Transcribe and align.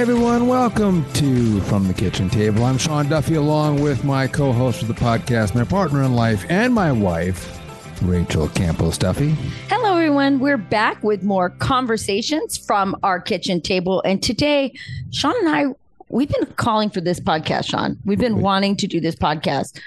Hey 0.00 0.04
everyone, 0.04 0.46
welcome 0.46 1.04
to 1.12 1.60
From 1.60 1.86
the 1.86 1.92
Kitchen 1.92 2.30
Table. 2.30 2.64
I'm 2.64 2.78
Sean 2.78 3.10
Duffy 3.10 3.34
along 3.34 3.82
with 3.82 4.02
my 4.02 4.26
co-host 4.26 4.80
of 4.80 4.88
the 4.88 4.94
podcast, 4.94 5.54
my 5.54 5.62
partner 5.62 6.02
in 6.04 6.14
life, 6.14 6.46
and 6.48 6.72
my 6.72 6.90
wife, 6.90 7.60
Rachel 8.00 8.48
Campos 8.48 8.96
Duffy. 8.96 9.32
Hello, 9.68 9.92
everyone. 9.92 10.38
We're 10.38 10.56
back 10.56 11.02
with 11.02 11.22
more 11.22 11.50
conversations 11.50 12.56
from 12.56 12.96
our 13.02 13.20
kitchen 13.20 13.60
table. 13.60 14.00
And 14.06 14.22
today, 14.22 14.72
Sean 15.10 15.36
and 15.36 15.48
I, 15.50 15.66
we've 16.08 16.30
been 16.30 16.46
calling 16.56 16.88
for 16.88 17.02
this 17.02 17.20
podcast, 17.20 17.66
Sean. 17.66 17.98
We've 18.06 18.18
been 18.18 18.40
wanting 18.40 18.76
to 18.76 18.86
do 18.86 19.02
this 19.02 19.16
podcast 19.16 19.78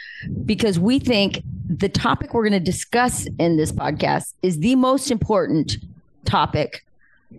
because 0.45 0.77
we 0.77 1.00
think 1.00 1.41
the 1.67 1.89
topic 1.89 2.36
we're 2.36 2.48
going 2.48 2.53
to 2.53 2.59
discuss 2.59 3.25
in 3.39 3.58
this 3.58 3.72
podcast 3.72 4.33
is 4.44 4.59
the 4.59 4.75
most 4.75 5.09
important 5.09 5.77
topic. 6.23 6.86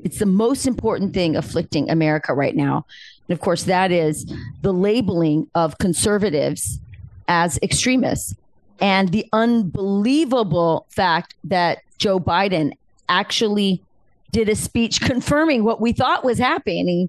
It's 0.02 0.18
the 0.18 0.26
most 0.26 0.66
important 0.66 1.14
thing 1.14 1.36
afflicting 1.36 1.90
America 1.90 2.34
right 2.34 2.56
now. 2.56 2.86
And 3.28 3.34
of 3.36 3.40
course, 3.40 3.64
that 3.64 3.90
is 3.92 4.30
the 4.62 4.72
labeling 4.72 5.48
of 5.54 5.78
conservatives 5.78 6.80
as 7.28 7.58
extremists 7.62 8.34
and 8.80 9.10
the 9.10 9.26
unbelievable 9.32 10.86
fact 10.90 11.34
that 11.44 11.78
Joe 11.98 12.18
Biden 12.20 12.72
actually 13.08 13.82
did 14.30 14.48
a 14.48 14.56
speech 14.56 15.00
confirming 15.00 15.64
what 15.64 15.80
we 15.80 15.92
thought 15.92 16.24
was 16.24 16.38
happening 16.38 17.08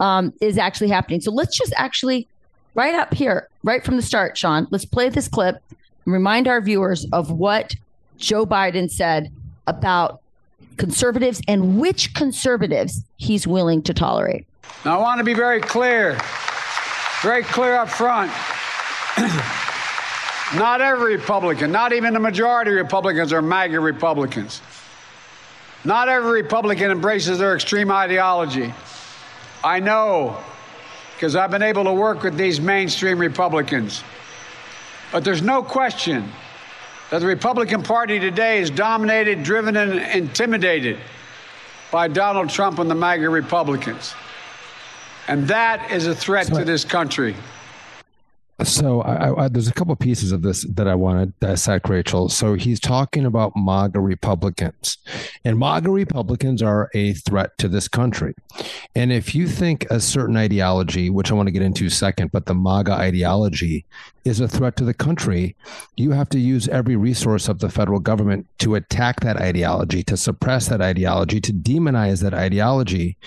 um, 0.00 0.32
is 0.40 0.58
actually 0.58 0.88
happening. 0.88 1.20
So 1.20 1.30
let's 1.30 1.56
just 1.56 1.72
actually, 1.76 2.28
right 2.74 2.94
up 2.94 3.14
here, 3.14 3.48
right 3.62 3.84
from 3.84 3.96
the 3.96 4.02
start, 4.02 4.36
Sean, 4.36 4.66
let's 4.70 4.84
play 4.84 5.08
this 5.08 5.28
clip 5.28 5.62
and 6.04 6.12
remind 6.12 6.48
our 6.48 6.60
viewers 6.60 7.06
of 7.12 7.30
what 7.30 7.74
Joe 8.18 8.44
Biden 8.44 8.90
said 8.90 9.30
about 9.66 10.20
conservatives 10.76 11.40
and 11.48 11.78
which 11.78 12.14
conservatives 12.14 13.02
he's 13.16 13.46
willing 13.46 13.82
to 13.82 13.94
tolerate. 13.94 14.46
Now, 14.84 14.98
I 14.98 15.02
want 15.02 15.18
to 15.18 15.24
be 15.24 15.34
very 15.34 15.60
clear, 15.60 16.18
very 17.22 17.42
clear 17.42 17.76
up 17.76 17.88
front. 17.88 18.30
Not 20.54 20.80
every 20.80 21.16
Republican, 21.16 21.72
not 21.72 21.92
even 21.92 22.14
the 22.14 22.20
majority 22.20 22.70
of 22.70 22.76
Republicans 22.76 23.32
are 23.32 23.42
MAGA 23.42 23.80
Republicans. 23.80 24.62
Not 25.84 26.08
every 26.08 26.42
Republican 26.42 26.92
embraces 26.92 27.40
their 27.40 27.56
extreme 27.56 27.90
ideology. 27.90 28.72
I 29.64 29.80
know 29.80 30.38
because 31.16 31.34
I've 31.34 31.50
been 31.50 31.62
able 31.62 31.84
to 31.84 31.92
work 31.92 32.22
with 32.22 32.36
these 32.36 32.60
mainstream 32.60 33.18
Republicans. 33.18 34.04
But 35.10 35.24
there's 35.24 35.42
no 35.42 35.62
question 35.62 36.30
that 37.10 37.20
the 37.20 37.26
Republican 37.26 37.82
Party 37.82 38.18
today 38.18 38.58
is 38.58 38.70
dominated, 38.70 39.42
driven, 39.42 39.76
and 39.76 40.00
intimidated 40.16 40.98
by 41.90 42.08
Donald 42.08 42.50
Trump 42.50 42.78
and 42.78 42.90
the 42.90 42.94
MAGA 42.94 43.28
Republicans. 43.28 44.14
And 45.28 45.46
that 45.48 45.90
is 45.90 46.06
a 46.06 46.14
threat 46.14 46.46
to 46.48 46.64
this 46.64 46.84
country. 46.84 47.34
So 48.62 49.02
I, 49.02 49.44
I, 49.44 49.48
there's 49.48 49.68
a 49.68 49.72
couple 49.74 49.94
pieces 49.96 50.32
of 50.32 50.40
this 50.40 50.64
that 50.64 50.88
I 50.88 50.94
want 50.94 51.20
to 51.20 51.46
dissect, 51.46 51.90
Rachel. 51.90 52.30
So 52.30 52.54
he's 52.54 52.80
talking 52.80 53.26
about 53.26 53.52
MAGA 53.54 54.00
Republicans, 54.00 54.96
and 55.44 55.58
MAGA 55.58 55.90
Republicans 55.90 56.62
are 56.62 56.90
a 56.94 57.12
threat 57.12 57.58
to 57.58 57.68
this 57.68 57.86
country. 57.86 58.34
And 58.94 59.12
if 59.12 59.34
you 59.34 59.46
think 59.46 59.86
a 59.90 60.00
certain 60.00 60.38
ideology, 60.38 61.10
which 61.10 61.30
I 61.30 61.34
want 61.34 61.48
to 61.48 61.52
get 61.52 61.60
into 61.60 61.90
second, 61.90 62.32
but 62.32 62.46
the 62.46 62.54
MAGA 62.54 62.92
ideology 62.92 63.84
is 64.24 64.40
a 64.40 64.48
threat 64.48 64.74
to 64.76 64.84
the 64.84 64.94
country, 64.94 65.54
you 65.96 66.12
have 66.12 66.30
to 66.30 66.38
use 66.38 66.66
every 66.68 66.96
resource 66.96 67.48
of 67.48 67.58
the 67.58 67.68
federal 67.68 68.00
government 68.00 68.46
to 68.58 68.74
attack 68.74 69.20
that 69.20 69.36
ideology, 69.36 70.02
to 70.02 70.16
suppress 70.16 70.68
that 70.68 70.80
ideology, 70.80 71.40
to 71.40 71.52
demonize 71.52 72.22
that 72.22 72.34
ideology. 72.34 73.18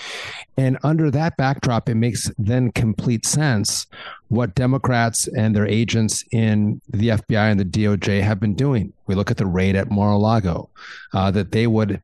And 0.58 0.78
under 0.84 1.12
that 1.12 1.38
backdrop, 1.38 1.88
it 1.88 1.96
makes 1.96 2.32
then 2.38 2.72
complete 2.72 3.26
sense 3.26 3.86
what 4.30 4.56
Democrats 4.56 5.28
and 5.28 5.56
their 5.56 5.68
agents 5.68 6.24
in 6.32 6.82
the 6.90 7.10
FBI 7.10 7.52
and 7.52 7.60
the 7.60 7.66
DOJ 7.66 8.22
have 8.22 8.40
been 8.40 8.56
doing. 8.56 8.94
We 9.08 9.16
look 9.16 9.32
at 9.32 9.38
the 9.38 9.46
raid 9.46 9.76
at 9.76 9.92
Mar-a-Lago, 9.92 10.70
uh, 11.14 11.32
that 11.32 11.52
they 11.52 11.68
would 11.68 12.02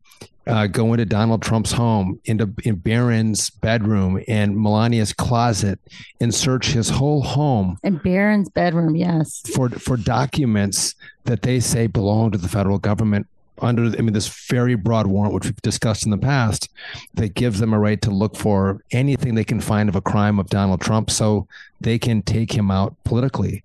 uh, 0.47 0.67
go 0.67 0.93
into 0.93 1.05
Donald 1.05 1.41
Trump's 1.41 1.71
home, 1.71 2.19
into 2.25 2.51
in 2.63 2.75
Barron's 2.75 3.49
bedroom 3.49 4.21
and 4.27 4.55
Melania's 4.55 5.13
closet, 5.13 5.79
and 6.19 6.33
search 6.33 6.67
his 6.67 6.89
whole 6.89 7.21
home. 7.21 7.77
And 7.83 8.01
Barron's 8.01 8.49
bedroom, 8.49 8.95
yes, 8.95 9.41
for 9.53 9.69
for 9.69 9.97
documents 9.97 10.95
that 11.23 11.41
they 11.41 11.59
say 11.59 11.87
belong 11.87 12.31
to 12.31 12.37
the 12.37 12.49
federal 12.49 12.77
government 12.77 13.27
under 13.59 13.85
I 13.85 14.01
mean 14.01 14.13
this 14.13 14.27
very 14.47 14.75
broad 14.75 15.07
warrant, 15.07 15.33
which 15.33 15.45
we've 15.45 15.61
discussed 15.61 16.05
in 16.05 16.11
the 16.11 16.17
past, 16.17 16.69
that 17.13 17.33
gives 17.33 17.59
them 17.59 17.73
a 17.73 17.79
right 17.79 18.01
to 18.01 18.11
look 18.11 18.35
for 18.35 18.81
anything 18.91 19.35
they 19.35 19.43
can 19.43 19.61
find 19.61 19.89
of 19.89 19.95
a 19.95 20.01
crime 20.01 20.39
of 20.39 20.47
Donald 20.47 20.81
Trump, 20.81 21.09
so 21.09 21.47
they 21.81 21.97
can 21.97 22.21
take 22.21 22.51
him 22.51 22.71
out 22.71 22.95
politically. 23.03 23.63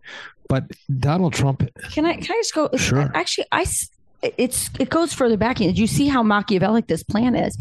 But 0.48 0.64
Donald 0.98 1.32
Trump. 1.32 1.68
Can 1.92 2.06
I 2.06 2.14
can 2.14 2.36
I 2.36 2.40
just 2.40 2.54
go? 2.54 2.70
Sure. 2.76 3.10
Actually, 3.14 3.46
I 3.52 3.66
it's 4.22 4.70
it 4.78 4.90
goes 4.90 5.12
further 5.12 5.36
back. 5.36 5.56
Did 5.56 5.78
you 5.78 5.86
see 5.86 6.08
how 6.08 6.22
Machiavellic 6.22 6.86
this 6.86 7.02
plan 7.02 7.34
is? 7.34 7.56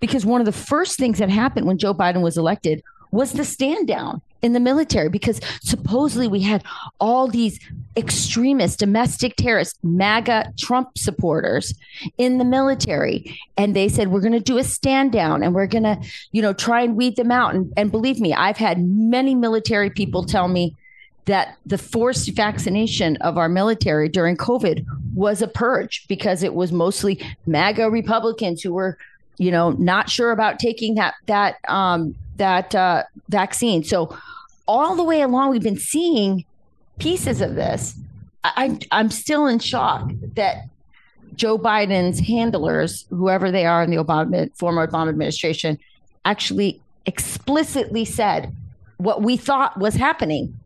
Because 0.00 0.26
one 0.26 0.40
of 0.40 0.44
the 0.44 0.52
first 0.52 0.98
things 0.98 1.18
that 1.18 1.30
happened 1.30 1.66
when 1.66 1.78
Joe 1.78 1.94
Biden 1.94 2.22
was 2.22 2.36
elected 2.36 2.82
was 3.10 3.32
the 3.32 3.44
stand 3.44 3.86
down 3.88 4.20
in 4.42 4.52
the 4.52 4.60
military 4.60 5.08
because 5.08 5.40
supposedly 5.62 6.28
we 6.28 6.40
had 6.40 6.62
all 7.00 7.28
these 7.28 7.58
extremist 7.96 8.78
domestic 8.78 9.36
terrorists 9.36 9.78
maga 9.82 10.52
trump 10.58 10.96
supporters 10.96 11.74
in 12.18 12.38
the 12.38 12.44
military 12.44 13.38
and 13.56 13.74
they 13.76 13.88
said 13.88 14.08
we're 14.08 14.20
going 14.20 14.32
to 14.32 14.40
do 14.40 14.58
a 14.58 14.64
stand 14.64 15.12
down 15.12 15.42
and 15.42 15.54
we're 15.54 15.66
going 15.66 15.84
to 15.84 15.98
you 16.32 16.42
know 16.42 16.52
try 16.52 16.82
and 16.82 16.96
weed 16.96 17.14
them 17.16 17.30
out 17.30 17.54
and, 17.54 17.72
and 17.76 17.90
believe 17.90 18.20
me 18.20 18.34
i've 18.34 18.56
had 18.56 18.84
many 18.84 19.34
military 19.34 19.90
people 19.90 20.24
tell 20.24 20.48
me 20.48 20.74
that 21.26 21.56
the 21.64 21.78
forced 21.78 22.30
vaccination 22.32 23.16
of 23.18 23.38
our 23.38 23.48
military 23.48 24.08
during 24.08 24.36
covid 24.36 24.84
was 25.14 25.40
a 25.40 25.48
purge 25.48 26.04
because 26.08 26.42
it 26.42 26.54
was 26.54 26.72
mostly 26.72 27.24
maga 27.46 27.88
republicans 27.88 28.60
who 28.60 28.72
were 28.72 28.98
you 29.38 29.50
know 29.50 29.70
not 29.70 30.10
sure 30.10 30.32
about 30.32 30.58
taking 30.58 30.96
that 30.96 31.14
that 31.26 31.56
um 31.68 32.14
that 32.36 32.74
uh, 32.74 33.04
vaccine. 33.28 33.84
So 33.84 34.16
all 34.66 34.96
the 34.96 35.04
way 35.04 35.20
along, 35.20 35.50
we've 35.50 35.62
been 35.62 35.78
seeing 35.78 36.44
pieces 36.98 37.40
of 37.40 37.54
this. 37.54 37.98
I, 38.44 38.78
I'm 38.90 39.10
still 39.10 39.46
in 39.46 39.58
shock 39.58 40.10
that 40.34 40.64
Joe 41.34 41.58
Biden's 41.58 42.20
handlers, 42.20 43.06
whoever 43.10 43.50
they 43.50 43.66
are 43.66 43.82
in 43.82 43.90
the 43.90 43.96
Obama 43.96 44.54
former 44.56 44.86
Obama 44.86 45.08
administration, 45.08 45.78
actually 46.24 46.80
explicitly 47.06 48.04
said 48.04 48.54
what 48.98 49.22
we 49.22 49.36
thought 49.36 49.78
was 49.78 49.94
happening 49.94 50.58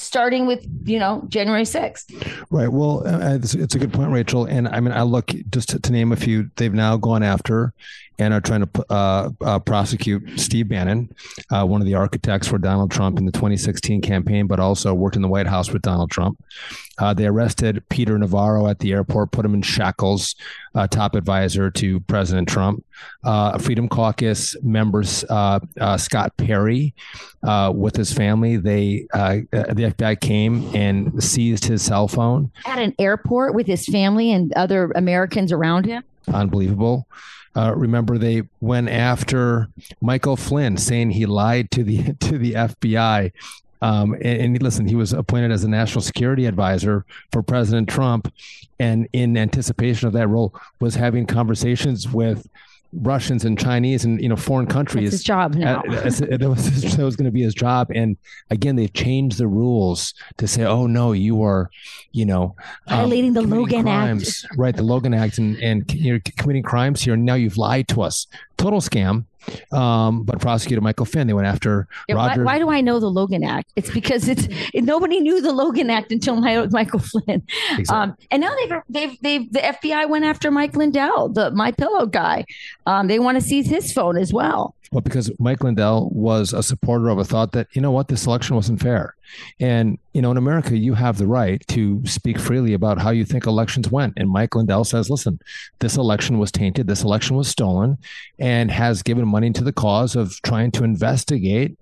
starting 0.00 0.46
with 0.46 0.66
you 0.84 0.98
know 0.98 1.24
January 1.28 1.62
6th. 1.62 2.44
Right. 2.50 2.68
Well, 2.68 3.06
uh, 3.06 3.34
it's, 3.34 3.54
it's, 3.54 3.74
a 3.74 3.78
good 3.78 3.92
point, 3.92 4.10
Rachel. 4.10 4.44
And 4.44 4.68
I 4.68 4.80
mean, 4.80 4.92
I 4.92 5.02
look 5.02 5.32
just 5.50 5.70
to, 5.70 5.80
to, 5.80 5.92
name 5.92 6.12
a 6.12 6.16
few. 6.16 6.50
They've 6.56 6.72
now 6.72 6.96
gone 6.96 7.22
after 7.22 7.72
and 8.20 8.34
are 8.34 8.40
trying 8.40 8.66
to 8.66 8.84
uh, 8.90 9.30
uh, 9.40 9.58
prosecute 9.58 10.38
Steve 10.38 10.68
Bannon, 10.68 11.10
uh, 11.50 11.64
one 11.64 11.80
of 11.80 11.86
the 11.86 11.94
architects 11.94 12.46
for 12.46 12.58
Donald 12.58 12.90
Trump 12.90 13.18
in 13.18 13.24
the 13.24 13.32
2016 13.32 14.02
campaign, 14.02 14.46
but 14.46 14.60
also 14.60 14.92
worked 14.92 15.16
in 15.16 15.22
the 15.22 15.28
White 15.28 15.46
House 15.46 15.70
with 15.70 15.82
Donald 15.82 16.10
Trump. 16.10 16.42
Uh, 16.98 17.14
they 17.14 17.26
arrested 17.26 17.82
Peter 17.88 18.18
Navarro 18.18 18.66
at 18.66 18.78
the 18.80 18.92
airport, 18.92 19.32
put 19.32 19.44
him 19.44 19.54
in 19.54 19.62
shackles, 19.62 20.36
uh, 20.74 20.86
top 20.86 21.14
advisor 21.14 21.70
to 21.70 22.00
President 22.00 22.46
Trump. 22.46 22.84
Uh, 23.22 23.58
Freedom 23.58 23.88
Caucus 23.88 24.56
members 24.62 25.24
Scott 25.96 26.36
Perry 26.36 26.94
with 27.72 27.96
his 27.96 28.12
family, 28.12 28.56
they 28.56 29.06
the 29.12 29.92
FBI 29.94 30.20
came 30.20 30.74
and 30.74 31.22
seized 31.22 31.64
his 31.64 31.82
cell 31.82 32.08
phone 32.08 32.50
at 32.66 32.78
an 32.78 32.94
airport 32.98 33.54
with 33.54 33.66
his 33.66 33.86
family 33.86 34.32
and 34.32 34.52
other 34.54 34.90
Americans 34.94 35.52
around 35.52 35.86
him. 35.86 36.02
Unbelievable. 36.32 37.06
Uh, 37.56 37.72
remember, 37.74 38.16
they 38.16 38.42
went 38.60 38.88
after 38.88 39.68
Michael 40.00 40.36
Flynn, 40.36 40.76
saying 40.76 41.10
he 41.10 41.26
lied 41.26 41.70
to 41.72 41.82
the 41.82 42.14
to 42.20 42.38
the 42.38 42.52
FBI 42.54 43.32
Um, 43.82 44.12
and, 44.14 44.24
and 44.54 44.62
listen, 44.62 44.86
he 44.86 44.94
was 44.94 45.12
appointed 45.12 45.50
as 45.50 45.64
a 45.64 45.68
national 45.68 46.02
security 46.02 46.46
advisor 46.46 47.04
for 47.32 47.42
President 47.42 47.88
Trump, 47.88 48.32
and 48.78 49.08
in 49.12 49.36
anticipation 49.36 50.06
of 50.06 50.12
that 50.12 50.28
role, 50.28 50.54
was 50.80 50.94
having 50.94 51.26
conversations 51.26 52.08
with 52.08 52.46
Russians 52.92 53.44
and 53.44 53.58
Chinese 53.58 54.04
and 54.04 54.20
you 54.20 54.28
know 54.28 54.36
foreign 54.36 54.66
countries. 54.66 55.10
That's 55.10 55.16
his 55.16 55.22
job 55.22 55.54
now. 55.54 55.82
Uh, 55.82 56.10
that 56.10 56.48
was, 56.48 56.96
was 56.96 57.16
going 57.16 57.26
to 57.26 57.30
be 57.30 57.42
his 57.42 57.54
job, 57.54 57.88
and 57.94 58.16
again, 58.50 58.76
they've 58.76 58.92
changed 58.92 59.38
the 59.38 59.46
rules 59.46 60.14
to 60.38 60.48
say, 60.48 60.64
"Oh 60.64 60.86
no, 60.86 61.12
you 61.12 61.42
are, 61.42 61.70
you 62.12 62.26
know, 62.26 62.56
um, 62.86 62.98
violating 62.98 63.32
the 63.34 63.42
Logan 63.42 63.82
crimes. 63.82 64.44
Act." 64.44 64.58
Right, 64.58 64.76
the 64.76 64.82
Logan 64.82 65.14
Act, 65.14 65.38
and 65.38 65.56
and 65.58 65.92
you're 65.92 66.20
committing 66.36 66.62
crimes 66.62 67.02
here. 67.02 67.14
And 67.14 67.24
now 67.24 67.34
you've 67.34 67.58
lied 67.58 67.88
to 67.88 68.02
us. 68.02 68.26
Total 68.56 68.80
scam. 68.80 69.26
Um, 69.72 70.24
but 70.24 70.40
prosecutor 70.40 70.80
Michael 70.80 71.06
Flynn, 71.06 71.26
they 71.26 71.32
went 71.32 71.46
after 71.46 71.88
yeah, 72.08 72.16
Roger. 72.16 72.44
Why, 72.44 72.54
why, 72.54 72.58
do 72.58 72.70
I 72.70 72.80
know 72.80 73.00
the 73.00 73.10
Logan 73.10 73.44
Act? 73.44 73.72
It's 73.76 73.90
because 73.90 74.28
it's 74.28 74.48
it, 74.74 74.84
nobody 74.84 75.20
knew 75.20 75.40
the 75.40 75.52
Logan 75.52 75.90
Act 75.90 76.12
until 76.12 76.36
my, 76.36 76.66
Michael 76.70 77.00
Flynn. 77.00 77.42
Exactly. 77.76 77.86
Um, 77.88 78.16
and 78.30 78.40
now 78.40 78.54
they've 78.54 78.80
they've 78.88 79.20
they've 79.20 79.52
the 79.52 79.60
FBI 79.60 80.08
went 80.08 80.24
after 80.24 80.50
Mike 80.50 80.76
Lindell, 80.76 81.28
the 81.28 81.50
My 81.50 81.72
Pillow 81.72 82.06
guy. 82.06 82.44
Um, 82.86 83.06
they 83.06 83.18
want 83.18 83.36
to 83.36 83.40
seize 83.40 83.66
his 83.66 83.92
phone 83.92 84.16
as 84.16 84.32
well. 84.32 84.74
Well, 84.92 85.02
because 85.02 85.30
Mike 85.38 85.62
Lindell 85.62 86.10
was 86.10 86.52
a 86.52 86.64
supporter 86.64 87.10
of 87.10 87.18
a 87.18 87.24
thought 87.24 87.52
that, 87.52 87.68
you 87.72 87.80
know 87.80 87.92
what, 87.92 88.08
this 88.08 88.26
election 88.26 88.56
wasn't 88.56 88.80
fair. 88.80 89.14
And, 89.60 89.98
you 90.14 90.20
know, 90.20 90.32
in 90.32 90.36
America, 90.36 90.76
you 90.76 90.94
have 90.94 91.16
the 91.16 91.28
right 91.28 91.64
to 91.68 92.04
speak 92.06 92.40
freely 92.40 92.74
about 92.74 92.98
how 92.98 93.10
you 93.10 93.24
think 93.24 93.46
elections 93.46 93.88
went. 93.88 94.14
And 94.16 94.28
Mike 94.28 94.56
Lindell 94.56 94.82
says, 94.82 95.08
listen, 95.08 95.38
this 95.78 95.96
election 95.96 96.40
was 96.40 96.50
tainted, 96.50 96.88
this 96.88 97.04
election 97.04 97.36
was 97.36 97.46
stolen, 97.46 97.98
and 98.40 98.68
has 98.72 99.04
given 99.04 99.28
money 99.28 99.52
to 99.52 99.62
the 99.62 99.72
cause 99.72 100.16
of 100.16 100.42
trying 100.42 100.72
to 100.72 100.82
investigate 100.82 101.78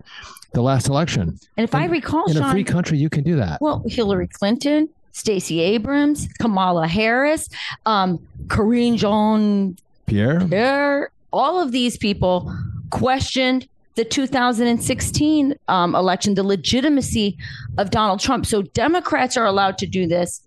the 0.53 0.61
last 0.61 0.87
election. 0.89 1.39
And 1.57 1.65
if 1.65 1.75
and 1.75 1.85
I 1.85 1.87
recall, 1.87 2.27
in 2.27 2.35
Sean, 2.35 2.51
a 2.51 2.53
free 2.53 2.65
country, 2.65 2.99
you 2.99 3.09
can 3.09 3.25
do 3.25 3.37
that. 3.37 3.63
Well, 3.63 3.83
Hillary 3.87 4.29
Clinton, 4.29 4.91
Stacey 5.13 5.61
Abrams, 5.61 6.29
Kamala 6.41 6.87
Harris, 6.87 7.49
um, 7.87 8.19
Karine 8.49 8.99
Jean 8.99 9.79
Pierre, 10.07 10.47
Pierre, 10.47 11.11
all 11.33 11.59
of 11.59 11.73
these 11.73 11.97
people 11.97 12.55
questioned 12.91 13.69
the 13.95 14.05
2016 14.05 15.55
um, 15.67 15.95
election, 15.95 16.35
the 16.35 16.45
legitimacy 16.45 17.37
of 17.79 17.91
Donald 17.91 18.21
Trump. 18.21 18.47
So 18.47 18.63
Democrats 18.63 19.37
are 19.37 19.45
allowed 19.45 19.77
to 19.79 19.87
do 19.87 20.07
this, 20.07 20.43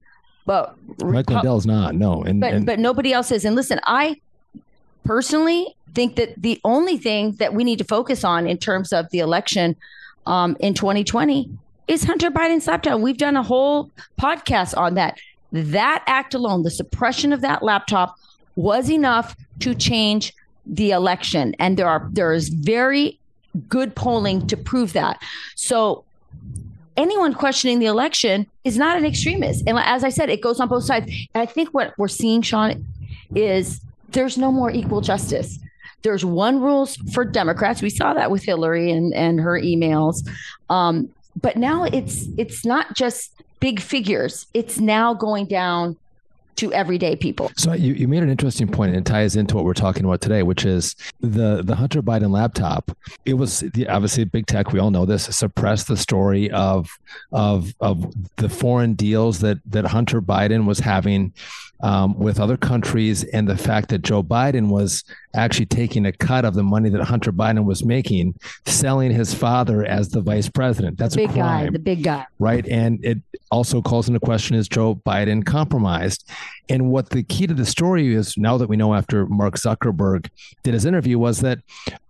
but 0.45 0.75
Mike 1.03 1.29
Lindell's 1.29 1.65
not. 1.65 1.93
No, 1.95 2.23
and 2.23 2.39
but, 2.39 2.53
and 2.53 2.65
but 2.65 2.79
nobody 2.79 3.11
else 3.11 3.31
is. 3.31 3.43
And 3.43 3.55
listen, 3.55 3.79
I 3.85 4.21
personally 5.03 5.75
think 5.93 6.15
that 6.15 6.41
the 6.41 6.59
only 6.63 6.97
thing 6.97 7.33
that 7.33 7.53
we 7.53 7.63
need 7.63 7.77
to 7.79 7.83
focus 7.83 8.23
on 8.23 8.47
in 8.47 8.57
terms 8.57 8.94
of 8.94 9.09
the 9.09 9.19
election 9.19 9.75
um, 10.25 10.55
in 10.59 10.73
2020 10.73 11.49
is 11.87 12.05
Hunter 12.05 12.31
Biden's 12.31 12.67
laptop. 12.67 13.01
We've 13.01 13.17
done 13.17 13.35
a 13.35 13.44
whole 13.44 13.91
podcast 14.19 14.77
on 14.77 14.94
that. 14.94 15.19
That 15.51 16.03
act 16.07 16.33
alone, 16.33 16.63
the 16.63 16.71
suppression 16.71 17.33
of 17.33 17.41
that 17.41 17.61
laptop, 17.63 18.17
was 18.55 18.89
enough 18.89 19.35
to 19.59 19.75
change 19.75 20.33
the 20.65 20.91
election, 20.91 21.55
and 21.59 21.77
there 21.77 21.87
are 21.87 22.07
there 22.11 22.33
is 22.33 22.49
very 22.49 23.17
good 23.67 23.95
polling 23.95 24.47
to 24.47 24.55
prove 24.57 24.93
that. 24.93 25.21
So 25.55 26.03
anyone 26.97 27.33
questioning 27.33 27.79
the 27.79 27.87
election 27.87 28.47
is 28.63 28.77
not 28.77 28.97
an 28.97 29.05
extremist. 29.05 29.63
And 29.67 29.77
as 29.79 30.03
I 30.03 30.09
said, 30.09 30.29
it 30.29 30.41
goes 30.41 30.59
on 30.59 30.67
both 30.67 30.83
sides. 30.83 31.07
And 31.33 31.41
I 31.41 31.45
think 31.45 31.69
what 31.69 31.93
we're 31.97 32.07
seeing, 32.07 32.41
Sean, 32.41 32.85
is 33.35 33.81
there's 34.09 34.37
no 34.37 34.51
more 34.51 34.71
equal 34.71 35.01
justice. 35.01 35.59
There's 36.03 36.25
one 36.25 36.61
rules 36.61 36.95
for 37.13 37.23
Democrats. 37.23 37.81
We 37.81 37.89
saw 37.89 38.13
that 38.13 38.31
with 38.31 38.43
Hillary 38.43 38.91
and, 38.91 39.13
and 39.13 39.39
her 39.39 39.59
emails. 39.59 40.27
Um, 40.69 41.09
but 41.39 41.57
now 41.57 41.83
it's 41.83 42.27
it's 42.37 42.65
not 42.65 42.95
just 42.95 43.31
big 43.59 43.79
figures. 43.79 44.47
It's 44.53 44.79
now 44.79 45.13
going 45.13 45.45
down 45.45 45.95
to 46.61 46.71
everyday 46.73 47.15
people. 47.15 47.51
So 47.57 47.73
you, 47.73 47.93
you 47.93 48.07
made 48.07 48.21
an 48.21 48.29
interesting 48.29 48.67
point, 48.67 48.95
and 48.95 48.99
it 48.99 49.09
ties 49.09 49.35
into 49.35 49.55
what 49.55 49.65
we're 49.65 49.73
talking 49.73 50.05
about 50.05 50.21
today, 50.21 50.43
which 50.43 50.63
is 50.63 50.95
the 51.19 51.61
the 51.63 51.75
Hunter 51.75 52.01
Biden 52.01 52.31
laptop. 52.31 52.95
It 53.25 53.33
was 53.33 53.63
obviously 53.89 54.25
big 54.25 54.45
tech. 54.45 54.71
We 54.71 54.79
all 54.79 54.91
know 54.91 55.05
this 55.05 55.23
suppressed 55.35 55.87
the 55.87 55.97
story 55.97 56.51
of 56.51 56.89
of 57.31 57.73
of 57.79 58.13
the 58.37 58.47
foreign 58.47 58.93
deals 58.93 59.39
that 59.39 59.57
that 59.65 59.85
Hunter 59.85 60.21
Biden 60.21 60.65
was 60.65 60.79
having 60.79 61.33
um, 61.83 62.18
with 62.18 62.39
other 62.39 62.57
countries, 62.57 63.24
and 63.24 63.48
the 63.48 63.57
fact 63.57 63.89
that 63.89 64.01
Joe 64.01 64.24
Biden 64.24 64.69
was 64.69 65.04
actually 65.33 65.66
taking 65.66 66.06
a 66.06 66.12
cut 66.12 66.45
of 66.45 66.54
the 66.54 66.63
money 66.63 66.89
that 66.89 67.04
Hunter 67.04 67.31
Biden 67.31 67.66
was 67.66 67.83
making, 67.86 68.36
selling 68.66 69.12
his 69.12 69.33
father 69.33 69.83
as 69.86 70.10
the 70.10 70.22
vice 70.22 70.50
president. 70.50 70.98
That's 70.98 71.16
the 71.16 71.28
big 71.28 71.31
a 71.31 71.33
crime, 71.33 71.66
guy, 71.66 71.72
the 71.72 71.80
big 71.80 72.04
guy, 72.04 72.25
right? 72.39 72.68
And 72.68 73.04
it 73.04 73.19
also 73.50 73.81
calls 73.81 74.07
into 74.07 74.19
question: 74.19 74.56
Is 74.56 74.68
Joe 74.68 74.95
Biden 74.95 75.45
compromised? 75.45 76.30
And 76.69 76.89
what 76.89 77.10
the 77.10 77.24
key 77.24 77.48
to 77.48 77.54
the 77.54 77.66
story 77.66 78.13
is 78.13 78.38
now 78.38 78.57
that 78.57 78.69
we 78.69 78.78
know 78.78 78.94
after 78.94 79.25
Mark 79.25 79.56
Zuckerberg 79.56 80.30
did 80.63 80.74
his 80.74 80.86
interview 80.86 81.19
was 81.19 81.42
that, 81.42 81.60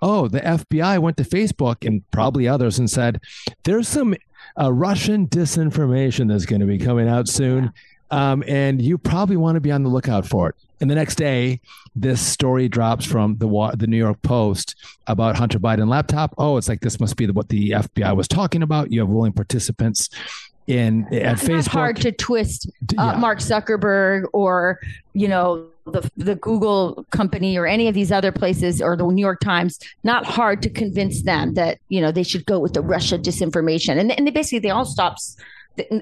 oh, 0.04 0.28
the 0.28 0.40
FBI 0.40 1.00
went 1.00 1.18
to 1.18 1.24
Facebook 1.24 1.86
and 1.86 2.04
probably 2.12 2.48
others 2.48 2.78
and 2.78 2.88
said, 2.88 3.22
there's 3.64 3.88
some 3.88 4.16
uh, 4.60 4.72
Russian 4.72 5.28
disinformation 5.28 6.28
that's 6.28 6.46
going 6.46 6.60
to 6.60 6.68
be 6.68 6.78
coming 6.78 7.08
out 7.08 7.28
soon. 7.28 7.74
Um, 8.12 8.44
and 8.48 8.82
you 8.82 8.98
probably 8.98 9.38
want 9.38 9.56
to 9.56 9.62
be 9.62 9.72
on 9.72 9.84
the 9.84 9.90
lookout 9.90 10.28
for 10.28 10.50
it. 10.50 10.56
And 10.82 10.90
the 10.90 10.96
next 10.96 11.16
day, 11.16 11.62
this 11.96 12.22
story 12.22 12.68
drops 12.68 13.06
from 13.06 13.38
the 13.38 13.76
the 13.78 13.88
New 13.88 13.98
York 13.98 14.22
Post 14.22 14.76
about 15.08 15.38
Hunter 15.38 15.60
Biden 15.60 15.88
laptop. 15.88 16.34
Oh, 16.38 16.58
it's 16.58 16.68
like 16.68 16.82
this 16.82 17.00
must 17.00 17.16
be 17.16 17.28
what 17.28 17.50
the 17.50 17.72
FBI 17.72 18.16
was 18.16 18.28
talking 18.28 18.64
about. 18.64 18.92
You 18.92 19.00
have 19.02 19.10
willing 19.10 19.32
participants 19.32 20.10
in 20.68 21.06
at 21.14 21.38
Facebook. 21.38 21.60
It's 21.60 21.68
hard 21.68 21.96
to 21.98 22.12
twist 22.12 22.70
uh, 22.98 23.12
yeah. 23.14 23.18
Mark 23.18 23.40
Zuckerberg 23.40 24.26
or 24.34 24.80
you 25.14 25.28
know 25.28 25.68
the 25.86 26.10
the 26.18 26.36
Google 26.36 27.06
company 27.12 27.58
or 27.58 27.68
any 27.68 27.88
of 27.88 27.94
these 27.94 28.12
other 28.12 28.32
places 28.32 28.82
or 28.82 28.96
the 28.96 29.06
New 29.06 29.22
York 29.22 29.40
Times. 29.40 29.80
Not 30.04 30.26
hard 30.26 30.62
to 30.64 30.70
convince 30.70 31.24
them 31.24 31.54
that 31.54 31.80
you 31.90 32.02
know 32.02 32.12
they 32.12 32.24
should 32.24 32.46
go 32.46 32.60
with 32.60 32.74
the 32.74 32.82
Russia 32.82 33.18
disinformation, 33.18 34.00
and 34.00 34.12
and 34.12 34.26
they 34.26 34.32
basically 34.32 34.60
they 34.60 34.70
all 34.70 34.86
stops 34.86 35.38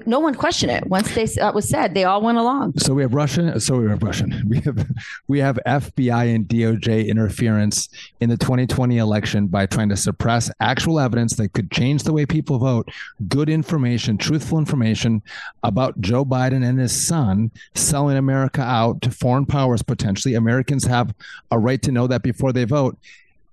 no 0.06 0.19
one 0.19 0.33
questioned 0.33 0.71
it. 0.71 0.88
Once 0.88 1.13
they 1.13 1.25
that 1.25 1.54
was 1.54 1.69
said 1.69 1.94
they 1.94 2.04
all 2.04 2.21
went 2.21 2.38
along. 2.38 2.77
So 2.77 2.94
we 2.94 3.01
have 3.04 3.13
russian 3.13 3.60
so 3.60 3.77
we 3.77 3.89
have 3.89 4.04
russian. 4.04 4.30
We 4.50 4.60
have 4.62 4.88
we 5.27 5.39
have 5.39 5.60
fbi 5.66 6.33
and 6.36 6.48
doj 6.48 7.07
interference 7.07 7.89
in 8.19 8.30
the 8.30 8.38
2020 8.38 8.98
election 8.98 9.48
by 9.48 9.66
trying 9.68 9.89
to 9.89 9.98
suppress 9.98 10.50
actual 10.60 11.00
evidence 11.00 11.36
that 11.36 11.54
could 11.54 11.71
change 11.71 12.04
the 12.04 12.13
way 12.13 12.25
people 12.25 12.57
vote 12.57 12.89
good 13.27 13.50
information 13.50 14.18
truthful 14.18 14.57
information 14.57 15.21
about 15.63 16.00
joe 16.01 16.26
biden 16.26 16.68
and 16.68 16.80
his 16.80 17.07
son 17.07 17.52
selling 17.76 18.18
america 18.18 18.61
out 18.61 19.02
to 19.02 19.11
foreign 19.11 19.45
powers 19.45 19.81
potentially. 19.81 20.35
Americans 20.35 20.85
have 20.85 21.14
a 21.52 21.59
right 21.59 21.81
to 21.81 21.92
know 21.92 22.07
that 22.07 22.23
before 22.23 22.54
they 22.54 22.64
vote. 22.64 22.97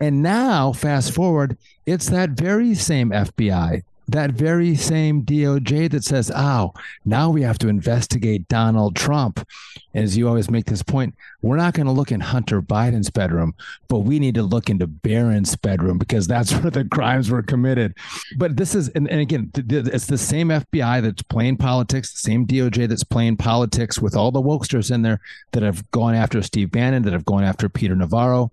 And 0.00 0.22
now 0.22 0.72
fast 0.72 1.12
forward 1.12 1.56
it's 1.86 2.10
that 2.10 2.30
very 2.30 2.74
same 2.74 3.10
fbi 3.10 3.82
that 4.08 4.32
very 4.32 4.74
same 4.76 5.22
DOJ 5.22 5.90
that 5.90 6.04
says, 6.04 6.30
oh, 6.34 6.72
now 7.04 7.30
we 7.30 7.42
have 7.42 7.58
to 7.58 7.68
investigate 7.68 8.48
Donald 8.48 8.94
Trump. 8.94 9.46
As 9.94 10.16
you 10.16 10.28
always 10.28 10.50
make 10.50 10.66
this 10.66 10.82
point, 10.82 11.14
we're 11.42 11.56
not 11.56 11.74
going 11.74 11.86
to 11.86 11.92
look 11.92 12.12
in 12.12 12.20
Hunter 12.20 12.60
Biden's 12.60 13.10
bedroom, 13.10 13.54
but 13.88 14.00
we 14.00 14.18
need 14.18 14.34
to 14.34 14.42
look 14.42 14.68
into 14.68 14.86
Barron's 14.86 15.56
bedroom 15.56 15.98
because 15.98 16.26
that's 16.26 16.52
where 16.60 16.70
the 16.70 16.84
crimes 16.84 17.30
were 17.30 17.42
committed. 17.42 17.94
But 18.36 18.56
this 18.56 18.74
is, 18.74 18.88
and, 18.90 19.08
and 19.08 19.20
again, 19.20 19.50
it's 19.54 20.06
the 20.06 20.18
same 20.18 20.48
FBI 20.48 21.02
that's 21.02 21.22
playing 21.22 21.56
politics, 21.56 22.12
the 22.12 22.18
same 22.20 22.46
DOJ 22.46 22.88
that's 22.88 23.04
playing 23.04 23.38
politics 23.38 23.98
with 23.98 24.14
all 24.14 24.30
the 24.30 24.42
wokesters 24.42 24.92
in 24.92 25.02
there 25.02 25.20
that 25.52 25.62
have 25.62 25.90
gone 25.90 26.14
after 26.14 26.42
Steve 26.42 26.70
Bannon, 26.70 27.02
that 27.02 27.12
have 27.12 27.24
gone 27.24 27.44
after 27.44 27.68
Peter 27.68 27.96
Navarro. 27.96 28.52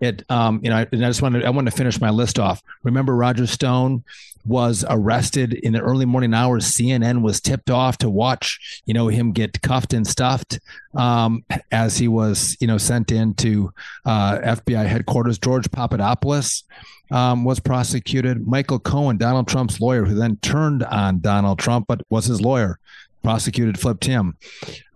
It, 0.00 0.24
um, 0.30 0.60
you 0.62 0.70
know, 0.70 0.86
and 0.92 1.04
I 1.04 1.08
just 1.08 1.22
wanted, 1.22 1.44
I 1.44 1.50
want 1.50 1.66
to 1.66 1.72
finish 1.76 2.00
my 2.00 2.10
list 2.10 2.38
off. 2.38 2.62
Remember 2.82 3.14
Roger 3.14 3.46
Stone? 3.46 4.04
Was 4.44 4.84
arrested 4.88 5.54
in 5.54 5.72
the 5.72 5.80
early 5.80 6.04
morning 6.04 6.34
hours. 6.34 6.66
CNN 6.66 7.22
was 7.22 7.40
tipped 7.40 7.70
off 7.70 7.98
to 7.98 8.10
watch, 8.10 8.82
you 8.84 8.94
know, 8.94 9.08
him 9.08 9.32
get 9.32 9.62
cuffed 9.62 9.92
and 9.92 10.06
stuffed 10.06 10.60
um, 10.94 11.44
as 11.72 11.96
he 11.96 12.08
was, 12.08 12.56
you 12.60 12.66
know, 12.66 12.78
sent 12.78 13.10
into 13.10 13.72
uh, 14.04 14.38
FBI 14.38 14.86
headquarters. 14.86 15.38
George 15.38 15.70
Papadopoulos 15.70 16.64
um, 17.10 17.44
was 17.44 17.60
prosecuted. 17.60 18.46
Michael 18.46 18.78
Cohen, 18.78 19.16
Donald 19.16 19.48
Trump's 19.48 19.80
lawyer, 19.80 20.04
who 20.04 20.14
then 20.14 20.36
turned 20.36 20.82
on 20.84 21.20
Donald 21.20 21.58
Trump, 21.58 21.86
but 21.88 22.02
was 22.10 22.26
his 22.26 22.40
lawyer, 22.40 22.78
prosecuted, 23.22 23.78
flipped 23.78 24.04
him. 24.04 24.36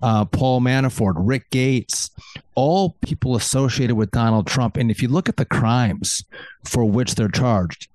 Uh, 0.02 0.25
Paul 0.25 0.61
Manafort, 0.61 1.14
Rick 1.17 1.50
Gates, 1.50 2.11
all 2.55 2.97
people 3.02 3.35
associated 3.37 3.97
with 3.97 4.11
Donald 4.11 4.47
Trump. 4.47 4.76
And 4.76 4.90
if 4.90 5.02
you 5.02 5.09
look 5.09 5.28
at 5.28 5.37
the 5.37 5.45
crimes 5.45 6.25
for 6.64 6.85
which 6.85 7.14
they're 7.14 7.28
charged, 7.28 7.88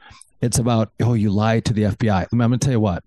it's 0.43 0.59
about, 0.59 0.91
oh, 1.01 1.13
you 1.13 1.29
lied 1.29 1.65
to 1.65 1.73
the 1.73 1.83
FBI. 1.83 2.27
I'm 2.31 2.38
going 2.38 2.51
to 2.51 2.57
tell 2.57 2.73
you 2.73 2.79
what, 2.79 3.03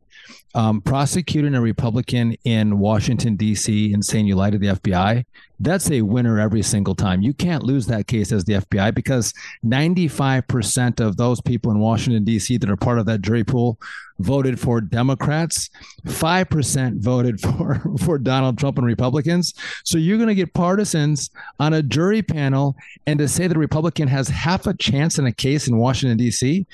um, 0.55 0.81
prosecuting 0.81 1.55
a 1.55 1.61
Republican 1.61 2.35
in 2.45 2.79
Washington, 2.79 3.37
D.C., 3.37 3.93
and 3.93 4.03
saying 4.03 4.27
you 4.27 4.37
lied 4.37 4.55
to 4.55 4.59
the 4.59 4.69
FBI, 4.69 5.25
that's 5.61 5.91
a 5.91 6.01
winner 6.01 6.41
every 6.41 6.63
single 6.63 6.95
time. 6.95 7.21
You 7.21 7.35
can't 7.35 7.63
lose 7.63 7.87
that 7.87 8.07
case 8.07 8.33
as 8.33 8.45
the 8.45 8.55
FBI 8.55 8.95
because 8.95 9.35
95% 9.65 11.01
of 11.01 11.19
those 11.19 11.41
people 11.43 11.71
in 11.73 11.79
Washington, 11.79 12.25
D.C. 12.25 12.57
that 12.57 12.71
are 12.71 12.77
part 12.77 12.99
of 12.99 13.07
that 13.07 13.21
jury 13.21 13.45
pool 13.45 13.79
voted 14.19 14.59
for 14.59 14.81
Democrats, 14.81 15.69
5% 16.07 17.01
voted 17.01 17.41
for, 17.43 17.83
for 18.03 18.19
Donald 18.19 18.59
Trump 18.59 18.79
and 18.79 18.87
Republicans. 18.87 19.53
So 19.85 19.99
you're 19.99 20.17
going 20.17 20.29
to 20.29 20.35
get 20.35 20.55
partisans 20.55 21.31
on 21.61 21.75
a 21.75 21.83
jury 21.83 22.23
panel. 22.23 22.77
And 23.07 23.19
to 23.19 23.29
say 23.29 23.47
the 23.47 23.59
Republican 23.59 24.09
has 24.09 24.29
half 24.29 24.67
a 24.67 24.75
chance 24.75 25.19
in 25.19 25.27
a 25.27 25.33
case 25.33 25.69
in 25.69 25.77
Washington, 25.77 26.17
D.C., 26.17 26.67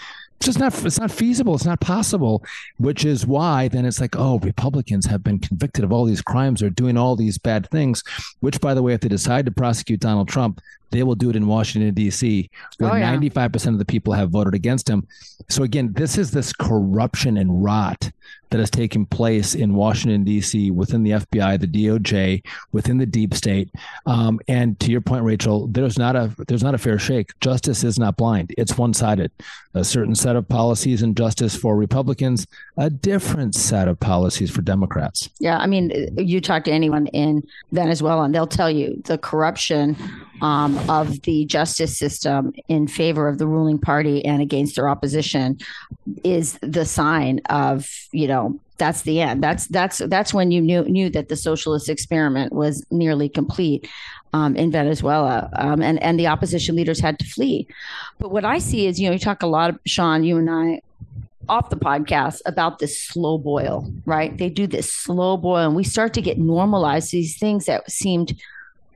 just 0.46 0.58
not 0.58 0.84
it's 0.84 0.98
not 0.98 1.10
feasible 1.10 1.54
it's 1.54 1.64
not 1.64 1.80
possible 1.80 2.44
which 2.78 3.04
is 3.04 3.26
why 3.26 3.68
then 3.68 3.84
it's 3.84 4.00
like 4.00 4.16
oh 4.16 4.38
republicans 4.40 5.06
have 5.06 5.22
been 5.22 5.38
convicted 5.38 5.84
of 5.84 5.92
all 5.92 6.04
these 6.04 6.22
crimes 6.22 6.60
they're 6.60 6.70
doing 6.70 6.96
all 6.96 7.16
these 7.16 7.38
bad 7.38 7.68
things 7.70 8.02
which 8.40 8.60
by 8.60 8.74
the 8.74 8.82
way 8.82 8.92
if 8.94 9.00
they 9.00 9.08
decide 9.08 9.44
to 9.44 9.52
prosecute 9.52 10.00
donald 10.00 10.28
trump 10.28 10.60
they 10.92 11.02
will 11.02 11.14
do 11.14 11.30
it 11.30 11.36
in 11.36 11.46
washington 11.46 11.92
d.c 11.92 12.48
where 12.78 12.92
oh, 12.92 12.96
yeah. 12.96 13.16
95% 13.16 13.68
of 13.68 13.78
the 13.78 13.84
people 13.84 14.12
have 14.12 14.30
voted 14.30 14.54
against 14.54 14.88
him 14.88 15.06
so 15.48 15.62
again 15.62 15.92
this 15.94 16.16
is 16.16 16.30
this 16.30 16.52
corruption 16.52 17.36
and 17.36 17.64
rot 17.64 18.10
that 18.52 18.58
has 18.58 18.70
taken 18.70 19.06
place 19.06 19.54
in 19.54 19.74
Washington 19.74 20.24
D.C. 20.24 20.70
within 20.70 21.02
the 21.02 21.12
FBI, 21.12 21.58
the 21.58 21.66
DOJ, 21.66 22.44
within 22.70 22.98
the 22.98 23.06
deep 23.06 23.34
state. 23.34 23.70
Um, 24.04 24.40
and 24.46 24.78
to 24.80 24.90
your 24.90 25.00
point, 25.00 25.24
Rachel, 25.24 25.66
there's 25.68 25.98
not 25.98 26.14
a 26.16 26.30
there's 26.48 26.62
not 26.62 26.74
a 26.74 26.78
fair 26.78 26.98
shake. 26.98 27.30
Justice 27.40 27.82
is 27.82 27.98
not 27.98 28.18
blind; 28.18 28.54
it's 28.58 28.76
one 28.76 28.92
sided. 28.92 29.32
A 29.74 29.84
certain 29.84 30.14
set 30.14 30.36
of 30.36 30.46
policies 30.48 31.00
and 31.00 31.16
justice 31.16 31.56
for 31.56 31.76
Republicans, 31.76 32.46
a 32.76 32.90
different 32.90 33.54
set 33.54 33.88
of 33.88 33.98
policies 33.98 34.50
for 34.50 34.60
Democrats. 34.60 35.30
Yeah, 35.40 35.56
I 35.56 35.66
mean, 35.66 36.14
you 36.18 36.42
talk 36.42 36.64
to 36.64 36.70
anyone 36.70 37.06
in 37.08 37.42
Venezuela, 37.72 38.24
and 38.24 38.34
they'll 38.34 38.46
tell 38.46 38.70
you 38.70 39.00
the 39.06 39.16
corruption 39.16 39.96
um, 40.42 40.78
of 40.88 41.22
the 41.22 41.44
justice 41.46 41.96
system 41.96 42.52
in 42.68 42.86
favor 42.86 43.28
of 43.28 43.38
the 43.38 43.46
ruling 43.46 43.78
party 43.78 44.24
and 44.24 44.42
against 44.42 44.76
their 44.76 44.88
opposition 44.88 45.58
is 46.24 46.58
the 46.62 46.84
sign 46.84 47.40
of 47.50 47.88
you 48.12 48.26
know 48.26 48.58
that's 48.78 49.02
the 49.02 49.20
end 49.20 49.42
that's 49.42 49.66
that's 49.68 49.98
that's 50.08 50.34
when 50.34 50.50
you 50.50 50.60
knew 50.60 50.82
knew 50.84 51.08
that 51.10 51.28
the 51.28 51.36
socialist 51.36 51.88
experiment 51.88 52.52
was 52.52 52.84
nearly 52.90 53.28
complete 53.28 53.88
um, 54.32 54.56
in 54.56 54.70
Venezuela 54.70 55.50
um, 55.56 55.82
and 55.82 56.02
and 56.02 56.18
the 56.18 56.26
opposition 56.26 56.74
leaders 56.74 57.00
had 57.00 57.18
to 57.18 57.24
flee 57.24 57.66
but 58.18 58.30
what 58.30 58.44
I 58.44 58.58
see 58.58 58.86
is 58.86 59.00
you 59.00 59.08
know 59.08 59.12
you 59.12 59.18
talk 59.18 59.42
a 59.42 59.46
lot 59.46 59.74
Sean 59.86 60.24
you 60.24 60.38
and 60.38 60.50
I 60.50 60.80
off 61.48 61.70
the 61.70 61.76
podcast 61.76 62.40
about 62.46 62.78
this 62.78 62.98
slow 62.98 63.36
boil, 63.36 63.92
right? 64.06 64.36
They 64.38 64.48
do 64.48 64.66
this 64.66 64.92
slow 64.92 65.36
boil, 65.36 65.66
and 65.66 65.74
we 65.74 65.84
start 65.84 66.14
to 66.14 66.22
get 66.22 66.38
normalized 66.38 67.10
these 67.10 67.36
things 67.36 67.66
that 67.66 67.90
seemed 67.90 68.40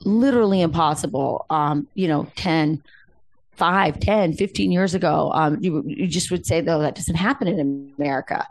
literally 0.05 0.61
impossible. 0.61 1.47
Um, 1.51 1.87
you 1.95 2.09
know 2.09 2.31
10 2.37 2.83
5 3.53 4.01
10 4.01 4.35
15 4.35 4.71
years 4.71 4.95
ago 4.95 5.33
um, 5.33 5.57
you, 5.63 5.83
you 5.87 6.07
just 6.07 6.31
would 6.31 6.45
say 6.45 6.61
though 6.61 6.81
that 6.81 6.95
doesn't 6.95 7.15
happen 7.15 7.49
in 7.49 7.91
america. 7.99 8.47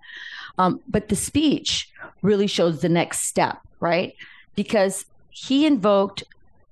Um, 0.58 0.80
but 0.88 1.10
the 1.10 1.16
speech 1.16 1.92
really 2.24 2.48
shows 2.48 2.82
the 2.82 2.90
next 2.90 3.22
step 3.22 3.60
right? 3.80 4.16
Because 4.56 5.06
he 5.30 5.66
invoked 5.66 6.24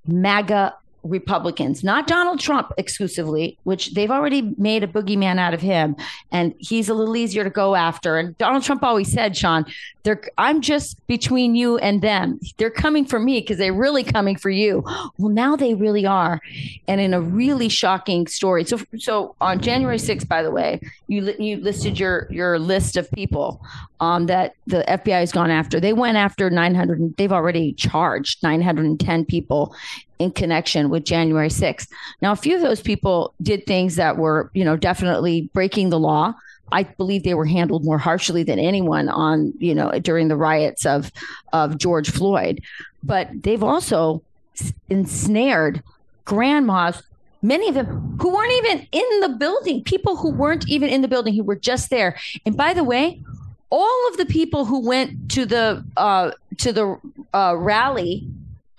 maga 0.07 0.75
Republicans, 1.03 1.83
not 1.83 2.07
Donald 2.07 2.39
Trump 2.39 2.71
exclusively, 2.77 3.57
which 3.63 3.93
they've 3.93 4.11
already 4.11 4.53
made 4.57 4.83
a 4.83 4.87
boogeyman 4.87 5.37
out 5.37 5.53
of 5.53 5.61
him, 5.61 5.95
and 6.31 6.55
he's 6.59 6.87
a 6.87 6.93
little 6.93 7.15
easier 7.17 7.43
to 7.43 7.49
go 7.49 7.75
after. 7.75 8.17
And 8.17 8.37
Donald 8.37 8.63
Trump 8.63 8.83
always 8.83 9.11
said, 9.11 9.35
Sean, 9.35 9.65
they're 10.03 10.21
I'm 10.37 10.61
just 10.61 11.05
between 11.07 11.55
you 11.55 11.77
and 11.77 12.01
them. 12.01 12.39
They're 12.57 12.69
coming 12.69 13.05
for 13.05 13.19
me 13.19 13.39
because 13.39 13.57
they're 13.57 13.73
really 13.73 14.03
coming 14.03 14.35
for 14.35 14.49
you. 14.49 14.83
Well, 15.17 15.29
now 15.29 15.55
they 15.55 15.73
really 15.73 16.05
are, 16.05 16.41
and 16.87 16.99
in 16.99 17.13
a 17.13 17.21
really 17.21 17.69
shocking 17.69 18.27
story. 18.27 18.65
So, 18.65 18.79
so 18.97 19.35
on 19.39 19.61
January 19.61 19.97
6th, 19.97 20.27
by 20.27 20.43
the 20.43 20.51
way, 20.51 20.81
you 21.07 21.33
you 21.39 21.57
listed 21.57 21.99
your 21.99 22.27
your 22.29 22.59
list 22.59 22.97
of 22.97 23.09
people 23.11 23.61
um, 23.99 24.25
that 24.25 24.55
the 24.67 24.83
FBI 24.87 25.19
has 25.19 25.31
gone 25.31 25.49
after. 25.49 25.79
They 25.79 25.93
went 25.93 26.17
after 26.17 26.49
900. 26.49 27.15
They've 27.17 27.31
already 27.31 27.73
charged 27.73 28.43
910 28.43 29.25
people 29.25 29.73
in 30.19 30.31
connection 30.31 30.89
with 30.89 31.05
January 31.05 31.49
6th. 31.49 31.87
Now, 32.21 32.31
a 32.31 32.35
few 32.35 32.55
of 32.55 32.61
those 32.61 32.81
people 32.81 33.33
did 33.41 33.65
things 33.65 33.95
that 33.95 34.17
were, 34.17 34.51
you 34.53 34.63
know, 34.63 34.75
definitely 34.77 35.49
breaking 35.53 35.89
the 35.89 35.99
law. 35.99 36.33
I 36.71 36.83
believe 36.83 37.23
they 37.23 37.33
were 37.33 37.45
handled 37.45 37.83
more 37.83 37.97
harshly 37.97 38.43
than 38.43 38.59
anyone 38.59 39.09
on, 39.09 39.53
you 39.59 39.75
know, 39.75 39.91
during 39.99 40.27
the 40.27 40.37
riots 40.37 40.85
of 40.85 41.11
of 41.51 41.77
George 41.77 42.09
Floyd. 42.09 42.61
But 43.03 43.29
they've 43.43 43.63
also 43.63 44.23
ensnared 44.89 45.83
grandmas, 46.25 47.03
many 47.41 47.67
of 47.67 47.75
them 47.75 48.17
who 48.21 48.33
weren't 48.33 48.53
even 48.53 48.87
in 48.91 49.19
the 49.21 49.29
building, 49.29 49.83
people 49.83 50.15
who 50.15 50.31
weren't 50.31 50.67
even 50.67 50.89
in 50.89 51.01
the 51.01 51.07
building, 51.07 51.33
who 51.33 51.43
were 51.43 51.55
just 51.55 51.89
there. 51.89 52.17
And 52.45 52.55
by 52.55 52.73
the 52.73 52.83
way, 52.83 53.21
all 53.69 54.07
of 54.09 54.17
the 54.17 54.25
people 54.25 54.65
who 54.65 54.85
went 54.85 55.31
to 55.31 55.45
the 55.45 55.83
uh, 55.97 56.31
to 56.59 56.71
the 56.71 56.97
uh, 57.33 57.55
rally 57.57 58.27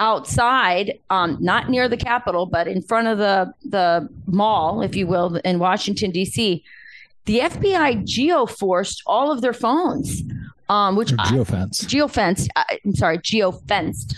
outside, 0.01 0.99
um, 1.11 1.37
not 1.41 1.69
near 1.69 1.89
the 1.89 1.97
Capitol, 1.97 2.47
but 2.47 2.67
in 2.67 2.83
front 2.83 3.09
of 3.09 3.19
the 3.19 3.53
the 3.65 4.09
mall, 4.27 4.83
if 4.83 4.97
you 4.97 5.07
will, 5.07 5.37
in 5.37 5.59
Washington 5.59 6.11
D.C. 6.11 6.63
The 7.27 7.41
FBI 7.41 8.03
geoforced 8.05 9.03
all 9.07 9.33
of 9.33 9.41
their 9.41 9.53
phones, 9.55 10.23
um, 10.69 10.97
which 10.97 11.13
geofence. 11.13 11.85
Geofence. 11.85 12.49
I'm 12.57 12.95
sorry, 12.95 13.19
geofenced. 13.19 14.15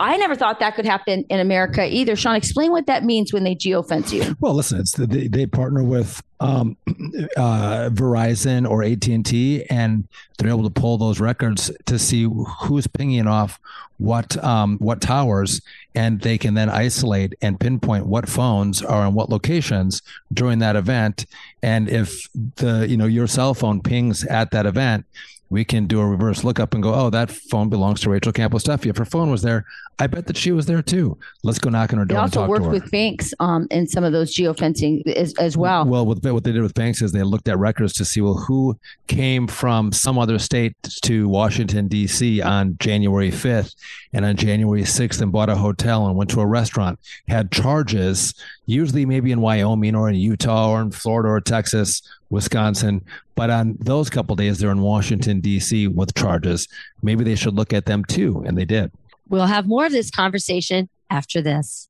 I 0.00 0.16
never 0.16 0.34
thought 0.34 0.60
that 0.60 0.74
could 0.74 0.86
happen 0.86 1.24
in 1.28 1.40
America 1.40 1.86
either. 1.86 2.16
Sean, 2.16 2.34
explain 2.34 2.72
what 2.72 2.86
that 2.86 3.04
means 3.04 3.32
when 3.32 3.44
they 3.44 3.54
geofence 3.54 4.12
you. 4.12 4.34
Well, 4.40 4.54
listen, 4.54 4.80
it's 4.80 4.92
the, 4.92 5.06
they, 5.06 5.28
they 5.28 5.46
partner 5.46 5.82
with 5.82 6.22
um, 6.40 6.76
uh, 7.36 7.90
Verizon 7.92 8.68
or 8.68 8.82
AT 8.82 9.06
and 9.06 9.24
T, 9.24 9.64
and 9.68 10.08
they're 10.38 10.48
able 10.48 10.64
to 10.64 10.70
pull 10.70 10.96
those 10.96 11.20
records 11.20 11.70
to 11.84 11.98
see 11.98 12.24
who's 12.62 12.86
pinging 12.86 13.26
off 13.26 13.60
what 13.98 14.42
um, 14.42 14.78
what 14.78 15.02
towers, 15.02 15.60
and 15.94 16.22
they 16.22 16.38
can 16.38 16.54
then 16.54 16.70
isolate 16.70 17.34
and 17.42 17.60
pinpoint 17.60 18.06
what 18.06 18.26
phones 18.26 18.82
are 18.82 19.06
in 19.06 19.12
what 19.12 19.28
locations 19.28 20.00
during 20.32 20.58
that 20.60 20.74
event. 20.74 21.26
And 21.62 21.88
if 21.90 22.26
the 22.56 22.86
you 22.88 22.96
know 22.96 23.04
your 23.04 23.26
cell 23.26 23.52
phone 23.52 23.82
pings 23.82 24.24
at 24.24 24.50
that 24.52 24.64
event, 24.64 25.04
we 25.50 25.64
can 25.64 25.86
do 25.86 26.00
a 26.00 26.06
reverse 26.06 26.44
lookup 26.44 26.74
and 26.74 26.82
go, 26.82 26.94
oh, 26.94 27.10
that 27.10 27.30
phone 27.30 27.68
belongs 27.68 28.00
to 28.02 28.10
Rachel 28.10 28.32
Campos 28.32 28.62
Duffy. 28.62 28.88
If 28.88 28.96
her 28.96 29.04
phone 29.04 29.30
was 29.30 29.42
there, 29.42 29.66
I 29.98 30.06
bet 30.06 30.28
that 30.28 30.36
she 30.36 30.52
was 30.52 30.66
there 30.66 30.80
too. 30.80 31.18
Let's 31.42 31.58
go 31.58 31.68
knock 31.70 31.92
on 31.92 31.98
her 31.98 32.04
door. 32.04 32.16
They 32.16 32.22
also 32.22 32.46
worked 32.46 32.66
with 32.66 32.90
banks 32.90 33.34
um, 33.40 33.66
in 33.70 33.88
some 33.88 34.04
of 34.04 34.12
those 34.12 34.34
geofencing 34.34 35.06
as, 35.08 35.34
as 35.34 35.56
well. 35.56 35.84
Well, 35.84 36.06
what, 36.06 36.22
what 36.22 36.44
they 36.44 36.52
did 36.52 36.62
with 36.62 36.74
banks 36.74 37.02
is 37.02 37.10
they 37.10 37.24
looked 37.24 37.48
at 37.48 37.58
records 37.58 37.92
to 37.94 38.04
see 38.04 38.20
well 38.20 38.34
who 38.34 38.78
came 39.08 39.48
from 39.48 39.92
some 39.92 40.18
other 40.18 40.38
state 40.38 40.74
to 41.02 41.28
Washington 41.28 41.88
D.C. 41.88 42.40
on 42.40 42.76
January 42.78 43.30
5th 43.30 43.74
and 44.12 44.24
on 44.24 44.36
January 44.36 44.82
6th 44.82 45.20
and 45.20 45.32
bought 45.32 45.50
a 45.50 45.56
hotel 45.56 46.06
and 46.06 46.16
went 46.16 46.30
to 46.30 46.40
a 46.40 46.46
restaurant, 46.46 46.98
had 47.28 47.50
charges, 47.50 48.34
usually 48.70 49.04
maybe 49.04 49.32
in 49.32 49.40
Wyoming 49.40 49.94
or 49.94 50.08
in 50.08 50.14
Utah 50.14 50.70
or 50.70 50.80
in 50.80 50.90
Florida 50.92 51.28
or 51.28 51.40
Texas, 51.40 52.00
Wisconsin, 52.30 53.04
but 53.34 53.50
on 53.50 53.76
those 53.80 54.08
couple 54.08 54.36
days 54.36 54.58
they're 54.58 54.70
in 54.70 54.80
Washington 54.80 55.40
D.C. 55.40 55.88
with 55.88 56.14
charges. 56.14 56.68
Maybe 57.02 57.24
they 57.24 57.34
should 57.34 57.54
look 57.54 57.72
at 57.72 57.86
them 57.86 58.04
too, 58.04 58.42
and 58.46 58.56
they 58.56 58.64
did. 58.64 58.92
We'll 59.28 59.46
have 59.46 59.66
more 59.66 59.86
of 59.86 59.92
this 59.92 60.10
conversation 60.10 60.88
after 61.10 61.42
this. 61.42 61.89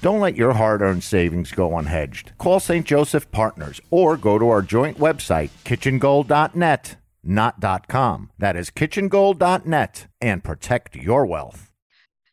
Don't 0.00 0.20
let 0.20 0.34
your 0.34 0.54
hard 0.54 0.80
earned 0.80 1.04
savings 1.04 1.52
go 1.52 1.70
unhedged. 1.70 2.36
Call 2.38 2.58
St. 2.58 2.86
Joseph 2.86 3.30
Partners 3.30 3.82
or 3.90 4.16
go 4.16 4.38
to 4.38 4.48
our 4.48 4.62
joint 4.62 4.98
website, 4.98 5.50
kitchengold.net, 5.64 6.96
not 7.22 7.88
.com. 7.88 8.30
That 8.38 8.56
is 8.56 8.70
kitchengold.net 8.70 10.06
and 10.22 10.42
protect 10.42 10.96
your 10.96 11.26
wealth. 11.26 11.70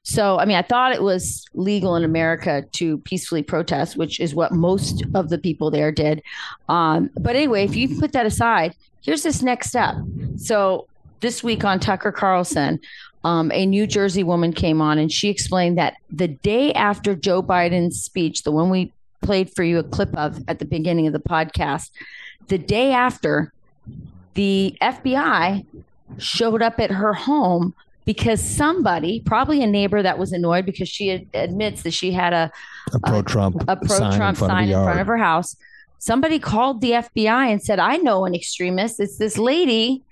So, 0.04 0.40
I 0.40 0.46
mean, 0.46 0.56
I 0.56 0.62
thought 0.62 0.94
it 0.94 1.04
was 1.04 1.46
legal 1.54 1.98
in 1.98 2.06
America 2.06 2.64
to 2.72 3.00
peacefully 3.00 3.44
protest, 3.44 3.98
which 3.98 4.22
is 4.22 4.34
what 4.34 4.54
most 4.54 5.04
of 5.14 5.28
the 5.28 5.38
people 5.38 5.70
there 5.70 5.92
did. 5.92 6.24
Um, 6.70 7.10
but 7.20 7.36
anyway, 7.36 7.66
if 7.66 7.76
you 7.76 8.00
put 8.00 8.14
that 8.14 8.26
aside, 8.26 8.74
here's 9.02 9.24
this 9.24 9.44
next 9.44 9.68
step. 9.68 9.96
So, 10.38 10.88
this 11.20 11.44
week 11.44 11.66
on 11.66 11.80
Tucker 11.80 12.12
Carlson, 12.12 12.80
um, 13.28 13.52
a 13.52 13.66
New 13.66 13.86
Jersey 13.86 14.24
woman 14.24 14.54
came 14.54 14.82
on 14.82 14.98
and 14.98 15.12
she 15.12 15.28
explained 15.28 15.78
that 15.78 15.98
the 16.10 16.30
day 16.30 16.72
after 16.72 17.14
Joe 17.14 17.44
Biden's 17.44 18.02
speech, 18.02 18.44
the 18.44 18.54
one 18.54 18.70
we 18.70 18.94
played 19.22 19.50
for 19.54 19.64
you 19.64 19.80
a 19.80 19.84
clip 19.84 20.16
of 20.16 20.42
at 20.48 20.60
the 20.60 20.66
beginning 20.66 21.08
of 21.08 21.14
the 21.14 21.20
podcast, 21.20 21.92
the 22.48 22.58
day 22.58 22.94
after, 22.94 23.52
the 24.36 24.78
FBI 24.82 25.66
showed 26.18 26.62
up 26.62 26.80
at 26.80 26.90
her 26.90 27.14
home 27.14 27.74
because 28.06 28.40
somebody, 28.42 29.20
probably 29.20 29.62
a 29.62 29.68
neighbor 29.68 30.02
that 30.02 30.18
was 30.18 30.32
annoyed 30.32 30.66
because 30.66 30.88
she 30.88 31.12
ad- 31.12 31.28
admits 31.34 31.84
that 31.84 31.94
she 31.94 32.14
had 32.14 32.32
a 32.32 32.50
a 32.94 33.00
pro 33.02 33.22
Trump 33.22 33.62
a 33.68 33.76
pro 33.76 34.10
Trump 34.16 34.38
sign 34.38 34.70
in 34.70 34.84
front 34.86 35.02
of 35.02 35.08
her 35.08 35.18
house. 35.18 35.58
Somebody 36.00 36.40
called 36.40 36.80
the 36.80 36.92
FBI 36.92 37.52
and 37.52 37.62
said, 37.62 37.80
I 37.80 37.98
know 37.98 38.24
an 38.24 38.34
extremist. 38.34 39.02
It's 39.02 39.18
this 39.18 39.38
lady, 39.38 40.04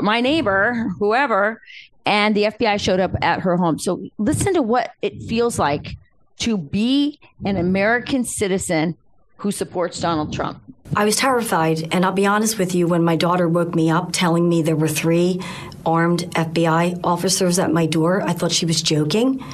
my 0.00 0.20
neighbor, 0.20 0.90
whoever. 0.98 1.60
And 2.06 2.36
the 2.36 2.44
FBI 2.44 2.78
showed 2.80 3.00
up 3.00 3.12
at 3.22 3.40
her 3.40 3.56
home. 3.56 3.78
So 3.78 4.02
listen 4.18 4.54
to 4.54 4.62
what 4.62 4.92
it 5.00 5.22
feels 5.22 5.58
like 5.58 5.96
to 6.40 6.58
be 6.58 7.18
an 7.44 7.56
American 7.56 8.24
citizen 8.24 8.96
who 9.38 9.50
supports 9.50 10.00
Donald 10.00 10.32
Trump. 10.32 10.60
I 10.96 11.04
was 11.04 11.16
terrified. 11.16 11.88
And 11.92 12.04
I'll 12.04 12.12
be 12.12 12.26
honest 12.26 12.58
with 12.58 12.74
you, 12.74 12.86
when 12.86 13.02
my 13.02 13.16
daughter 13.16 13.48
woke 13.48 13.74
me 13.74 13.90
up 13.90 14.10
telling 14.12 14.48
me 14.48 14.62
there 14.62 14.76
were 14.76 14.88
three 14.88 15.40
armed 15.84 16.20
FBI 16.30 17.00
officers 17.02 17.58
at 17.58 17.72
my 17.72 17.86
door, 17.86 18.22
I 18.22 18.32
thought 18.32 18.52
she 18.52 18.66
was 18.66 18.80
joking. 18.80 19.44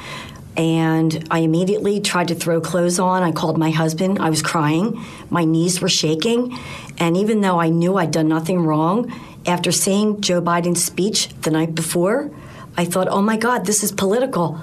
And 0.57 1.25
I 1.31 1.39
immediately 1.39 2.01
tried 2.01 2.27
to 2.27 2.35
throw 2.35 2.59
clothes 2.59 2.99
on. 2.99 3.23
I 3.23 3.31
called 3.31 3.57
my 3.57 3.71
husband. 3.71 4.19
I 4.19 4.29
was 4.29 4.41
crying. 4.41 5.01
My 5.29 5.45
knees 5.45 5.81
were 5.81 5.89
shaking. 5.89 6.57
And 6.97 7.15
even 7.15 7.41
though 7.41 7.59
I 7.59 7.69
knew 7.69 7.97
I'd 7.97 8.11
done 8.11 8.27
nothing 8.27 8.59
wrong, 8.59 9.11
after 9.45 9.71
seeing 9.71 10.21
Joe 10.21 10.41
Biden's 10.41 10.83
speech 10.83 11.29
the 11.41 11.51
night 11.51 11.73
before, 11.73 12.29
I 12.77 12.85
thought, 12.85 13.07
oh 13.07 13.21
my 13.21 13.37
God, 13.37 13.65
this 13.65 13.83
is 13.83 13.91
political. 13.91 14.59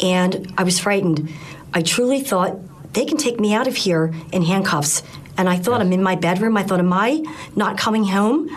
And 0.00 0.52
I 0.58 0.64
was 0.64 0.78
frightened. 0.78 1.30
I 1.72 1.82
truly 1.82 2.20
thought 2.20 2.58
they 2.92 3.04
can 3.04 3.16
take 3.16 3.40
me 3.40 3.54
out 3.54 3.66
of 3.66 3.76
here 3.76 4.12
in 4.32 4.42
handcuffs 4.42 5.02
and 5.36 5.48
I 5.48 5.56
thought, 5.56 5.80
I'm 5.80 5.92
in 5.92 6.02
my 6.02 6.14
bedroom. 6.14 6.56
I 6.56 6.62
thought, 6.62 6.80
am 6.80 6.92
I 6.92 7.24
not 7.56 7.78
coming 7.78 8.04
home? 8.04 8.50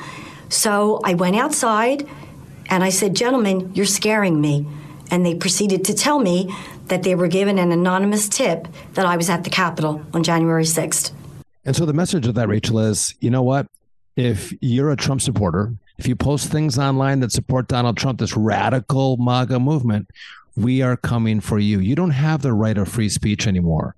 So 0.50 1.00
I 1.04 1.14
went 1.14 1.36
outside 1.36 2.08
and 2.70 2.84
I 2.84 2.90
said, 2.90 3.16
Gentlemen, 3.16 3.74
you're 3.74 3.86
scaring 3.86 4.42
me. 4.42 4.68
And 5.12 5.26
they 5.26 5.36
proceeded 5.36 5.86
to 5.86 5.94
tell 5.94 6.20
me 6.20 6.54
that 6.88 7.04
they 7.04 7.16
were 7.16 7.28
given 7.28 7.58
an 7.60 7.72
anonymous 7.72 8.28
tip 8.28 8.68
that 8.94 9.06
I 9.06 9.18
was 9.18 9.30
at 9.30 9.44
the 9.44 9.50
Capitol 9.50 10.04
on 10.14 10.24
January 10.24 10.64
6th. 10.64 11.12
And 11.64 11.76
so 11.76 11.86
the 11.86 11.94
message 11.94 12.28
of 12.28 12.36
that, 12.36 12.48
Rachel, 12.48 12.80
is 12.80 13.16
you 13.20 13.30
know 13.30 13.44
what? 13.44 13.68
If 14.16 14.54
you're 14.62 14.92
a 14.92 14.96
Trump 14.96 15.22
supporter, 15.22 15.74
if 15.98 16.08
you 16.08 16.16
post 16.16 16.52
things 16.52 16.78
online 16.78 17.20
that 17.22 17.32
support 17.32 17.68
Donald 17.68 17.98
Trump, 17.98 18.20
this 18.20 18.36
radical 18.36 19.18
MAGA 19.18 19.60
movement, 19.60 20.10
we 20.56 20.82
are 20.82 20.96
coming 20.96 21.42
for 21.42 21.60
you. 21.60 21.80
You 21.80 21.96
don't 21.96 22.12
have 22.12 22.42
the 22.42 22.54
right 22.54 22.78
of 22.78 22.88
free 22.88 23.10
speech 23.10 23.46
anymore. 23.46 23.96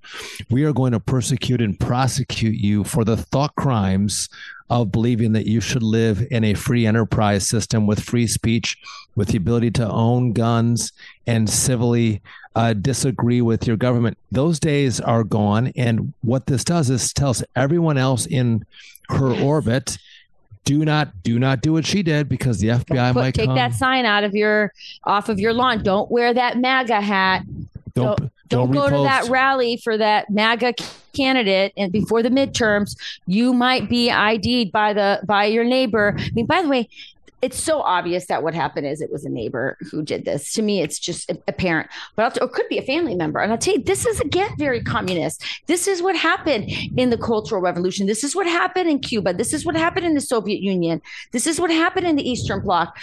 We 0.49 0.63
are 0.63 0.73
going 0.73 0.91
to 0.93 0.99
persecute 0.99 1.61
and 1.61 1.79
prosecute 1.79 2.55
you 2.55 2.83
for 2.83 3.03
the 3.03 3.17
thought 3.17 3.55
crimes 3.55 4.27
of 4.69 4.91
believing 4.91 5.31
that 5.33 5.45
you 5.45 5.61
should 5.61 5.83
live 5.83 6.25
in 6.31 6.43
a 6.43 6.53
free 6.53 6.85
enterprise 6.85 7.47
system 7.47 7.85
with 7.85 8.03
free 8.03 8.27
speech, 8.27 8.77
with 9.15 9.29
the 9.29 9.37
ability 9.37 9.71
to 9.71 9.87
own 9.87 10.33
guns 10.33 10.91
and 11.25 11.49
civilly 11.49 12.21
uh, 12.55 12.73
disagree 12.73 13.41
with 13.41 13.67
your 13.67 13.77
government. 13.77 14.17
Those 14.31 14.59
days 14.59 14.99
are 14.99 15.23
gone. 15.23 15.71
And 15.75 16.13
what 16.21 16.47
this 16.47 16.63
does 16.63 16.89
is 16.89 17.13
tells 17.13 17.43
everyone 17.55 17.97
else 17.97 18.25
in 18.25 18.65
her 19.09 19.31
orbit 19.31 19.97
do 20.67 20.83
not 20.83 21.23
do 21.23 21.39
not 21.39 21.61
do 21.61 21.73
what 21.73 21.85
she 21.85 22.03
did 22.03 22.27
because 22.27 22.59
the 22.59 22.67
FBI 22.67 23.13
Put, 23.13 23.19
might 23.19 23.33
take 23.33 23.45
come. 23.45 23.55
that 23.55 23.73
sign 23.73 24.05
out 24.05 24.23
of 24.23 24.35
your 24.35 24.73
off 25.05 25.29
of 25.29 25.39
your 25.39 25.53
lawn. 25.53 25.81
Don't 25.81 26.11
wear 26.11 26.33
that 26.33 26.57
MAGA 26.57 27.01
hat. 27.01 27.43
Don't 27.93 28.19
don't, 28.19 28.31
don't 28.49 28.71
go 28.71 28.89
to 28.89 29.03
that 29.03 29.29
rally 29.29 29.77
for 29.77 29.97
that 29.97 30.29
MAGA 30.29 30.75
candidate 31.13 31.73
and 31.77 31.91
before 31.91 32.21
the 32.21 32.29
midterms. 32.29 32.95
You 33.25 33.53
might 33.53 33.89
be 33.89 34.11
ID'd 34.11 34.71
by 34.71 34.93
the 34.93 35.21
by 35.25 35.45
your 35.45 35.63
neighbor. 35.63 36.15
I 36.17 36.29
mean, 36.33 36.45
by 36.45 36.61
the 36.61 36.67
way, 36.67 36.89
it's 37.41 37.61
so 37.61 37.81
obvious 37.81 38.25
that 38.27 38.41
what 38.41 38.55
happened 38.55 38.87
is 38.87 39.01
it 39.01 39.11
was 39.11 39.23
a 39.23 39.29
neighbor 39.29 39.77
who 39.91 40.01
did 40.01 40.25
this. 40.25 40.51
To 40.53 40.61
me, 40.61 40.81
it's 40.81 40.97
just 40.97 41.31
apparent, 41.47 41.89
but 42.15 42.37
it 42.37 42.51
could 42.51 42.67
be 42.67 42.79
a 42.79 42.81
family 42.83 43.15
member. 43.15 43.39
And 43.39 43.51
I'll 43.51 43.57
tell 43.57 43.75
you, 43.75 43.83
this 43.83 44.05
is 44.05 44.19
again 44.19 44.49
very 44.57 44.81
communist. 44.81 45.43
This 45.67 45.87
is 45.87 46.01
what 46.01 46.15
happened 46.15 46.71
in 46.97 47.09
the 47.11 47.17
Cultural 47.17 47.61
Revolution. 47.61 48.07
This 48.07 48.23
is 48.23 48.35
what 48.35 48.47
happened 48.47 48.89
in 48.89 48.99
Cuba. 48.99 49.33
This 49.33 49.53
is 49.53 49.65
what 49.65 49.75
happened 49.75 50.05
in 50.05 50.15
the 50.15 50.21
Soviet 50.21 50.61
Union. 50.61 51.01
This 51.31 51.45
is 51.45 51.59
what 51.59 51.69
happened 51.69 52.07
in 52.07 52.15
the 52.15 52.27
Eastern 52.27 52.61
Bloc. 52.61 52.97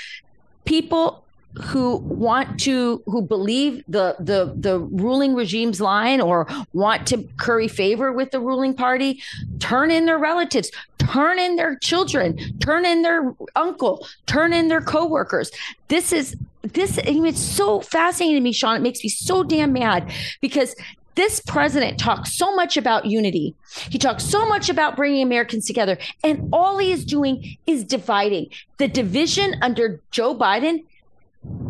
People 0.64 1.23
who 1.62 1.96
want 1.98 2.58
to 2.60 3.02
who 3.06 3.22
believe 3.22 3.84
the 3.86 4.16
the 4.18 4.54
the 4.56 4.80
ruling 4.80 5.34
regime's 5.34 5.80
line 5.80 6.20
or 6.20 6.46
want 6.72 7.06
to 7.06 7.22
curry 7.36 7.68
favor 7.68 8.12
with 8.12 8.30
the 8.32 8.40
ruling 8.40 8.74
party 8.74 9.22
turn 9.60 9.90
in 9.90 10.06
their 10.06 10.18
relatives 10.18 10.70
turn 10.98 11.38
in 11.38 11.54
their 11.56 11.76
children 11.76 12.36
turn 12.58 12.84
in 12.84 13.02
their 13.02 13.34
uncle 13.54 14.06
turn 14.26 14.52
in 14.52 14.68
their 14.68 14.80
coworkers 14.80 15.50
this 15.88 16.12
is 16.12 16.36
this 16.62 16.98
it's 17.04 17.40
so 17.40 17.80
fascinating 17.80 18.36
to 18.36 18.40
me 18.40 18.52
sean 18.52 18.76
it 18.76 18.82
makes 18.82 19.04
me 19.04 19.08
so 19.08 19.44
damn 19.44 19.72
mad 19.72 20.12
because 20.40 20.74
this 21.14 21.40
president 21.40 21.96
talks 21.96 22.34
so 22.34 22.56
much 22.56 22.76
about 22.76 23.06
unity. 23.06 23.54
He 23.88 23.98
talks 23.98 24.24
so 24.24 24.46
much 24.46 24.68
about 24.68 24.96
bringing 24.96 25.22
Americans 25.22 25.64
together. 25.64 25.96
And 26.24 26.48
all 26.52 26.78
he 26.78 26.90
is 26.90 27.04
doing 27.04 27.56
is 27.68 27.84
dividing. 27.84 28.48
The 28.78 28.88
division 28.88 29.54
under 29.62 30.00
Joe 30.10 30.34
Biden 30.34 30.82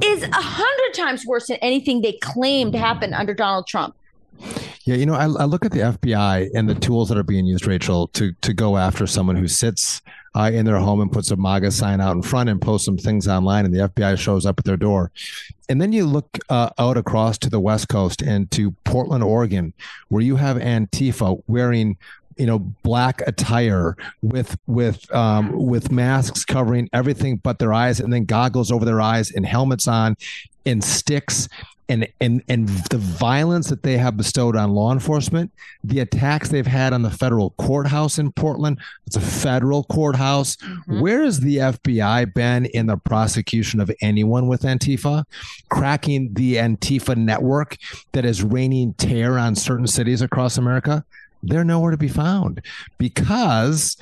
is 0.02 0.22
a 0.22 0.28
hundred 0.32 0.94
times 0.94 1.24
worse 1.26 1.48
than 1.48 1.56
anything 1.58 2.00
they 2.00 2.12
claimed 2.14 2.74
happened 2.74 3.14
under 3.14 3.34
Donald 3.34 3.66
Trump. 3.66 3.94
Yeah, 4.84 4.96
you 4.96 5.06
know, 5.06 5.14
I, 5.14 5.24
I, 5.24 5.44
look 5.44 5.64
at 5.64 5.72
the 5.72 5.78
FBI 5.78 6.50
and 6.54 6.68
the 6.68 6.74
tools 6.74 7.08
that 7.08 7.16
are 7.16 7.22
being 7.22 7.46
used, 7.46 7.66
Rachel, 7.66 8.08
to 8.08 8.32
to 8.42 8.52
go 8.52 8.76
after 8.76 9.06
someone 9.06 9.36
who 9.36 9.48
sits 9.48 10.02
uh, 10.34 10.50
in 10.52 10.66
their 10.66 10.78
home 10.78 11.00
and 11.00 11.10
puts 11.10 11.30
a 11.30 11.36
MAGA 11.36 11.70
sign 11.70 12.00
out 12.02 12.16
in 12.16 12.22
front 12.22 12.50
and 12.50 12.60
posts 12.60 12.84
some 12.84 12.98
things 12.98 13.26
online, 13.26 13.64
and 13.64 13.72
the 13.72 13.88
FBI 13.88 14.18
shows 14.18 14.44
up 14.44 14.58
at 14.58 14.64
their 14.66 14.76
door. 14.76 15.10
And 15.70 15.80
then 15.80 15.92
you 15.92 16.04
look 16.04 16.38
uh, 16.50 16.70
out 16.78 16.98
across 16.98 17.38
to 17.38 17.50
the 17.50 17.60
West 17.60 17.88
Coast 17.88 18.20
and 18.20 18.50
to 18.50 18.72
Portland, 18.84 19.24
Oregon, 19.24 19.72
where 20.08 20.22
you 20.22 20.36
have 20.36 20.58
Antifa 20.58 21.42
wearing 21.46 21.96
you 22.36 22.46
know 22.46 22.58
black 22.58 23.22
attire 23.26 23.96
with 24.22 24.56
with 24.66 25.12
um, 25.14 25.52
with 25.52 25.90
masks 25.90 26.44
covering 26.44 26.88
everything 26.92 27.36
but 27.36 27.58
their 27.58 27.72
eyes 27.72 28.00
and 28.00 28.12
then 28.12 28.24
goggles 28.24 28.70
over 28.70 28.84
their 28.84 29.00
eyes 29.00 29.30
and 29.30 29.46
helmets 29.46 29.88
on 29.88 30.16
and 30.66 30.82
sticks 30.82 31.48
and 31.88 32.08
and 32.20 32.42
and 32.48 32.68
the 32.90 32.98
violence 32.98 33.68
that 33.68 33.82
they 33.82 33.98
have 33.98 34.16
bestowed 34.16 34.56
on 34.56 34.70
law 34.70 34.92
enforcement, 34.92 35.52
the 35.82 36.00
attacks 36.00 36.48
they've 36.48 36.66
had 36.66 36.92
on 36.92 37.02
the 37.02 37.10
federal 37.10 37.50
courthouse 37.50 38.18
in 38.18 38.32
Portland, 38.32 38.78
it's 39.06 39.16
a 39.16 39.20
federal 39.20 39.84
courthouse. 39.84 40.56
Mm-hmm. 40.56 41.00
Where 41.00 41.22
has 41.22 41.40
the 41.40 41.58
FBI 41.58 42.32
been 42.32 42.66
in 42.66 42.86
the 42.86 42.96
prosecution 42.96 43.80
of 43.80 43.90
anyone 44.00 44.46
with 44.46 44.62
Antifa? 44.62 45.24
Cracking 45.68 46.32
the 46.32 46.56
Antifa 46.56 47.16
network 47.16 47.76
that 48.12 48.24
is 48.24 48.42
raining 48.42 48.94
terror 48.94 49.38
on 49.38 49.54
certain 49.54 49.86
cities 49.86 50.22
across 50.22 50.56
America? 50.56 51.04
They're 51.48 51.64
nowhere 51.64 51.90
to 51.90 51.96
be 51.96 52.08
found 52.08 52.60
because 52.98 53.96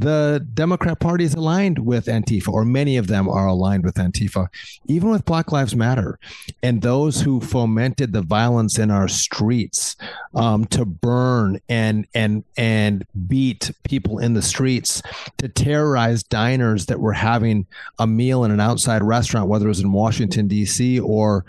the 0.00 0.46
Democrat 0.54 0.98
Party 0.98 1.24
is 1.24 1.34
aligned 1.34 1.78
with 1.78 2.06
Antifa, 2.06 2.48
or 2.48 2.64
many 2.64 2.96
of 2.96 3.06
them 3.06 3.28
are 3.28 3.46
aligned 3.46 3.84
with 3.84 3.96
Antifa, 3.96 4.48
even 4.86 5.10
with 5.10 5.26
Black 5.26 5.52
Lives 5.52 5.76
Matter. 5.76 6.18
And 6.62 6.80
those 6.80 7.20
who 7.20 7.38
fomented 7.40 8.14
the 8.14 8.22
violence 8.22 8.78
in 8.78 8.90
our 8.90 9.08
streets 9.08 9.96
um, 10.34 10.64
to 10.66 10.86
burn 10.86 11.60
and 11.68 12.06
and 12.14 12.44
and 12.56 13.04
beat 13.28 13.70
people 13.84 14.18
in 14.18 14.32
the 14.32 14.42
streets, 14.42 15.02
to 15.36 15.48
terrorize 15.48 16.22
diners 16.22 16.86
that 16.86 17.00
were 17.00 17.12
having 17.12 17.66
a 17.98 18.06
meal 18.06 18.44
in 18.44 18.50
an 18.50 18.60
outside 18.60 19.02
restaurant, 19.02 19.48
whether 19.48 19.66
it 19.66 19.68
was 19.68 19.80
in 19.80 19.92
Washington 19.92 20.48
D.C. 20.48 20.98
or 20.98 21.44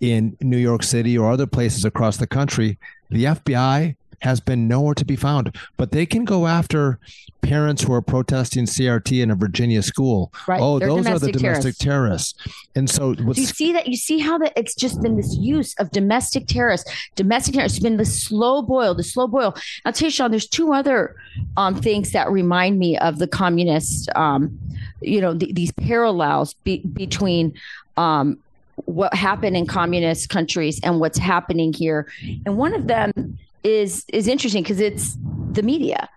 in 0.00 0.36
New 0.40 0.58
York 0.58 0.84
City 0.84 1.18
or 1.18 1.32
other 1.32 1.46
places 1.46 1.84
across 1.84 2.18
the 2.18 2.26
country, 2.26 2.78
the 3.10 3.24
FBI 3.24 3.96
has 4.20 4.40
been 4.40 4.68
nowhere 4.68 4.94
to 4.94 5.04
be 5.04 5.16
found. 5.16 5.56
But 5.76 5.92
they 5.92 6.06
can 6.06 6.24
go 6.24 6.46
after 6.46 6.98
parents 7.42 7.82
who 7.82 7.92
are 7.92 8.02
protesting 8.02 8.64
CRT 8.64 9.22
in 9.22 9.30
a 9.30 9.34
Virginia 9.34 9.82
school. 9.82 10.32
Right. 10.48 10.60
Oh, 10.60 10.78
They're 10.78 10.88
those 10.88 11.06
are 11.06 11.18
the 11.18 11.32
domestic 11.32 11.56
domestic 11.66 11.76
terrorists. 11.78 12.34
And 12.74 12.90
so 12.90 13.14
Do 13.14 13.40
you 13.40 13.46
see 13.46 13.72
that? 13.72 13.86
You 13.88 13.96
see 13.96 14.18
how 14.18 14.38
that 14.38 14.52
it's 14.56 14.74
just 14.74 15.00
been 15.00 15.16
this 15.16 15.36
use 15.36 15.74
of 15.78 15.90
domestic 15.90 16.46
terrorists. 16.46 16.90
Domestic 17.14 17.54
terrorists. 17.54 17.78
It's 17.78 17.82
been 17.82 17.96
the 17.96 18.04
slow 18.04 18.62
boil, 18.62 18.94
the 18.94 19.02
slow 19.02 19.26
boil. 19.26 19.54
I'll 19.84 19.92
tell 19.92 20.06
you, 20.06 20.10
Sean. 20.10 20.30
There's 20.30 20.48
two 20.48 20.72
other 20.72 21.16
um, 21.56 21.80
things 21.80 22.12
that 22.12 22.30
remind 22.30 22.78
me 22.78 22.98
of 22.98 23.18
the 23.18 23.28
communist. 23.28 24.08
Um, 24.14 24.58
you 25.00 25.20
know, 25.20 25.36
th- 25.36 25.54
these 25.54 25.72
parallels 25.72 26.54
be- 26.64 26.84
between 26.92 27.54
um, 27.96 28.38
what 28.84 29.14
happened 29.14 29.56
in 29.56 29.66
communist 29.66 30.28
countries 30.28 30.80
and 30.82 31.00
what's 31.00 31.18
happening 31.18 31.72
here. 31.72 32.10
And 32.44 32.56
one 32.56 32.74
of 32.74 32.86
them 32.86 33.38
is 33.62 34.04
is 34.08 34.28
interesting 34.28 34.62
because 34.62 34.80
it's 34.80 35.16
the 35.52 35.62
media. 35.62 36.08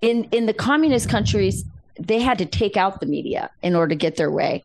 In 0.00 0.24
in 0.24 0.46
the 0.46 0.54
communist 0.54 1.08
countries, 1.08 1.64
they 1.98 2.20
had 2.20 2.38
to 2.38 2.46
take 2.46 2.76
out 2.76 3.00
the 3.00 3.06
media 3.06 3.50
in 3.62 3.74
order 3.74 3.90
to 3.90 3.96
get 3.96 4.16
their 4.16 4.30
way. 4.30 4.64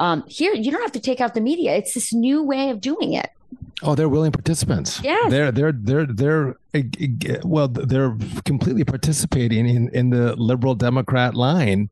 Um, 0.00 0.24
here, 0.28 0.54
you 0.54 0.70
don't 0.70 0.82
have 0.82 0.92
to 0.92 1.00
take 1.00 1.20
out 1.20 1.34
the 1.34 1.40
media. 1.40 1.74
It's 1.74 1.94
this 1.94 2.12
new 2.12 2.42
way 2.42 2.70
of 2.70 2.80
doing 2.80 3.14
it. 3.14 3.30
Oh, 3.82 3.94
they're 3.94 4.08
willing 4.08 4.32
participants. 4.32 5.00
Yeah, 5.02 5.28
they're 5.28 5.52
they're 5.52 5.72
they're 5.72 6.06
they're 6.06 6.48
uh, 6.74 6.78
uh, 6.78 7.38
well, 7.44 7.68
they're 7.68 8.16
completely 8.44 8.84
participating 8.84 9.68
in 9.68 9.88
in 9.90 10.10
the 10.10 10.34
liberal 10.36 10.74
Democrat 10.74 11.34
line. 11.34 11.90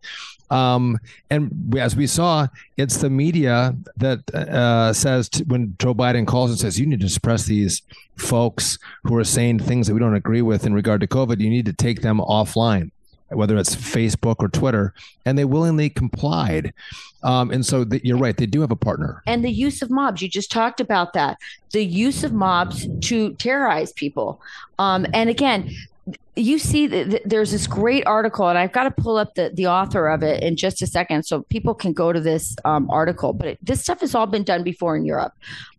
Um, 0.50 0.98
and 1.30 1.74
as 1.76 1.96
we 1.96 2.06
saw, 2.06 2.46
it's 2.76 2.98
the 2.98 3.10
media 3.10 3.76
that 3.96 4.28
uh, 4.34 4.92
says 4.92 5.28
to, 5.30 5.44
when 5.44 5.76
Joe 5.78 5.94
Biden 5.94 6.26
calls 6.26 6.50
and 6.50 6.58
says, 6.58 6.78
"You 6.78 6.86
need 6.86 7.00
to 7.00 7.08
suppress 7.08 7.46
these 7.46 7.82
folks 8.16 8.78
who 9.04 9.16
are 9.16 9.24
saying 9.24 9.60
things 9.60 9.86
that 9.86 9.94
we 9.94 10.00
don't 10.00 10.14
agree 10.14 10.42
with 10.42 10.66
in 10.66 10.74
regard 10.74 11.00
to 11.02 11.06
COVID. 11.06 11.40
You 11.40 11.50
need 11.50 11.66
to 11.66 11.72
take 11.72 12.02
them 12.02 12.18
offline." 12.18 12.90
Whether 13.28 13.56
it's 13.56 13.74
Facebook 13.74 14.36
or 14.38 14.48
Twitter, 14.48 14.94
and 15.24 15.36
they 15.36 15.44
willingly 15.44 15.90
complied, 15.90 16.72
um, 17.24 17.50
and 17.50 17.66
so 17.66 17.84
th- 17.84 18.04
you're 18.04 18.18
right; 18.18 18.36
they 18.36 18.46
do 18.46 18.60
have 18.60 18.70
a 18.70 18.76
partner. 18.76 19.22
And 19.26 19.44
the 19.44 19.50
use 19.50 19.82
of 19.82 19.90
mobs, 19.90 20.22
you 20.22 20.28
just 20.28 20.50
talked 20.50 20.80
about 20.80 21.12
that. 21.14 21.38
The 21.72 21.84
use 21.84 22.22
of 22.22 22.32
mobs 22.32 22.86
to 23.08 23.34
terrorize 23.34 23.92
people. 23.92 24.40
Um, 24.78 25.06
and 25.12 25.28
again, 25.28 25.74
you 26.36 26.58
see 26.58 26.86
there's 26.86 27.50
this 27.50 27.66
great 27.66 28.06
article, 28.06 28.48
and 28.48 28.58
I've 28.58 28.72
got 28.72 28.84
to 28.84 28.90
pull 29.02 29.16
up 29.16 29.34
the, 29.34 29.50
the 29.52 29.66
author 29.66 30.06
of 30.08 30.22
it 30.22 30.42
in 30.42 30.56
just 30.56 30.82
a 30.82 30.86
second 30.86 31.24
so 31.24 31.42
people 31.44 31.74
can 31.74 31.92
go 31.92 32.12
to 32.12 32.20
this 32.20 32.54
um, 32.64 32.88
article. 32.90 33.32
But 33.32 33.48
it, 33.48 33.58
this 33.62 33.80
stuff 33.80 34.00
has 34.00 34.14
all 34.14 34.26
been 34.26 34.44
done 34.44 34.62
before 34.62 34.96
in 34.96 35.04
Europe. 35.04 35.32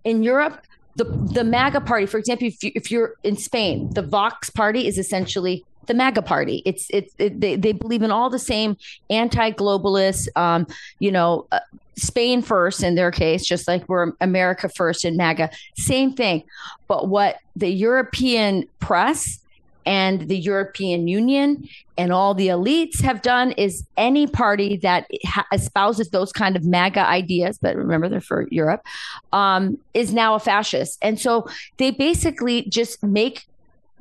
In 0.04 0.24
Europe, 0.24 0.62
the, 0.96 1.06
the 1.06 1.44
MAGA 1.44 1.82
party, 1.82 2.08
for 2.08 2.18
example, 2.18 2.48
if, 2.48 2.62
you, 2.64 2.72
if 2.76 2.92
you're 2.92 3.14
in 3.24 3.38
Spain, 3.38 3.94
the 3.94 4.02
Vox 4.02 4.50
party 4.50 4.88
is 4.88 4.98
essentially 4.98 5.64
the 5.88 5.94
MAGA 5.94 6.22
party. 6.22 6.62
It's 6.66 6.88
it's 6.90 7.14
it, 7.18 7.40
they, 7.40 7.56
they 7.56 7.72
believe 7.72 8.04
in 8.04 8.12
all 8.12 8.30
the 8.30 8.40
same 8.40 8.78
anti-globalist, 9.10 10.28
um, 10.36 10.68
you 11.00 11.12
know, 11.12 11.48
uh, 11.52 11.60
Spain 11.96 12.42
first 12.42 12.84
in 12.84 12.96
their 12.96 13.12
case, 13.12 13.44
just 13.44 13.68
like 13.68 13.88
we're 13.90 14.12
America 14.22 14.70
first 14.70 15.04
in 15.04 15.18
MAGA. 15.18 15.50
Same 15.76 16.14
thing. 16.14 16.44
But 16.88 17.08
what 17.08 17.38
the 17.56 17.70
European 17.70 18.68
press 18.80 19.40
and 19.88 20.28
the 20.28 20.38
European 20.38 21.08
Union 21.08 21.68
and 21.98 22.12
all 22.12 22.34
the 22.36 22.50
elites 22.50 23.02
have 23.02 23.22
done 23.22 23.54
is 23.54 23.84
any 23.96 24.28
party 24.28 24.78
that 24.78 25.08
espouses 25.52 26.10
those 26.10 26.32
kind 26.32 26.56
of 26.56 26.66
MAGA 26.66 27.00
ideas, 27.00 27.58
but 27.58 27.76
remember 27.76 28.10
they're 28.10 28.22
for 28.22 28.48
Europe, 28.52 28.86
um, 29.32 29.78
is 29.94 30.14
now 30.14 30.36
a 30.36 30.40
fascist. 30.40 31.00
And 31.02 31.20
so 31.20 31.48
they 31.78 31.92
basically 31.92 32.64
just 32.64 33.02
make 33.02 33.48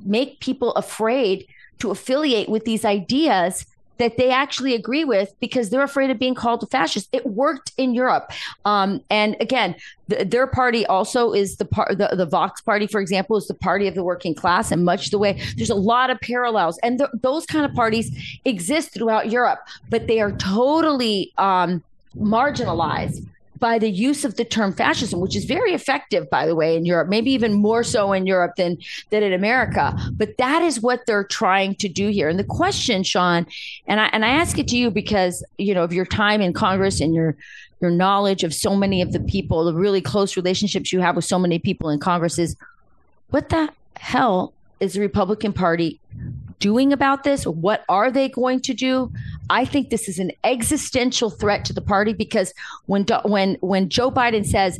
make 0.05 0.39
people 0.39 0.73
afraid 0.73 1.47
to 1.79 1.91
affiliate 1.91 2.49
with 2.49 2.65
these 2.65 2.85
ideas 2.85 3.65
that 3.97 4.17
they 4.17 4.29
actually 4.29 4.75
agree 4.75 5.03
with 5.03 5.33
because 5.39 5.69
they're 5.69 5.83
afraid 5.83 6.09
of 6.09 6.19
being 6.19 6.35
called 6.35 6.61
a 6.63 6.67
fascist. 6.67 7.09
It 7.11 7.25
worked 7.25 7.71
in 7.77 7.93
Europe, 7.93 8.31
um, 8.65 9.01
and 9.09 9.35
again, 9.39 9.75
the, 10.07 10.23
their 10.23 10.47
party 10.47 10.85
also 10.85 11.33
is 11.33 11.57
the 11.57 11.65
part. 11.65 11.97
The, 11.97 12.09
the 12.15 12.25
Vox 12.25 12.61
Party, 12.61 12.87
for 12.87 13.01
example, 13.01 13.37
is 13.37 13.47
the 13.47 13.53
party 13.53 13.87
of 13.87 13.95
the 13.95 14.03
working 14.03 14.35
class, 14.35 14.71
and 14.71 14.85
much 14.85 15.09
the 15.09 15.17
way 15.17 15.41
there's 15.55 15.69
a 15.69 15.75
lot 15.75 16.09
of 16.09 16.19
parallels, 16.21 16.77
and 16.83 16.99
th- 16.99 17.09
those 17.21 17.45
kind 17.45 17.65
of 17.65 17.73
parties 17.73 18.11
exist 18.45 18.93
throughout 18.93 19.31
Europe, 19.31 19.59
but 19.89 20.07
they 20.07 20.19
are 20.19 20.31
totally 20.33 21.33
um, 21.37 21.83
marginalized 22.15 23.25
by 23.59 23.79
the 23.79 23.89
use 23.89 24.25
of 24.25 24.35
the 24.35 24.45
term 24.45 24.73
fascism, 24.73 25.19
which 25.19 25.35
is 25.35 25.45
very 25.45 25.73
effective, 25.73 26.29
by 26.29 26.45
the 26.45 26.55
way, 26.55 26.75
in 26.75 26.85
Europe, 26.85 27.09
maybe 27.09 27.31
even 27.31 27.53
more 27.53 27.83
so 27.83 28.13
in 28.13 28.25
Europe 28.25 28.55
than 28.57 28.77
than 29.09 29.23
in 29.23 29.33
America. 29.33 29.95
But 30.13 30.37
that 30.37 30.61
is 30.61 30.81
what 30.81 31.05
they're 31.05 31.23
trying 31.23 31.75
to 31.75 31.87
do 31.87 32.09
here. 32.09 32.29
And 32.29 32.39
the 32.39 32.43
question, 32.43 33.03
Sean, 33.03 33.45
and 33.87 33.99
I 33.99 34.05
and 34.07 34.25
I 34.25 34.29
ask 34.29 34.57
it 34.57 34.67
to 34.69 34.77
you 34.77 34.91
because 34.91 35.43
you 35.57 35.73
know 35.73 35.83
of 35.83 35.93
your 35.93 36.05
time 36.05 36.41
in 36.41 36.53
Congress 36.53 37.01
and 37.01 37.13
your 37.13 37.35
your 37.81 37.91
knowledge 37.91 38.43
of 38.43 38.53
so 38.53 38.75
many 38.75 39.01
of 39.01 39.11
the 39.11 39.19
people, 39.19 39.63
the 39.65 39.73
really 39.73 40.01
close 40.01 40.35
relationships 40.35 40.91
you 40.91 40.99
have 40.99 41.15
with 41.15 41.25
so 41.25 41.37
many 41.37 41.59
people 41.59 41.89
in 41.89 41.99
Congress 41.99 42.39
is 42.39 42.55
what 43.29 43.49
the 43.49 43.69
hell 43.97 44.53
is 44.79 44.93
the 44.93 44.99
Republican 44.99 45.53
Party 45.53 45.99
doing 46.59 46.93
about 46.93 47.23
this? 47.23 47.45
What 47.45 47.83
are 47.89 48.11
they 48.11 48.29
going 48.29 48.61
to 48.61 48.73
do? 48.73 49.11
I 49.49 49.65
think 49.65 49.89
this 49.89 50.07
is 50.07 50.19
an 50.19 50.31
existential 50.43 51.29
threat 51.29 51.65
to 51.65 51.73
the 51.73 51.81
party 51.81 52.13
because 52.13 52.53
when 52.85 53.05
when 53.23 53.55
when 53.61 53.89
Joe 53.89 54.11
Biden 54.11 54.45
says 54.45 54.79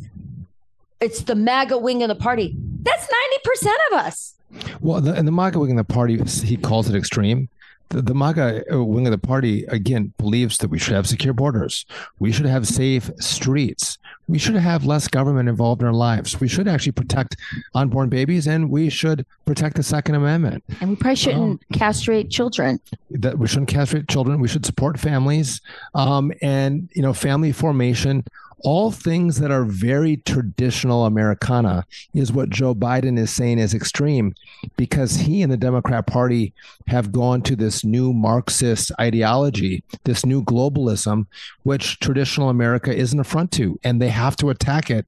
it's 1.00 1.22
the 1.22 1.34
MAGA 1.34 1.78
wing 1.78 2.02
of 2.02 2.08
the 2.08 2.14
party, 2.14 2.56
that's 2.82 3.02
ninety 3.02 3.42
percent 3.44 3.78
of 3.90 3.98
us. 3.98 4.34
Well, 4.80 5.00
the, 5.00 5.12
and 5.12 5.28
the 5.28 5.32
MAGA 5.32 5.58
wing 5.58 5.78
of 5.78 5.86
the 5.86 5.92
party, 5.92 6.18
he 6.44 6.56
calls 6.56 6.88
it 6.88 6.96
extreme. 6.96 7.48
The, 7.90 8.02
the 8.02 8.14
MAGA 8.14 8.64
uh, 8.72 8.84
wing 8.84 9.06
of 9.06 9.12
the 9.12 9.18
party, 9.18 9.64
again, 9.64 10.12
believes 10.18 10.58
that 10.58 10.68
we 10.68 10.78
should 10.78 10.94
have 10.94 11.06
secure 11.06 11.32
borders. 11.32 11.86
We 12.18 12.32
should 12.32 12.46
have 12.46 12.66
safe 12.66 13.10
streets. 13.18 13.98
We 14.28 14.38
should 14.38 14.56
have 14.56 14.84
less 14.84 15.08
government 15.08 15.48
involved 15.48 15.80
in 15.80 15.88
our 15.88 15.94
lives. 15.94 16.38
We 16.38 16.48
should 16.48 16.68
actually 16.68 16.92
protect 16.92 17.36
unborn 17.74 18.10
babies 18.10 18.46
and 18.46 18.70
we 18.70 18.90
should 18.90 19.24
protect 19.46 19.76
the 19.76 19.82
Second 19.82 20.16
Amendment. 20.16 20.64
And 20.80 20.90
we 20.90 20.96
probably 20.96 21.16
shouldn't 21.16 21.62
castrate 21.72 22.30
children. 22.30 22.78
That 23.10 23.38
we 23.38 23.48
shouldn't 23.48 23.68
castrate 23.68 24.06
children. 24.08 24.38
We 24.40 24.48
should 24.48 24.66
support 24.66 25.00
families 25.00 25.62
um, 25.94 26.30
and, 26.42 26.90
you 26.94 27.00
know, 27.00 27.14
family 27.14 27.52
formation 27.52 28.24
all 28.64 28.90
things 28.90 29.38
that 29.40 29.50
are 29.50 29.64
very 29.64 30.16
traditional 30.18 31.06
Americana 31.06 31.86
is 32.14 32.32
what 32.32 32.50
Joe 32.50 32.74
Biden 32.74 33.18
is 33.18 33.30
saying 33.30 33.58
is 33.58 33.74
extreme 33.74 34.34
because 34.76 35.16
he 35.16 35.42
and 35.42 35.52
the 35.52 35.56
Democrat 35.56 36.06
Party 36.06 36.52
have 36.88 37.12
gone 37.12 37.42
to 37.42 37.54
this 37.54 37.84
new 37.84 38.12
Marxist 38.12 38.90
ideology, 39.00 39.82
this 40.04 40.26
new 40.26 40.42
globalism, 40.42 41.26
which 41.62 42.00
traditional 42.00 42.48
America 42.48 42.94
is 42.94 43.12
an 43.12 43.20
affront 43.20 43.52
to, 43.52 43.78
and 43.84 44.02
they 44.02 44.08
have 44.08 44.36
to 44.36 44.50
attack 44.50 44.90
it 44.90 45.06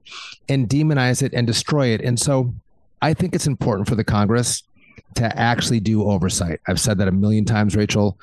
and 0.49 0.69
demonize 0.69 1.23
it 1.23 1.33
and 1.35 1.47
destroy 1.47 1.89
it. 1.89 2.01
And 2.01 2.19
so 2.19 2.55
I 3.03 3.15
think 3.15 3.35
it's 3.35 3.47
important 3.47 3.89
for 3.89 3.95
the 3.95 4.05
Congress 4.05 4.63
to 5.15 5.39
actually 5.39 5.81
do 5.81 6.05
oversight. 6.05 6.61
I've 6.67 6.81
said 6.81 6.99
that 6.99 7.09
a 7.09 7.13
million 7.13 7.45
times, 7.45 7.77
Rachel. 7.77 8.19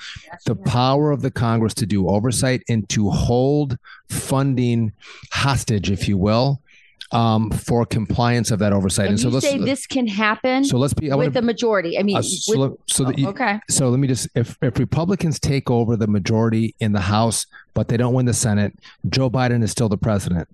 The 0.46 0.56
power 0.56 1.12
of 1.12 1.22
the 1.22 1.32
Congress 1.32 1.74
to 1.76 1.86
do 1.86 2.08
oversight 2.08 2.64
and 2.70 2.88
to 2.90 3.10
hold 3.10 3.78
funding 4.10 4.94
hostage, 5.32 5.92
if 5.92 6.08
you 6.08 6.18
will, 6.18 6.62
um, 7.12 7.52
for 7.52 7.86
compliance 7.86 8.52
of 8.52 8.60
that 8.60 8.74
oversight. 8.74 9.10
And, 9.10 9.20
so 9.20 9.30
you 9.30 9.34
let's 9.36 9.46
say 9.46 9.58
this 9.58 9.88
can 9.88 10.08
happen 10.08 10.66
so 10.66 10.78
let's 10.78 10.94
be. 10.94 11.12
I 11.12 11.16
with 11.16 11.34
the 11.34 11.42
majority. 11.42 11.98
I 11.98 12.04
mean, 12.04 12.18
uh, 12.18 12.22
so, 12.22 12.70
with- 12.70 12.80
so 12.88 13.10
you, 13.12 13.30
okay. 13.30 13.60
so 13.70 13.90
let 13.90 14.00
me 14.00 14.08
just 14.08 14.28
if 14.36 14.58
if 14.62 14.78
Republicans 14.78 15.40
take 15.40 15.70
over 15.70 15.96
the 15.96 16.08
majority 16.08 16.76
in 16.80 16.92
the 16.92 17.02
House, 17.02 17.46
but 17.74 17.88
they 17.88 17.98
don't 17.98 18.14
win 18.14 18.26
the 18.26 18.34
Senate, 18.34 18.74
Joe 19.10 19.30
Biden 19.30 19.64
is 19.64 19.72
still 19.72 19.90
the 19.90 19.98
president. 19.98 20.50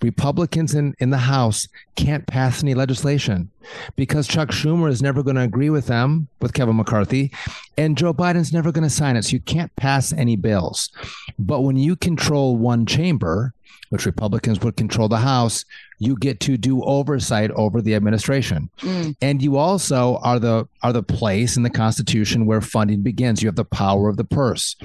Republicans 0.00 0.74
in 0.74 0.94
in 0.98 1.10
the 1.10 1.18
House 1.18 1.66
can't 1.96 2.26
pass 2.26 2.62
any 2.62 2.74
legislation 2.74 3.50
because 3.96 4.28
Chuck 4.28 4.50
Schumer 4.50 4.88
is 4.88 5.02
never 5.02 5.24
going 5.24 5.36
to 5.36 5.42
agree 5.42 5.70
with 5.70 5.86
them 5.86 6.28
with 6.40 6.52
Kevin 6.52 6.76
McCarthy, 6.76 7.32
and 7.76 7.98
Joe 7.98 8.14
Biden's 8.14 8.52
never 8.52 8.70
going 8.70 8.84
to 8.84 8.90
sign 8.90 9.16
it. 9.16 9.24
So 9.24 9.30
you 9.30 9.40
can't 9.40 9.74
pass 9.74 10.12
any 10.12 10.36
bills. 10.36 10.90
But 11.36 11.62
when 11.62 11.76
you 11.76 11.96
control 11.96 12.56
one 12.56 12.86
chamber, 12.86 13.54
which 13.90 14.06
Republicans 14.06 14.60
would 14.60 14.76
control 14.76 15.08
the 15.08 15.18
House, 15.18 15.64
you 15.98 16.16
get 16.16 16.40
to 16.40 16.56
do 16.56 16.82
oversight 16.82 17.50
over 17.52 17.80
the 17.80 17.94
administration. 17.94 18.70
Mm. 18.80 19.16
And 19.20 19.42
you 19.42 19.56
also 19.56 20.18
are 20.22 20.38
the 20.38 20.68
are 20.82 20.92
the 20.92 21.02
place 21.02 21.56
in 21.56 21.62
the 21.62 21.70
Constitution 21.70 22.46
where 22.46 22.60
funding 22.60 23.02
begins. 23.02 23.42
You 23.42 23.48
have 23.48 23.56
the 23.56 23.64
power 23.64 24.08
of 24.08 24.16
the 24.16 24.24
purse. 24.24 24.76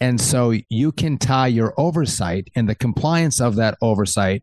And 0.00 0.20
so 0.20 0.52
you 0.68 0.92
can 0.92 1.16
tie 1.16 1.46
your 1.46 1.72
oversight 1.78 2.50
and 2.54 2.68
the 2.68 2.74
compliance 2.74 3.40
of 3.40 3.56
that 3.56 3.78
oversight 3.80 4.42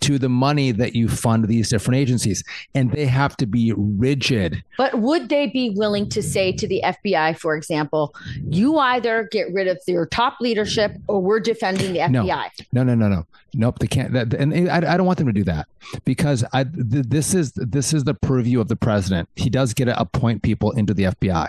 to 0.00 0.18
the 0.18 0.28
money 0.28 0.72
that 0.72 0.96
you 0.96 1.08
fund 1.08 1.46
these 1.46 1.68
different 1.68 2.00
agencies. 2.00 2.42
And 2.74 2.90
they 2.90 3.06
have 3.06 3.36
to 3.36 3.46
be 3.46 3.72
rigid. 3.76 4.64
But 4.78 4.98
would 4.98 5.28
they 5.28 5.46
be 5.46 5.70
willing 5.70 6.08
to 6.08 6.22
say 6.22 6.52
to 6.52 6.66
the 6.66 6.82
FBI, 6.84 7.38
for 7.38 7.54
example, 7.54 8.14
you 8.48 8.78
either 8.78 9.28
get 9.30 9.52
rid 9.52 9.68
of 9.68 9.78
your 9.86 10.06
top 10.06 10.38
leadership 10.40 10.96
or 11.06 11.20
we're 11.20 11.40
defending 11.40 11.92
the 11.92 12.00
FBI? 12.00 12.50
No, 12.72 12.82
no, 12.82 12.94
no, 12.94 13.08
no. 13.08 13.26
Nope, 13.54 13.80
they 13.80 13.86
can't. 13.86 14.12
That, 14.12 14.32
and 14.34 14.70
I, 14.70 14.76
I 14.76 14.96
don't 14.96 15.06
want 15.06 15.18
them 15.18 15.26
to 15.26 15.32
do 15.32 15.44
that 15.50 15.66
because 16.04 16.44
I 16.52 16.64
th- 16.64 17.06
this 17.08 17.34
is 17.34 17.52
this 17.52 17.92
is 17.92 18.04
the 18.04 18.14
purview 18.14 18.60
of 18.60 18.68
the 18.68 18.76
president. 18.76 19.28
He 19.36 19.50
does 19.50 19.74
get 19.74 19.86
to 19.86 20.00
appoint 20.00 20.42
people 20.42 20.70
into 20.72 20.94
the 20.94 21.04
FBI, 21.04 21.48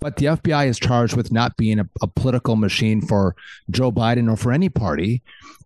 but 0.00 0.16
the 0.16 0.26
FBI 0.26 0.66
is 0.66 0.78
charged 0.78 1.16
with 1.16 1.32
not 1.32 1.56
being 1.56 1.78
a, 1.78 1.88
a 2.02 2.06
political 2.06 2.56
machine 2.56 3.00
for 3.00 3.34
Joe 3.70 3.92
Biden 3.92 4.30
or 4.30 4.36
for 4.36 4.52
any 4.52 4.68
party. 4.68 5.22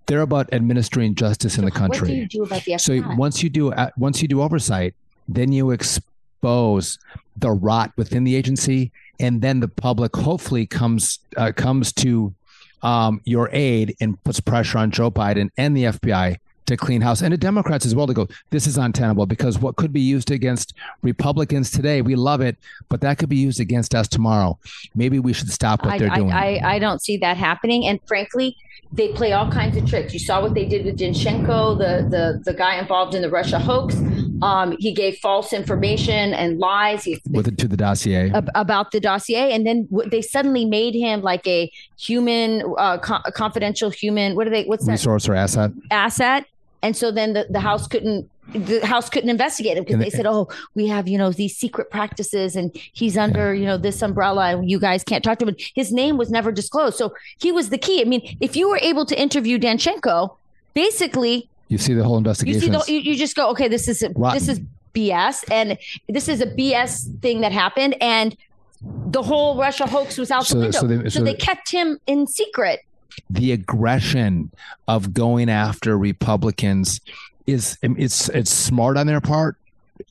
They're 0.06 0.20
about 0.20 0.52
administering 0.52 1.14
justice 1.14 1.58
in 1.58 1.64
the 1.64 1.70
country. 1.70 2.08
Do 2.08 2.26
do 2.26 2.42
about 2.44 2.64
the 2.64 2.72
FBI? 2.72 2.80
So 2.80 3.16
once 3.16 3.42
you 3.42 3.50
do 3.50 3.72
uh, 3.72 3.90
once 3.96 4.20
you 4.20 4.28
do 4.28 4.42
oversight, 4.42 4.94
then 5.28 5.52
you 5.52 5.70
expose 5.70 6.98
the 7.36 7.50
rot 7.50 7.92
within 7.96 8.24
the 8.24 8.36
agency, 8.36 8.92
and 9.20 9.40
then 9.40 9.60
the 9.60 9.68
public 9.68 10.14
hopefully 10.16 10.66
comes 10.66 11.18
uh, 11.36 11.52
comes 11.54 11.92
to 11.94 12.34
um, 12.82 13.20
your 13.24 13.48
aid 13.52 13.94
and 14.00 14.22
puts 14.24 14.40
pressure 14.40 14.78
on 14.78 14.90
Joe 14.90 15.10
Biden 15.10 15.50
and 15.56 15.76
the 15.76 15.84
FBI 15.84 16.38
to 16.66 16.76
clean 16.76 17.00
house 17.00 17.22
and 17.22 17.32
the 17.32 17.36
Democrats 17.36 17.84
as 17.86 17.94
well 17.94 18.06
to 18.06 18.14
go, 18.14 18.28
this 18.50 18.66
is 18.66 18.78
untenable 18.78 19.26
because 19.26 19.58
what 19.58 19.76
could 19.76 19.92
be 19.92 20.00
used 20.00 20.30
against 20.30 20.74
Republicans 21.02 21.70
today, 21.70 22.02
we 22.02 22.14
love 22.14 22.40
it, 22.40 22.56
but 22.88 23.00
that 23.00 23.18
could 23.18 23.28
be 23.28 23.36
used 23.36 23.60
against 23.60 23.94
us 23.94 24.08
tomorrow. 24.08 24.58
Maybe 24.94 25.18
we 25.18 25.32
should 25.32 25.50
stop 25.50 25.84
what 25.84 25.94
I, 25.94 25.98
they're 25.98 26.12
I, 26.12 26.16
doing. 26.16 26.32
I, 26.32 26.60
I 26.64 26.78
don't 26.78 27.02
see 27.02 27.16
that 27.18 27.36
happening. 27.36 27.86
And 27.86 28.00
frankly, 28.06 28.56
they 28.92 29.08
play 29.12 29.32
all 29.32 29.50
kinds 29.50 29.76
of 29.76 29.88
tricks. 29.88 30.12
You 30.12 30.18
saw 30.18 30.42
what 30.42 30.54
they 30.54 30.66
did 30.66 30.84
with 30.84 30.98
Danchenko, 30.98 31.78
the 31.78 32.08
the 32.08 32.42
the 32.44 32.54
guy 32.56 32.76
involved 32.78 33.14
in 33.14 33.22
the 33.22 33.30
Russia 33.30 33.58
hoax. 33.58 33.96
Um, 34.42 34.74
he 34.80 34.92
gave 34.92 35.18
false 35.18 35.52
information 35.52 36.34
and 36.34 36.58
lies 36.58 37.04
he, 37.04 37.22
with 37.30 37.46
it 37.46 37.58
to 37.58 37.68
the 37.68 37.76
dossier 37.76 38.30
ab- 38.34 38.50
about 38.56 38.90
the 38.90 38.98
dossier, 38.98 39.52
and 39.52 39.64
then 39.64 39.86
w- 39.86 40.10
they 40.10 40.20
suddenly 40.20 40.64
made 40.64 40.94
him 40.94 41.22
like 41.22 41.46
a 41.46 41.70
human, 41.96 42.62
uh, 42.76 42.98
co- 42.98 43.20
a 43.24 43.30
confidential 43.30 43.88
human. 43.90 44.34
What 44.34 44.48
are 44.48 44.50
they? 44.50 44.64
What's 44.64 44.84
that? 44.86 44.92
resource 44.92 45.28
or 45.28 45.34
asset? 45.36 45.70
Asset. 45.92 46.46
And 46.82 46.96
so 46.96 47.12
then 47.12 47.34
the, 47.34 47.46
the 47.48 47.60
House 47.60 47.86
couldn't 47.86 48.28
the 48.54 48.84
House 48.86 49.08
couldn't 49.10 49.30
investigate 49.30 49.76
him 49.76 49.84
because 49.84 50.00
they 50.00 50.10
said, 50.10 50.26
"Oh, 50.26 50.48
we 50.74 50.86
have 50.88 51.08
you 51.08 51.18
know 51.18 51.30
these 51.32 51.56
secret 51.56 51.90
practices, 51.90 52.56
and 52.56 52.70
he's 52.92 53.16
under 53.16 53.54
you 53.54 53.64
know 53.66 53.76
this 53.76 54.02
umbrella, 54.02 54.56
and 54.56 54.70
you 54.70 54.78
guys 54.78 55.02
can't 55.04 55.22
talk 55.24 55.38
to 55.38 55.46
him." 55.46 55.56
His 55.74 55.92
name 55.92 56.16
was 56.16 56.30
never 56.30 56.52
disclosed, 56.52 56.96
so 56.96 57.14
he 57.38 57.50
was 57.52 57.70
the 57.70 57.78
key. 57.78 58.00
I 58.00 58.04
mean, 58.04 58.36
if 58.40 58.56
you 58.56 58.68
were 58.68 58.78
able 58.82 59.04
to 59.06 59.20
interview 59.20 59.58
Danchenko, 59.58 60.36
basically, 60.74 61.48
you 61.68 61.78
see 61.78 61.94
the 61.94 62.04
whole 62.04 62.14
you 62.14 62.18
investigation. 62.18 62.80
see 62.82 62.94
you, 62.96 63.00
you 63.12 63.16
just 63.18 63.36
go, 63.36 63.48
"Okay, 63.50 63.68
this 63.68 63.88
is 63.88 64.02
Rotten. 64.16 64.38
this 64.38 64.48
is 64.48 64.60
BS, 64.94 65.44
and 65.50 65.78
this 66.08 66.28
is 66.28 66.40
a 66.40 66.46
BS 66.46 67.08
thing 67.20 67.40
that 67.40 67.52
happened, 67.52 67.96
and 68.00 68.36
the 68.82 69.22
whole 69.22 69.56
Russia 69.56 69.86
hoax 69.86 70.18
was 70.18 70.30
out 70.30 70.46
So- 70.46 70.54
the 70.56 70.60
window." 70.62 70.72
so 70.72 70.80
So 70.80 70.86
they- 70.88 70.96
they, 71.02 71.08
so 71.10 71.22
they- 71.24 71.34
kept 71.34 71.70
him 71.70 71.98
in 72.06 72.26
secret. 72.26 72.80
the 73.28 73.52
aggression 73.52 74.50
of 74.88 75.12
going 75.12 75.50
after 75.50 75.98
Republicans 75.98 76.98
is 77.46 77.78
um, 77.82 77.96
it's 77.98 78.28
it's 78.30 78.50
smart 78.50 78.96
on 78.96 79.06
their 79.06 79.20
part. 79.20 79.56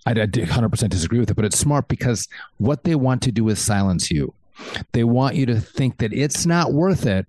I, 0.06 0.12
I 0.12 0.14
100% 0.26 0.90
disagree 0.90 1.20
with 1.20 1.32
it, 1.32 1.34
but 1.36 1.46
it's 1.46 1.58
smart 1.58 1.88
because 1.88 2.28
what 2.60 2.84
they 2.84 2.96
want 2.96 3.22
to 3.24 3.32
do 3.32 3.50
is 3.50 3.60
silence 3.60 4.10
you. 4.10 4.34
They 4.94 5.04
want 5.04 5.36
you 5.36 5.46
to 5.48 5.60
think 5.60 5.98
that 5.98 6.14
it's 6.14 6.46
not 6.46 6.72
worth 6.72 7.06
it 7.06 7.26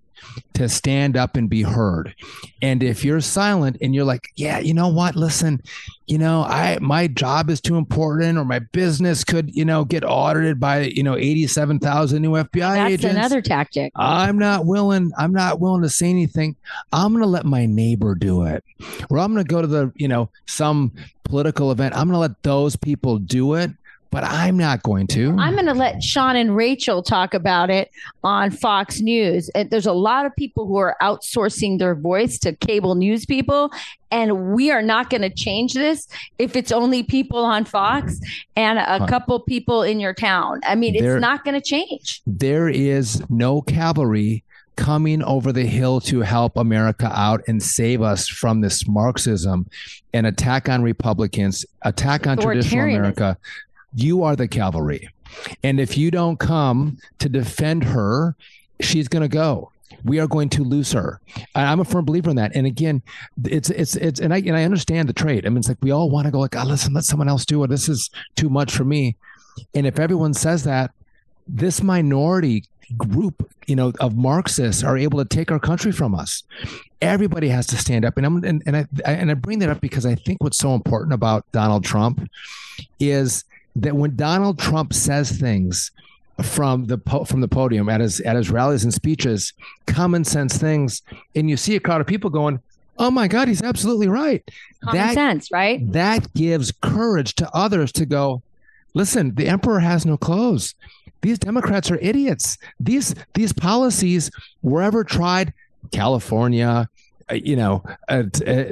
to 0.54 0.68
stand 0.68 1.16
up 1.16 1.37
and 1.37 1.48
be 1.48 1.62
heard. 1.62 2.14
And 2.61 2.82
if 2.82 3.04
you're 3.04 3.20
silent 3.20 3.78
and 3.80 3.94
you're 3.94 4.04
like, 4.04 4.28
yeah, 4.37 4.58
you 4.58 4.74
know 4.74 4.88
what? 4.88 5.16
Listen, 5.16 5.62
you 6.06 6.18
know, 6.18 6.42
I 6.42 6.78
my 6.80 7.06
job 7.06 7.48
is 7.50 7.61
too 7.61 7.76
important 7.76 8.38
or 8.38 8.44
my 8.44 8.58
business 8.58 9.24
could, 9.24 9.54
you 9.54 9.64
know, 9.64 9.85
get 9.85 10.04
audited 10.04 10.61
by, 10.61 10.82
you 10.82 11.02
know, 11.02 11.16
87,000 11.16 12.20
new 12.20 12.32
FBI 12.32 12.50
That's 12.52 12.92
agents. 12.92 13.16
another 13.16 13.40
tactic. 13.40 13.92
I'm 13.96 14.38
not 14.38 14.66
willing. 14.66 15.12
I'm 15.16 15.32
not 15.32 15.61
willing 15.61 15.82
to 15.82 15.88
say 15.88 16.11
anything. 16.11 16.56
I'm 16.92 17.12
going 17.12 17.22
to 17.22 17.28
let 17.28 17.46
my 17.46 17.66
neighbor 17.66 18.14
do 18.14 18.44
it, 18.44 18.62
or 19.11 19.18
I'm 19.18 19.32
going 19.32 19.44
to 19.44 19.50
go 19.50 19.61
to 19.62 19.66
the, 19.66 19.92
you 19.96 20.08
know, 20.08 20.28
some 20.46 20.92
political 21.24 21.70
event. 21.72 21.94
I'm 21.94 22.08
going 22.08 22.14
to 22.14 22.18
let 22.18 22.42
those 22.42 22.76
people 22.76 23.18
do 23.18 23.54
it, 23.54 23.70
but 24.12 24.22
I'm 24.22 24.57
not 24.59 24.83
going 24.85 25.07
to. 25.09 25.31
I'm 25.38 25.55
going 25.55 25.66
to 25.66 25.72
let 25.75 26.03
Sean 26.03 26.37
and 26.37 26.55
Rachel 26.55 27.03
talk 27.03 27.33
about 27.35 27.70
it 27.70 27.90
on 28.22 28.51
Fox 28.51 29.01
News. 29.01 29.48
And 29.55 29.70
there's 29.70 29.87
a 29.87 29.92
lot 29.92 30.27
of 30.27 30.37
people 30.37 30.66
who 30.66 30.77
are 30.77 30.96
outsourcing 31.03 31.79
their 31.79 31.94
voice 31.94 32.38
to 32.40 32.53
cable 32.55 32.94
news 32.94 33.25
people. 33.27 33.72
And 34.11 34.53
we 34.53 34.70
are 34.70 34.83
not 34.83 35.09
going 35.09 35.22
to 35.22 35.31
change 35.31 35.72
this 35.72 36.07
if 36.38 36.55
it's 36.55 36.70
only 36.70 37.03
people 37.03 37.42
on 37.42 37.64
Fox 37.64 38.20
and 38.55 38.79
a 38.79 38.98
Huh. 38.98 39.07
couple 39.07 39.40
people 39.40 39.83
in 39.83 39.98
your 39.98 40.12
town. 40.12 40.61
I 40.64 40.75
mean, 40.75 40.94
it's 40.94 41.03
There- 41.03 41.18
not 41.18 41.42
going 41.44 41.55
to 41.61 41.66
change. 41.66 42.20
there 42.27 42.68
is 42.68 43.22
no 43.31 43.62
cavalry 43.62 44.44
coming 44.77 45.22
over 45.22 45.53
the 45.53 45.66
hill 45.66 46.01
to 46.01 46.20
help 46.20 46.57
America 46.57 47.11
out 47.14 47.42
and 47.46 47.62
save 47.62 48.01
us 48.03 48.27
from 48.29 48.61
this 48.62 48.87
Marxism 48.88 49.66
and 50.14 50.27
attack 50.27 50.68
on 50.68 50.83
Republicans, 50.83 51.64
attack 51.83 52.27
on 52.27 52.37
traditional 52.38 52.85
America. 52.85 53.37
You 53.94 54.22
are 54.22 54.37
the 54.37 54.48
cavalry. 54.48 55.09
And 55.62 55.81
if 55.81 55.96
you 55.96 56.11
don't 56.11 56.38
come 56.38 56.98
to 57.18 57.28
defend 57.28 57.85
her, 57.85 58.37
she's 58.81 59.09
going 59.09 59.22
to 59.22 59.28
go. 59.28 59.70
We 60.05 60.18
are 60.18 60.26
going 60.26 60.48
to 60.50 60.64
lose 60.64 60.92
her. 60.92 61.20
I'm 61.55 61.81
a 61.81 61.85
firm 61.85 62.05
believer 62.05 62.31
in 62.31 62.37
that. 62.37 62.57
And 62.57 62.66
again, 62.66 63.02
it's 63.44 63.70
it's 63.70 63.94
it's 63.96 64.20
and 64.20 64.35
I 64.35 64.38
and 64.38 64.57
I 64.57 64.64
understand 64.64 65.09
the 65.09 65.12
trade. 65.12 65.46
I 65.46 65.48
mean, 65.48 65.59
it's 65.59 65.68
like 65.68 65.78
we 65.81 65.92
all 65.92 66.11
want 66.11 66.26
to 66.26 66.33
go 66.33 66.40
like, 66.40 66.57
oh, 66.57 66.64
listen, 66.64 66.92
let 66.92 67.05
someone 67.05 67.28
else 67.28 67.44
do 67.44 67.62
it. 67.62 67.68
This 67.68 67.88
is 67.88 68.11
too 68.35 68.48
much 68.48 68.72
for 68.72 68.85
me. 68.85 69.16
And 69.74 69.87
if 69.87 69.98
everyone 69.98 70.35
says 70.35 70.64
that, 70.64 70.92
this 71.46 71.83
minority 71.83 72.64
group, 72.96 73.48
you 73.66 73.76
know, 73.76 73.92
of 74.00 74.16
Marxists 74.16 74.83
are 74.83 74.96
able 74.96 75.18
to 75.18 75.24
take 75.24 75.52
our 75.52 75.59
country 75.59 75.92
from 75.92 76.14
us. 76.14 76.42
Everybody 77.00 77.48
has 77.48 77.66
to 77.68 77.76
stand 77.76 78.05
up, 78.05 78.16
and 78.16 78.26
I'm 78.26 78.44
and, 78.44 78.62
and 78.66 78.76
I, 78.76 78.87
I 79.05 79.12
and 79.12 79.31
I 79.31 79.35
bring 79.35 79.59
that 79.61 79.68
up 79.68 79.81
because 79.81 80.07
I 80.07 80.14
think 80.14 80.42
what's 80.42 80.59
so 80.59 80.74
important 80.74 81.12
about 81.12 81.50
Donald 81.52 81.85
Trump 81.85 82.28
is 82.98 83.44
that 83.76 83.96
when 83.96 84.16
Donald 84.16 84.58
Trump 84.58 84.92
says 84.92 85.30
things 85.30 85.90
from 86.42 86.87
the 86.87 86.98
po- 86.98 87.24
from 87.24 87.40
the 87.40 87.48
podium 87.48 87.88
at 87.88 88.00
his 88.00 88.20
at 88.20 88.37
his 88.37 88.50
rallies 88.50 88.85
and 88.85 88.92
speeches, 88.92 89.52
common 89.87 90.24
sense 90.24 90.56
things, 90.56 91.02
and 91.35 91.48
you 91.48 91.56
see 91.56 91.76
a 91.76 91.80
crowd 91.80 92.00
of 92.00 92.06
people 92.06 92.30
going, 92.30 92.61
"Oh 92.98 93.11
my 93.11 93.28
God, 93.28 93.48
he's 93.48 93.62
absolutely 93.62 94.08
right." 94.08 94.42
Common 94.82 95.00
that 95.00 95.14
sense, 95.14 95.50
right? 95.52 95.92
that 95.92 96.32
gives 96.35 96.72
courage 96.80 97.35
to 97.37 97.48
others 97.54 97.92
to 97.92 98.06
go 98.06 98.42
listen 98.94 99.35
the 99.35 99.48
emperor 99.48 99.80
has 99.80 100.04
no 100.04 100.16
clothes 100.16 100.74
these 101.22 101.38
democrats 101.38 101.90
are 101.90 101.98
idiots 101.98 102.58
these 102.80 103.14
these 103.35 103.52
policies 103.52 104.30
were 104.62 104.82
ever 104.82 105.04
tried 105.04 105.52
california 105.92 106.88
uh, 107.30 107.35
you 107.35 107.56
know 107.56 107.82
uh, 108.08 108.24
uh, 108.46 108.64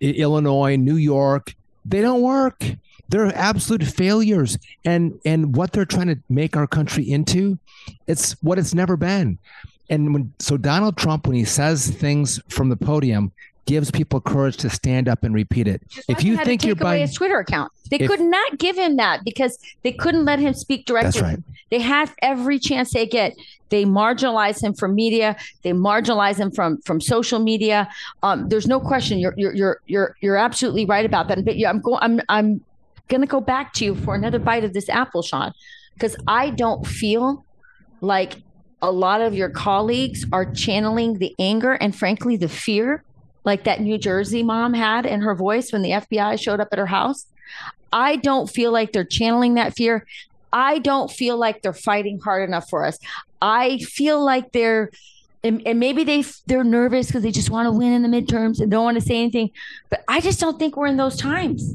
illinois 0.00 0.76
new 0.76 0.96
york 0.96 1.54
they 1.84 2.00
don't 2.00 2.22
work 2.22 2.64
they're 3.08 3.34
absolute 3.36 3.82
failures 3.84 4.58
and 4.84 5.18
and 5.24 5.56
what 5.56 5.72
they're 5.72 5.84
trying 5.84 6.08
to 6.08 6.18
make 6.28 6.56
our 6.56 6.66
country 6.66 7.04
into 7.10 7.58
it's 8.06 8.32
what 8.42 8.58
it's 8.58 8.74
never 8.74 8.96
been 8.96 9.38
and 9.90 10.12
when 10.12 10.32
so 10.38 10.56
donald 10.56 10.96
trump 10.96 11.26
when 11.26 11.36
he 11.36 11.44
says 11.44 11.90
things 11.90 12.40
from 12.48 12.68
the 12.68 12.76
podium 12.76 13.32
gives 13.64 13.90
people 13.90 14.20
courage 14.20 14.56
to 14.56 14.68
stand 14.68 15.08
up 15.08 15.22
and 15.22 15.34
repeat 15.34 15.68
it 15.68 15.82
if 16.08 16.24
you 16.24 16.36
think 16.38 16.64
you're 16.64 16.74
buying 16.74 17.02
his 17.02 17.14
Twitter 17.14 17.38
account, 17.38 17.70
they 17.90 17.98
If- 17.98 18.10
could 18.10 18.20
not 18.20 18.58
give 18.58 18.76
him 18.76 18.96
that 18.96 19.20
because 19.24 19.58
they 19.82 19.92
couldn't 19.92 20.24
let 20.24 20.40
him 20.40 20.52
speak 20.54 20.84
directly. 20.84 21.20
That's 21.20 21.22
right. 21.22 21.38
They 21.70 21.78
have 21.78 22.14
every 22.22 22.58
chance 22.58 22.92
they 22.92 23.06
get. 23.06 23.34
They 23.70 23.84
marginalize 23.86 24.62
him 24.62 24.74
from 24.74 24.94
media. 24.94 25.36
They 25.62 25.72
marginalize 25.72 26.36
him 26.36 26.50
from 26.50 26.82
from 26.82 27.00
social 27.00 27.38
media. 27.38 27.88
Um, 28.22 28.48
there's 28.48 28.66
no 28.66 28.78
question. 28.78 29.18
You're 29.18 29.32
you're 29.38 29.54
you're 29.54 29.80
you're 29.86 30.16
you're 30.20 30.36
absolutely 30.36 30.84
right 30.84 31.06
about 31.06 31.28
that. 31.28 31.42
But 31.44 31.56
yeah, 31.56 31.70
I'm 31.70 31.80
going. 31.80 31.98
I'm 32.02 32.20
I'm 32.28 32.60
gonna 33.12 33.26
go 33.26 33.40
back 33.40 33.72
to 33.74 33.84
you 33.84 33.94
for 33.94 34.14
another 34.14 34.38
bite 34.38 34.64
of 34.64 34.72
this 34.72 34.88
apple, 34.88 35.22
Sean, 35.22 35.52
because 35.94 36.16
I 36.26 36.50
don't 36.50 36.86
feel 36.86 37.44
like 38.00 38.42
a 38.80 38.90
lot 38.90 39.20
of 39.20 39.34
your 39.34 39.50
colleagues 39.50 40.24
are 40.32 40.50
channeling 40.52 41.18
the 41.18 41.34
anger 41.38 41.72
and 41.74 41.94
frankly 41.94 42.36
the 42.36 42.48
fear 42.48 43.04
like 43.44 43.64
that 43.64 43.80
New 43.80 43.98
Jersey 43.98 44.42
mom 44.42 44.74
had 44.74 45.06
in 45.06 45.20
her 45.20 45.34
voice 45.34 45.72
when 45.72 45.82
the 45.82 45.90
FBI 45.90 46.40
showed 46.40 46.60
up 46.60 46.68
at 46.72 46.78
her 46.78 46.86
house. 46.86 47.26
I 47.92 48.16
don't 48.16 48.48
feel 48.48 48.72
like 48.72 48.92
they're 48.92 49.04
channeling 49.04 49.54
that 49.54 49.74
fear. 49.74 50.06
I 50.52 50.78
don't 50.78 51.10
feel 51.10 51.36
like 51.36 51.62
they're 51.62 51.72
fighting 51.72 52.20
hard 52.20 52.48
enough 52.48 52.68
for 52.68 52.84
us. 52.84 52.98
I 53.40 53.78
feel 53.78 54.24
like 54.24 54.52
they're 54.52 54.90
and, 55.44 55.60
and 55.66 55.80
maybe 55.80 56.04
they 56.04 56.24
they're 56.46 56.62
nervous 56.62 57.08
because 57.08 57.24
they 57.24 57.32
just 57.32 57.50
want 57.50 57.66
to 57.66 57.72
win 57.72 57.92
in 57.92 58.02
the 58.02 58.08
midterms 58.08 58.60
and 58.60 58.70
don't 58.70 58.84
want 58.84 58.96
to 58.96 59.04
say 59.04 59.16
anything. 59.16 59.50
But 59.90 60.04
I 60.06 60.20
just 60.20 60.38
don't 60.38 60.58
think 60.58 60.76
we're 60.76 60.86
in 60.86 60.96
those 60.96 61.16
times. 61.16 61.74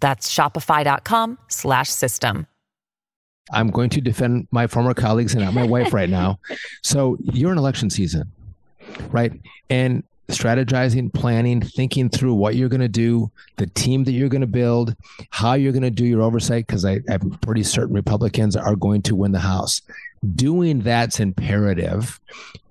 That's 0.00 0.32
shopify.com 0.32 1.38
slash 1.48 1.90
system. 1.90 2.46
I'm 3.52 3.70
going 3.70 3.90
to 3.90 4.00
defend 4.00 4.48
my 4.50 4.66
former 4.66 4.94
colleagues 4.94 5.34
and 5.34 5.44
not 5.44 5.54
my 5.54 5.64
wife 5.64 5.92
right 5.92 6.10
now. 6.10 6.38
So 6.82 7.16
you're 7.20 7.50
in 7.50 7.58
election 7.58 7.90
season, 7.90 8.30
right? 9.10 9.32
And 9.70 10.04
strategizing, 10.28 11.12
planning, 11.12 11.60
thinking 11.60 12.08
through 12.08 12.34
what 12.34 12.54
you're 12.54 12.68
going 12.68 12.80
to 12.80 12.88
do, 12.88 13.30
the 13.56 13.66
team 13.66 14.04
that 14.04 14.12
you're 14.12 14.28
going 14.28 14.40
to 14.40 14.46
build, 14.46 14.94
how 15.30 15.54
you're 15.54 15.72
going 15.72 15.82
to 15.82 15.90
do 15.90 16.04
your 16.04 16.22
oversight, 16.22 16.66
because 16.66 16.84
I'm 16.84 17.38
pretty 17.42 17.64
certain 17.64 17.94
Republicans 17.94 18.56
are 18.56 18.76
going 18.76 19.02
to 19.02 19.16
win 19.16 19.32
the 19.32 19.40
House. 19.40 19.82
Doing 20.34 20.80
that's 20.80 21.18
imperative 21.18 22.20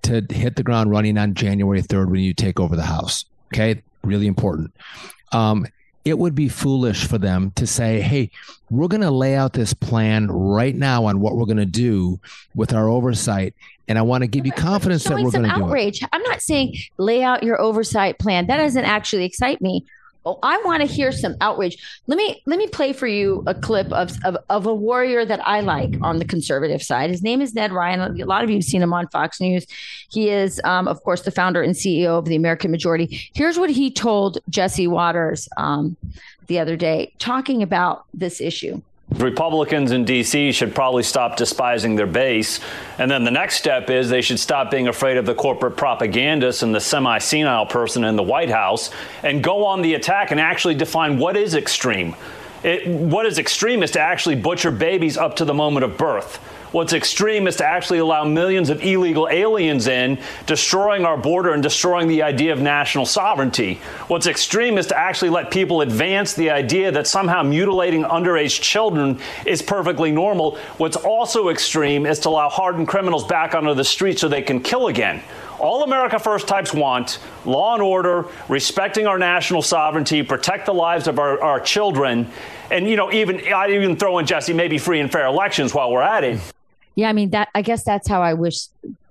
to 0.04 0.26
hit 0.30 0.56
the 0.56 0.64
ground 0.64 0.92
running 0.92 1.18
on 1.18 1.34
January 1.34 1.82
3rd 1.82 2.10
when 2.10 2.22
you 2.22 2.34
take 2.34 2.60
over 2.60 2.76
the 2.76 2.84
House. 2.84 3.26
Okay. 3.54 3.82
Really 4.04 4.28
important. 4.28 4.74
Um, 5.32 5.66
it 6.06 6.20
would 6.20 6.36
be 6.36 6.48
foolish 6.48 7.08
for 7.08 7.18
them 7.18 7.52
to 7.56 7.66
say, 7.66 8.00
hey, 8.00 8.30
we're 8.70 8.88
going 8.88 9.02
to 9.02 9.12
lay 9.12 9.36
out 9.36 9.54
this 9.54 9.74
plan 9.74 10.28
right 10.28 10.76
now 10.76 11.06
on 11.06 11.20
what 11.20 11.36
we're 11.36 11.46
going 11.46 11.58
to 11.58 11.66
do 11.66 12.20
with 12.54 12.74
our 12.74 12.88
oversight. 12.88 13.56
And 13.88 13.98
I 13.98 14.04
want 14.04 14.22
to 14.22 14.28
give 14.28 14.46
you 14.46 14.54
uh, 14.54 14.56
confidence 14.56 15.04
that 15.06 15.16
we're 15.16 15.32
going 15.32 15.50
to 15.50 15.56
do 15.56 15.74
it. 15.74 16.00
I'm 16.14 16.22
not 16.24 16.42
saying 16.42 16.76
lay 16.98 17.24
out 17.24 17.44
your 17.44 17.60
oversight 17.60 18.20
plan. 18.20 18.48
That 18.48 18.58
doesn't 18.58 18.86
actually 18.86 19.26
excite 19.26 19.62
me. 19.62 19.86
Oh, 20.28 20.40
I 20.42 20.60
want 20.66 20.82
to 20.82 20.88
hear 20.88 21.12
some 21.12 21.36
outrage. 21.40 21.78
Let 22.08 22.18
me 22.18 22.42
let 22.48 22.58
me 22.58 22.68
play 22.68 22.94
for 22.94 23.06
you 23.06 23.44
a 23.46 23.54
clip 23.54 23.92
of, 23.92 24.12
of, 24.24 24.36
of 24.50 24.66
a 24.66 24.74
warrior 24.74 25.24
that 25.24 25.46
I 25.48 25.60
like 25.62 25.94
on 26.02 26.18
the 26.18 26.26
conservative 26.26 26.82
side. 26.82 27.12
His 27.12 27.22
name 27.22 27.42
is 27.42 27.54
Ned 27.54 27.72
Ryan. 27.72 28.20
A 28.20 28.26
lot 28.26 28.44
of 28.44 28.50
you 28.50 28.56
have 28.56 28.64
seen 28.64 28.82
him 28.82 28.92
on 28.92 29.08
Fox 29.10 29.40
News. 29.40 29.68
He 30.10 30.30
is, 30.30 30.60
um, 30.64 30.88
of 30.88 31.04
course, 31.04 31.22
the 31.22 31.32
founder 31.32 31.62
and 31.62 31.76
CEO 31.76 32.18
of 32.18 32.26
the 32.26 32.36
American 32.36 32.72
Majority. 32.72 33.30
Here's 33.34 33.60
what 33.60 33.70
he 33.70 33.92
told 33.92 34.40
Jesse 34.50 34.88
Watters 34.88 35.48
um, 35.58 35.96
the 36.48 36.58
other 36.58 36.76
day, 36.76 37.14
talking 37.20 37.62
about 37.62 38.06
this 38.14 38.42
issue. 38.42 38.82
Republicans 39.12 39.92
in 39.92 40.04
D.C. 40.04 40.52
should 40.52 40.74
probably 40.74 41.04
stop 41.04 41.38
despising 41.38 41.96
their 41.96 42.08
base. 42.08 42.60
And 42.98 43.10
then 43.10 43.24
the 43.24 43.32
next 43.32 43.58
step 43.58 43.90
is 43.90 44.10
they 44.10 44.22
should 44.22 44.40
stop 44.40 44.72
being 44.72 44.88
afraid 44.88 45.18
of 45.18 45.26
the 45.26 45.36
corporate 45.36 45.78
propagandists 45.78 46.64
and 46.64 46.74
the 46.74 46.82
semi 46.82 47.20
senile 47.20 47.66
person 47.66 48.04
in 48.04 48.16
the 48.16 48.24
White 48.24 48.50
House 48.50 48.90
and 49.24 49.44
go 49.44 49.66
on 49.66 49.82
the 49.82 49.94
attack 49.94 50.32
and 50.32 50.40
actually 50.40 50.76
define 50.76 51.20
what 51.20 51.38
is 51.38 51.54
extreme. 51.54 52.16
It, 52.64 52.88
what 52.88 53.28
is 53.28 53.38
extreme 53.38 53.84
is 53.84 53.92
to 53.92 54.00
actually 54.00 54.36
butcher 54.36 54.72
babies 54.72 55.18
up 55.18 55.36
to 55.36 55.46
the 55.46 55.54
moment 55.54 55.84
of 55.84 55.98
birth. 55.98 56.40
What's 56.76 56.92
extreme 56.92 57.48
is 57.48 57.56
to 57.56 57.66
actually 57.66 58.00
allow 58.00 58.26
millions 58.26 58.70
of 58.70 58.84
illegal 58.84 59.30
aliens 59.32 59.88
in, 59.88 60.20
destroying 60.46 61.06
our 61.06 61.16
border 61.16 61.54
and 61.54 61.64
destroying 61.64 62.10
the 62.10 62.22
idea 62.22 62.52
of 62.52 62.60
national 62.60 63.06
sovereignty. 63.06 63.76
What's 64.10 64.28
extreme 64.28 64.78
is 64.78 64.88
to 64.88 64.98
actually 64.98 65.30
let 65.30 65.52
people 65.52 65.80
advance 65.80 66.34
the 66.34 66.50
idea 66.50 66.92
that 66.92 67.08
somehow 67.08 67.44
mutilating 67.44 68.04
underage 68.04 68.60
children 68.60 69.22
is 69.46 69.62
perfectly 69.62 70.12
normal. 70.12 70.58
What's 70.76 70.98
also 70.98 71.48
extreme 71.48 72.06
is 72.06 72.20
to 72.20 72.30
allow 72.30 72.50
hardened 72.50 72.90
criminals 72.90 73.24
back 73.24 73.56
onto 73.56 73.74
the 73.74 73.86
street 73.86 74.20
so 74.20 74.28
they 74.28 74.42
can 74.42 74.60
kill 74.60 74.88
again. 74.88 75.24
All 75.60 75.86
America 75.86 76.20
First 76.20 76.46
types 76.46 76.74
want 76.74 77.20
law 77.46 77.76
and 77.76 77.82
order, 77.82 78.26
respecting 78.50 79.08
our 79.08 79.18
national 79.18 79.62
sovereignty, 79.62 80.24
protect 80.24 80.66
the 80.66 80.74
lives 80.74 81.08
of 81.08 81.20
our, 81.20 81.42
our 81.42 81.62
children, 81.62 82.30
and 82.70 82.86
you 82.86 82.98
know, 82.98 83.14
even 83.14 83.40
I'd 83.54 83.72
even 83.72 83.96
throw 83.96 84.18
in 84.18 84.26
Jesse 84.26 84.52
maybe 84.52 84.78
free 84.78 85.00
and 85.00 85.10
fair 85.10 85.26
elections 85.26 85.74
while 85.74 85.90
we're 85.90 86.02
at 86.02 86.26
it. 86.26 86.42
Yeah, 86.96 87.10
I 87.10 87.14
mean 87.14 87.30
that. 87.32 87.50
I 87.54 87.62
guess 87.62 87.84
that's 87.84 88.08
how 88.08 88.22
I 88.22 88.34
wish 88.34 88.68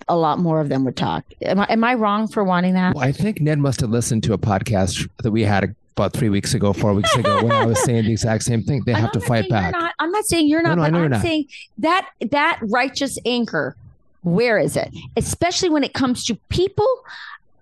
a 0.09 0.17
lot 0.17 0.39
more 0.39 0.61
of 0.61 0.69
them 0.69 0.85
would 0.85 0.97
talk. 0.97 1.25
Am 1.43 1.61
I, 1.61 1.67
am 1.71 1.85
I 1.85 1.95
wrong 1.95 2.29
for 2.29 2.45
wanting 2.45 2.75
that? 2.75 2.95
Well, 2.95 3.05
I 3.05 3.13
think 3.13 3.41
Ned 3.41 3.59
must 3.59 3.81
have 3.81 3.91
listened 3.91 4.23
to 4.25 4.33
a 4.33 4.39
podcast 4.39 5.09
that 5.23 5.31
we 5.31 5.43
had 5.43 5.75
about 5.97 6.13
three 6.13 6.29
weeks 6.29 6.55
ago, 6.55 6.73
four 6.73 6.93
weeks 6.93 7.15
ago, 7.15 7.43
when 7.43 7.53
I 7.53 7.65
was 7.65 7.83
saying 7.85 8.05
the 8.05 8.13
exact 8.13 8.43
same 8.43 8.63
thing. 8.63 8.83
They 8.85 8.93
have 8.93 9.13
to 9.13 9.21
fight 9.21 9.49
back. 9.49 9.73
Not, 9.73 9.95
I'm 9.99 10.11
not 10.11 10.25
saying 10.25 10.49
you're 10.49 10.63
not, 10.63 10.77
no, 10.77 10.87
no, 10.87 10.91
but 10.91 11.05
I'm 11.05 11.11
not. 11.13 11.23
saying 11.23 11.47
that 11.79 12.09
that 12.31 12.59
righteous 12.63 13.19
anger. 13.25 13.77
Where 14.23 14.59
is 14.59 14.77
it? 14.77 14.89
Especially 15.17 15.69
when 15.69 15.85
it 15.85 15.93
comes 15.93 16.25
to 16.25 16.35
people, 16.49 16.89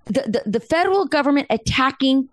the, 0.06 0.42
the, 0.44 0.50
the 0.50 0.60
federal 0.60 1.06
government 1.06 1.48
attacking 1.50 2.28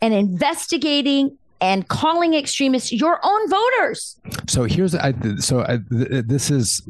and 0.00 0.14
investigating 0.14 1.38
and 1.60 1.88
calling 1.88 2.34
extremists 2.34 2.92
your 2.92 3.18
own 3.22 3.48
voters. 3.48 4.20
So 4.46 4.64
here's 4.64 4.94
I, 4.94 5.14
so 5.38 5.62
I, 5.62 5.78
this 5.90 6.50
is 6.50 6.82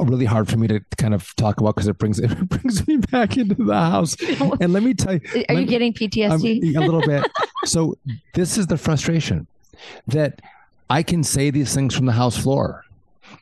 really 0.00 0.24
hard 0.24 0.48
for 0.48 0.58
me 0.58 0.66
to 0.68 0.80
kind 0.98 1.14
of 1.14 1.34
talk 1.36 1.60
about 1.60 1.74
because 1.74 1.88
it 1.88 1.98
brings 1.98 2.18
it 2.20 2.48
brings 2.48 2.86
me 2.86 2.96
back 2.96 3.36
into 3.36 3.54
the 3.54 3.74
house. 3.74 4.16
And 4.60 4.72
let 4.72 4.82
me 4.82 4.94
tell 4.94 5.14
you, 5.14 5.44
are 5.48 5.54
you 5.54 5.66
getting 5.66 5.92
PTSD? 5.92 6.76
a 6.76 6.80
little 6.80 7.00
bit. 7.00 7.26
so 7.64 7.96
this 8.34 8.56
is 8.58 8.66
the 8.66 8.76
frustration 8.76 9.46
that 10.06 10.40
I 10.90 11.02
can 11.02 11.24
say 11.24 11.50
these 11.50 11.74
things 11.74 11.94
from 11.94 12.06
the 12.06 12.12
House 12.12 12.36
floor. 12.36 12.84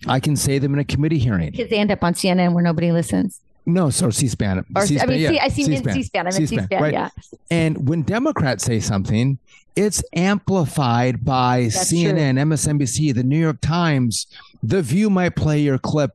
I 0.06 0.20
can 0.20 0.37
say 0.37 0.58
them 0.58 0.72
in 0.74 0.78
a 0.78 0.85
committee 0.85 1.18
hearing. 1.18 1.50
Because 1.50 1.70
they 1.70 1.78
end 1.78 1.90
up 1.90 2.02
on 2.02 2.14
CNN 2.14 2.54
where 2.54 2.62
nobody 2.62 2.92
listens. 2.92 3.40
No, 3.64 3.90
so 3.90 4.11
C-SPAN. 4.11 4.64
Or, 4.74 4.87
C-SPAN, 4.87 5.08
I 5.08 5.12
mean, 5.12 5.20
yeah. 5.20 5.30
C- 5.30 5.38
I 5.38 5.48
see 5.48 5.64
C-SPAN. 5.64 5.94
C-SPAN. 5.94 6.26
I 6.26 6.30
mean 6.30 6.32
C-SPAN, 6.32 6.58
C-SPAN 6.61 6.82
right? 6.82 6.92
yeah. 6.92 7.08
And 7.50 7.88
when 7.88 8.02
Democrats 8.02 8.64
say 8.64 8.80
something, 8.80 9.38
it's 9.76 10.02
amplified 10.14 11.24
by 11.24 11.62
That's 11.62 11.92
CNN, 11.92 12.35
true. 12.35 12.78
MSNBC, 12.78 13.14
the 13.14 13.22
New 13.22 13.38
York 13.38 13.61
Times. 13.61 14.26
The 14.62 14.80
View 14.80 15.11
might 15.11 15.35
play 15.35 15.61
your 15.61 15.78
clip. 15.78 16.12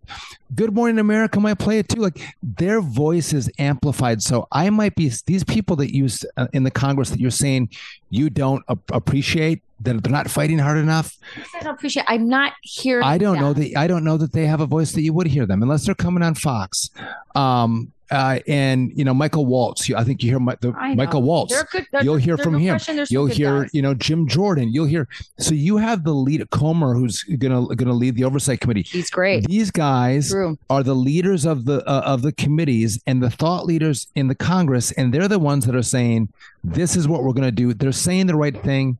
Good 0.55 0.73
Morning 0.73 0.99
America 0.99 1.39
might 1.39 1.59
play 1.59 1.79
it 1.79 1.89
too. 1.89 1.99
Like 1.99 2.21
their 2.41 2.79
voice 2.79 3.33
is 3.33 3.51
amplified. 3.59 4.21
So 4.21 4.47
I 4.51 4.69
might 4.69 4.95
be 4.95 5.11
these 5.25 5.43
people 5.43 5.75
that 5.77 5.93
use 5.93 6.23
uh, 6.37 6.47
in 6.53 6.63
the 6.63 6.71
Congress 6.71 7.09
that 7.09 7.19
you're 7.19 7.29
saying 7.29 7.69
you 8.09 8.29
don't 8.29 8.63
appreciate 8.89 9.61
that 9.81 10.01
they're 10.01 10.11
not 10.11 10.29
fighting 10.29 10.59
hard 10.59 10.77
enough. 10.77 11.17
I 11.55 11.59
don't 11.59 11.75
appreciate. 11.75 12.05
I'm 12.07 12.29
not 12.29 12.53
hearing. 12.61 13.03
I 13.03 13.17
don't 13.17 13.35
that. 13.35 13.41
know 13.41 13.53
that. 13.53 13.77
I 13.77 13.87
don't 13.87 14.03
know 14.03 14.17
that 14.17 14.31
they 14.31 14.45
have 14.45 14.61
a 14.61 14.65
voice 14.65 14.93
that 14.93 15.01
you 15.01 15.13
would 15.13 15.27
hear 15.27 15.45
them 15.45 15.61
unless 15.61 15.85
they're 15.85 15.95
coming 15.95 16.23
on 16.23 16.35
Fox. 16.35 16.89
Um, 17.35 17.91
uh, 18.11 18.39
and 18.47 18.91
you 18.95 19.03
know 19.03 19.13
Michael 19.13 19.45
Waltz. 19.45 19.91
I 19.91 20.03
think 20.03 20.23
you 20.23 20.29
hear 20.29 20.39
my, 20.39 20.55
the, 20.61 20.71
Michael 20.95 21.23
Waltz. 21.23 21.61
Good, 21.71 21.87
You'll 22.01 22.15
hear 22.15 22.37
from 22.37 22.53
no 22.53 22.59
him. 22.59 22.79
You'll 23.09 23.25
hear 23.25 23.63
guys. 23.63 23.73
you 23.73 23.81
know 23.81 23.93
Jim 23.93 24.27
Jordan. 24.27 24.71
You'll 24.71 24.85
hear. 24.85 25.07
So 25.39 25.53
you 25.53 25.77
have 25.77 26.03
the 26.03 26.13
lead 26.13 26.49
Comer, 26.49 26.93
who's 26.93 27.23
gonna 27.23 27.75
gonna 27.75 27.93
lead 27.93 28.15
the 28.15 28.23
oversight 28.23 28.59
committee. 28.59 28.83
He's 28.83 29.09
great. 29.09 29.45
These 29.45 29.71
guys 29.71 30.29
True. 30.29 30.57
are 30.69 30.83
the 30.83 30.95
leaders 30.95 31.45
of 31.45 31.65
the 31.65 31.85
uh, 31.87 32.01
of 32.05 32.21
the 32.21 32.31
committees 32.31 33.01
and 33.07 33.21
the 33.21 33.29
thought 33.29 33.65
leaders 33.65 34.07
in 34.15 34.27
the 34.27 34.35
Congress, 34.35 34.91
and 34.93 35.13
they're 35.13 35.27
the 35.27 35.39
ones 35.39 35.65
that 35.65 35.75
are 35.75 35.83
saying 35.83 36.29
this 36.63 36.95
is 36.95 37.07
what 37.07 37.23
we're 37.23 37.33
gonna 37.33 37.51
do. 37.51 37.73
They're 37.73 37.91
saying 37.91 38.27
the 38.27 38.35
right 38.35 38.59
thing 38.63 38.97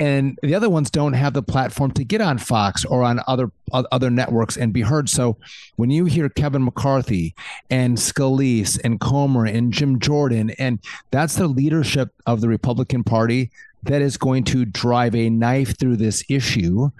and 0.00 0.38
the 0.42 0.54
other 0.54 0.70
ones 0.70 0.90
don't 0.90 1.12
have 1.12 1.34
the 1.34 1.42
platform 1.42 1.90
to 1.92 2.04
get 2.04 2.22
on 2.22 2.38
Fox 2.38 2.84
or 2.86 3.02
on 3.02 3.20
other 3.28 3.52
other 3.72 4.10
networks 4.10 4.56
and 4.56 4.72
be 4.72 4.80
heard. 4.80 5.08
So 5.08 5.36
when 5.76 5.90
you 5.90 6.06
hear 6.06 6.28
Kevin 6.28 6.64
McCarthy 6.64 7.34
and 7.68 7.98
Scalise 7.98 8.80
and 8.82 8.98
Comer 8.98 9.44
and 9.44 9.72
Jim 9.72 10.00
Jordan, 10.00 10.50
and 10.58 10.80
that's 11.10 11.36
the 11.36 11.46
leadership 11.46 12.12
of 12.26 12.40
the 12.40 12.48
Republican 12.48 13.04
Party 13.04 13.50
that 13.84 14.02
is 14.02 14.16
going 14.16 14.44
to 14.44 14.64
drive 14.64 15.14
a 15.14 15.30
knife 15.30 15.78
through 15.78 15.96
this 15.96 16.24
issue. 16.28 16.90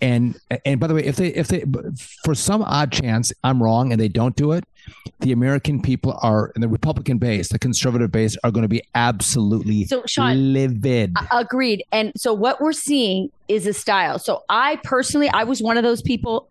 And 0.00 0.38
and 0.64 0.78
by 0.78 0.86
the 0.86 0.94
way, 0.94 1.04
if 1.04 1.16
they 1.16 1.28
if 1.28 1.48
they 1.48 1.64
for 2.24 2.34
some 2.34 2.62
odd 2.62 2.92
chance 2.92 3.32
I'm 3.42 3.62
wrong 3.62 3.92
and 3.92 4.00
they 4.00 4.08
don't 4.08 4.36
do 4.36 4.52
it, 4.52 4.64
the 5.20 5.32
American 5.32 5.80
people 5.80 6.18
are 6.22 6.52
in 6.54 6.60
the 6.60 6.68
Republican 6.68 7.18
base, 7.18 7.48
the 7.48 7.58
conservative 7.58 8.12
base 8.12 8.36
are 8.44 8.50
going 8.50 8.62
to 8.62 8.68
be 8.68 8.82
absolutely 8.94 9.84
so, 9.84 10.02
Sean, 10.06 10.52
livid. 10.52 11.16
Agreed. 11.30 11.84
And 11.92 12.12
so 12.16 12.34
what 12.34 12.60
we're 12.60 12.72
seeing 12.72 13.30
is 13.48 13.66
a 13.66 13.72
style. 13.72 14.18
So 14.18 14.42
I 14.48 14.76
personally, 14.84 15.28
I 15.28 15.44
was 15.44 15.62
one 15.62 15.76
of 15.76 15.82
those 15.82 16.02
people 16.02 16.48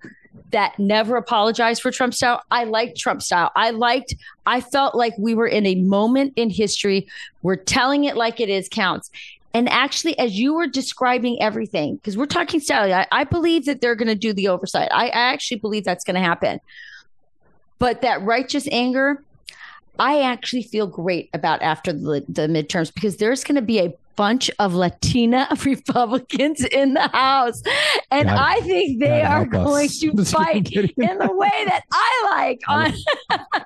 that 0.52 0.78
never 0.80 1.18
apologized 1.18 1.82
for 1.82 1.92
Trump 1.92 2.14
style. 2.14 2.42
I 2.52 2.64
liked 2.64 2.98
Trump 2.98 3.22
style. 3.22 3.52
I 3.56 3.72
liked, 3.72 4.16
I 4.46 4.62
felt 4.62 4.96
like 4.96 5.14
we 5.18 5.36
were 5.36 5.48
in 5.48 5.66
a 5.66 5.76
moment 5.76 6.34
in 6.36 6.50
history. 6.50 7.08
We're 7.42 7.56
telling 7.56 8.06
it 8.06 8.16
like 8.16 8.40
it 8.40 8.50
is 8.50 8.70
counts. 8.70 9.12
And 9.56 9.70
actually, 9.70 10.20
as 10.20 10.38
you 10.38 10.54
were 10.54 10.68
describing 10.68 11.42
everything, 11.42 11.96
because 11.96 12.18
we're 12.18 12.26
talking 12.26 12.60
style, 12.60 12.94
I, 12.94 13.08
I 13.10 13.24
believe 13.24 13.64
that 13.66 13.80
they're 13.80 13.96
going 13.96 14.10
to 14.10 14.14
do 14.14 14.34
the 14.34 14.50
oversight. 14.50 14.90
I, 14.92 15.06
I 15.06 15.32
actually 15.32 15.60
believe 15.60 15.86
that's 15.86 16.04
going 16.04 16.16
to 16.16 16.22
happen. 16.22 16.60
But 17.80 18.02
that 18.02 18.22
righteous 18.22 18.68
anger, 18.70 19.24
I 19.98 20.24
actually 20.24 20.64
feel 20.64 20.88
great 20.88 21.30
about 21.34 21.62
after 21.62 21.94
the, 21.94 22.26
the 22.28 22.48
midterms 22.48 22.94
because 22.94 23.16
there's 23.16 23.46
going 23.46 23.56
to 23.56 23.62
be 23.62 23.80
a 23.80 23.94
bunch 24.16 24.50
of 24.60 24.74
Latina 24.74 25.48
Republicans 25.66 26.64
in 26.64 26.94
the 26.94 27.08
House. 27.10 27.62
And 28.12 28.28
God, 28.28 28.38
I 28.38 28.60
think 28.62 29.00
they 29.00 29.22
God 29.22 29.32
are 29.32 29.46
going 29.46 29.86
us. 29.86 30.00
to 30.00 30.26
fight 30.26 30.72
in 30.72 30.90
the 30.96 31.32
way 31.32 31.66
that 31.66 31.84
I 31.92 32.28
like. 32.32 32.60
On 32.68 32.94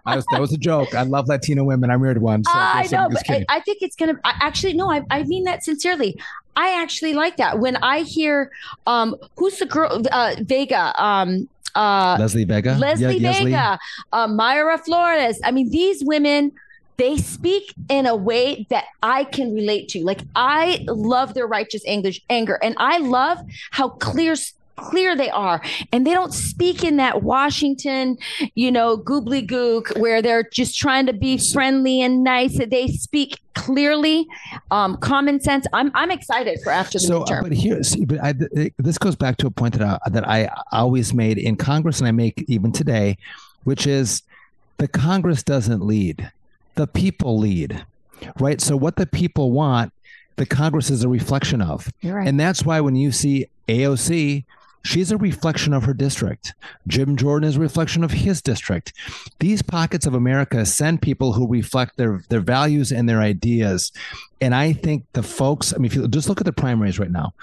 I 0.05 0.15
was, 0.15 0.25
that 0.31 0.41
was 0.41 0.53
a 0.53 0.57
joke. 0.57 0.93
I 0.95 1.03
love 1.03 1.27
Latina 1.27 1.63
women. 1.63 1.91
I 1.91 1.97
married 1.97 2.19
one. 2.19 2.43
So 2.43 2.51
I 2.53 2.87
know, 2.91 3.09
but 3.09 3.29
I, 3.29 3.45
I, 3.49 3.59
think 3.61 3.79
it's 3.81 3.95
going 3.95 4.15
to 4.15 4.21
actually, 4.23 4.73
no, 4.73 4.91
I, 4.91 5.03
I 5.09 5.23
mean 5.23 5.43
that 5.45 5.63
sincerely. 5.63 6.19
I 6.55 6.81
actually 6.81 7.13
like 7.13 7.37
that. 7.37 7.59
When 7.59 7.77
I 7.77 8.01
hear, 8.01 8.51
um, 8.85 9.15
who's 9.37 9.57
the 9.59 9.65
girl, 9.65 10.03
uh, 10.11 10.35
Vega, 10.41 10.93
um, 11.01 11.47
uh, 11.75 12.17
Leslie 12.19 12.43
Vega, 12.43 12.75
Leslie 12.77 13.17
yeah, 13.17 13.31
Vega, 13.31 13.79
uh, 14.11 14.27
Mayra 14.27 14.79
Flores. 14.83 15.39
I 15.43 15.51
mean, 15.51 15.69
these 15.69 16.03
women 16.03 16.51
they 16.99 17.17
speak 17.17 17.73
in 17.89 18.05
a 18.05 18.15
way 18.15 18.67
that 18.69 18.85
I 19.01 19.23
can 19.23 19.55
relate 19.55 19.87
to. 19.89 20.03
Like 20.03 20.21
I 20.35 20.85
love 20.87 21.33
their 21.33 21.47
righteous 21.47 21.83
English 21.85 22.21
anger, 22.29 22.59
and 22.61 22.75
I 22.77 22.99
love 22.99 23.39
how 23.71 23.89
clear 23.89 24.35
clear 24.75 25.15
they 25.15 25.29
are. 25.29 25.61
And 25.91 26.05
they 26.07 26.13
don't 26.13 26.33
speak 26.33 26.85
in 26.85 26.95
that 26.97 27.21
washington 27.21 28.17
you 28.55 28.71
know 28.71 28.97
goobly 28.97 29.45
gook 29.45 29.99
where 29.99 30.21
they're 30.21 30.47
just 30.53 30.77
trying 30.77 31.05
to 31.05 31.13
be 31.13 31.37
friendly 31.37 32.01
and 32.01 32.23
nice. 32.23 32.57
They 32.57 32.87
speak 32.87 33.39
clearly 33.55 34.25
um, 34.71 34.97
common 34.97 35.41
sense. 35.41 35.65
I'm 35.73 35.91
i'm 35.95 36.11
excited 36.11 36.59
for 36.63 36.71
after 36.71 36.97
the 36.97 37.05
so, 37.05 37.23
midterm. 37.23 37.43
but 37.43 37.51
here, 37.51 37.83
see, 37.83 38.05
but 38.05 38.23
I, 38.23 38.33
this 38.77 38.97
goes 38.97 39.15
back 39.15 39.37
to 39.37 39.47
a 39.47 39.51
point 39.51 39.77
that 39.77 39.99
I, 40.05 40.09
that 40.09 40.27
I 40.27 40.49
always 40.71 41.13
made 41.13 41.37
in 41.37 41.55
Congress, 41.55 41.99
and 41.99 42.07
I 42.07 42.11
make 42.11 42.45
even 42.47 42.71
today, 42.71 43.17
which 43.63 43.85
is 43.87 44.23
the 44.77 44.87
Congress 44.87 45.43
doesn't 45.43 45.85
lead, 45.85 46.31
the 46.79 46.87
people 46.87 47.37
lead, 47.37 47.85
right? 48.39 48.61
So 48.61 48.77
what 48.77 48.95
the 48.95 49.05
people 49.05 49.51
want, 49.51 49.91
the 50.37 50.45
Congress 50.45 50.89
is 50.89 51.03
a 51.03 51.09
reflection 51.09 51.61
of, 51.61 51.91
right. 52.01 52.25
and 52.25 52.39
that's 52.39 52.63
why 52.63 52.79
when 52.79 52.95
you 52.95 53.11
see 53.11 53.47
AOC. 53.67 54.45
She's 54.81 55.11
a 55.11 55.17
reflection 55.17 55.73
of 55.73 55.83
her 55.83 55.93
district. 55.93 56.53
Jim 56.87 57.17
Jordan 57.17 57.49
is 57.49 57.57
a 57.57 57.59
reflection 57.59 58.01
of 58.01 58.11
his 58.11 58.41
district. 58.41 58.93
These 59.39 59.61
pockets 59.61 60.05
of 60.05 60.13
America 60.13 60.65
send 60.65 61.01
people 61.01 61.33
who 61.33 61.45
reflect 61.49 61.97
their 61.97 62.23
their 62.29 62.39
values 62.39 62.93
and 62.93 63.07
their 63.07 63.19
ideas. 63.19 63.91
And 64.39 64.55
I 64.55 64.71
think 64.71 65.03
the 65.11 65.21
folks, 65.21 65.73
I 65.73 65.77
mean, 65.79 65.87
if 65.87 65.95
you 65.95 66.07
just 66.07 66.29
look 66.29 66.39
at 66.39 66.45
the 66.45 66.53
primaries 66.53 66.97
right 66.97 67.11
now, 67.11 67.33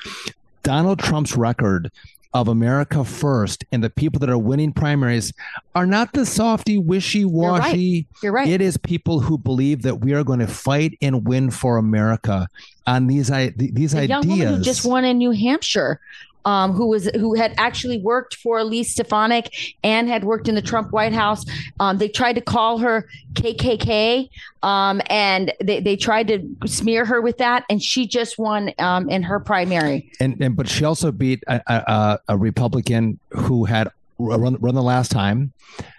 Donald 0.62 0.98
Trump's 0.98 1.36
record 1.36 1.92
of 2.34 2.48
America 2.48 3.04
first 3.04 3.64
and 3.72 3.82
the 3.82 3.90
people 3.90 4.18
that 4.20 4.28
are 4.30 4.38
winning 4.38 4.72
primaries 4.72 5.32
are 5.74 5.86
not 5.86 6.12
the 6.12 6.26
softy, 6.26 6.76
wishy 6.78 7.24
washy. 7.24 7.78
You're 7.78 7.92
right. 7.92 8.06
You're 8.22 8.32
right. 8.32 8.48
It 8.48 8.60
is 8.60 8.76
people 8.76 9.20
who 9.20 9.38
believe 9.38 9.82
that 9.82 10.00
we 10.00 10.12
are 10.12 10.22
going 10.24 10.40
to 10.40 10.46
fight 10.46 10.98
and 11.00 11.26
win 11.26 11.50
for 11.50 11.78
America 11.78 12.48
on 12.86 13.06
these 13.06 13.30
i- 13.30 13.52
these 13.56 13.94
a 13.94 13.98
ideas. 14.00 14.08
young 14.08 14.28
woman 14.28 14.54
who 14.58 14.62
just 14.62 14.84
won 14.84 15.04
in 15.04 15.18
New 15.18 15.30
Hampshire, 15.32 16.00
um, 16.46 16.72
who 16.72 16.86
was 16.86 17.10
who 17.16 17.34
had 17.34 17.54
actually 17.58 17.98
worked 17.98 18.36
for 18.36 18.58
Elise 18.58 18.92
Stefanik 18.92 19.76
and 19.82 20.08
had 20.08 20.24
worked 20.24 20.48
in 20.48 20.54
the 20.54 20.62
Trump 20.62 20.92
White 20.92 21.12
House. 21.12 21.44
Um, 21.80 21.98
they 21.98 22.08
tried 22.08 22.34
to 22.34 22.40
call 22.40 22.78
her 22.78 23.06
KKK, 23.34 24.30
um, 24.62 25.02
and 25.10 25.52
they, 25.62 25.80
they 25.80 25.96
tried 25.96 26.28
to 26.28 26.48
smear 26.66 27.04
her 27.04 27.20
with 27.20 27.36
that, 27.38 27.64
and 27.68 27.82
she 27.82 28.06
just 28.06 28.38
won 28.38 28.72
um, 28.78 29.10
in 29.10 29.22
her 29.24 29.40
primary. 29.40 30.10
and, 30.20 30.40
and 30.40 30.56
but 30.56 30.68
she 30.68 30.84
also 30.84 31.12
beat 31.12 31.42
a, 31.48 31.60
a, 31.66 32.18
a 32.28 32.38
Republican 32.38 33.18
who 33.30 33.64
had 33.64 33.90
run, 34.18 34.56
run 34.60 34.74
the 34.74 34.82
last 34.82 35.10
time 35.10 35.52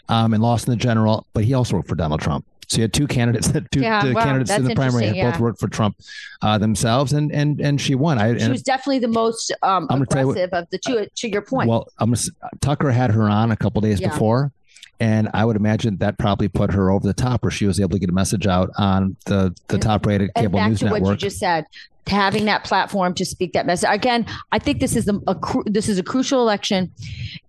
um, 0.10 0.34
and 0.34 0.41
lost 0.41 0.68
in 0.68 0.72
the 0.72 0.78
general, 0.78 1.28
but 1.34 1.43
he 1.43 1.54
also 1.54 1.76
worked 1.76 1.89
for 1.89 1.95
Donald 1.95 2.22
Trump. 2.22 2.45
So 2.68 2.78
you 2.78 2.82
had 2.84 2.93
two 2.93 3.07
candidates 3.07 3.47
that 3.49 3.72
two 3.72 3.80
Yeah, 3.80 4.11
wow, 4.13 4.24
candidates 4.24 4.51
in 4.51 4.65
the 4.65 4.76
primary 4.76 5.05
had 5.05 5.15
interesting, 5.15 5.32
both 5.32 5.39
worked 5.39 5.59
for 5.59 5.68
Trump 5.70 5.95
uh, 6.41 6.57
themselves, 6.57 7.13
and 7.13 7.32
and 7.32 7.59
and 7.61 7.80
she 7.80 7.95
won. 7.95 8.18
I 8.20 8.38
She 8.38 8.49
was 8.49 8.61
definitely 8.61 8.99
the 8.99 9.07
most 9.07 9.51
um, 9.63 9.88
I'm 9.89 9.97
gonna 9.99 10.05
tell 10.05 10.22
you 10.22 10.28
what- 10.28 10.32
aggressive 10.38 10.53
of 10.53 10.70
the 10.70 10.78
two. 10.78 11.07
To 11.15 11.30
your 11.30 11.41
point, 11.41 11.70
Well, 11.70 11.88
I'm 11.99 12.11
gonna, 12.11 12.22
Tucker 12.59 12.91
had 12.91 13.11
her 13.11 13.24
on 13.24 13.51
a 13.51 13.55
couple 13.55 13.80
days 13.82 14.01
Yeah. 14.01 14.09
before, 14.09 14.51
and 14.99 15.30
I 15.34 15.45
would 15.45 15.55
imagine 15.55 15.95
that 15.97 16.18
probably 16.18 16.49
put 16.49 16.74
her 16.74 16.91
over 16.91 17.07
the 17.07 17.13
top, 17.13 17.43
where 17.43 17.51
she 17.51 17.65
was 17.65 17.80
able 17.80 17.91
to 17.91 17.99
get 17.99 18.09
a 18.09 18.13
message 18.13 18.45
out 18.47 18.70
on 18.78 19.15
the 19.26 19.55
the 19.70 19.78
top 19.78 20.05
rated 20.05 20.32
and 20.36 20.43
cable 20.45 20.59
back 20.59 20.70
news 20.70 20.80
to 20.80 20.86
what 20.88 20.95
you 20.95 21.01
network. 21.03 21.20
just 21.20 21.39
said 21.39 21.65
having 22.07 22.45
that 22.45 22.63
platform 22.63 23.13
to 23.13 23.26
speak 23.26 23.51
that 23.51 23.65
message 23.65 23.89
again 23.91 24.26
i 24.53 24.57
think 24.57 24.80
this 24.80 24.95
is 24.95 25.03
the, 25.03 25.20
a 25.28 25.36
this 25.70 25.89
is 25.89 25.99
a 25.99 26.03
crucial 26.03 26.39
election 26.41 26.89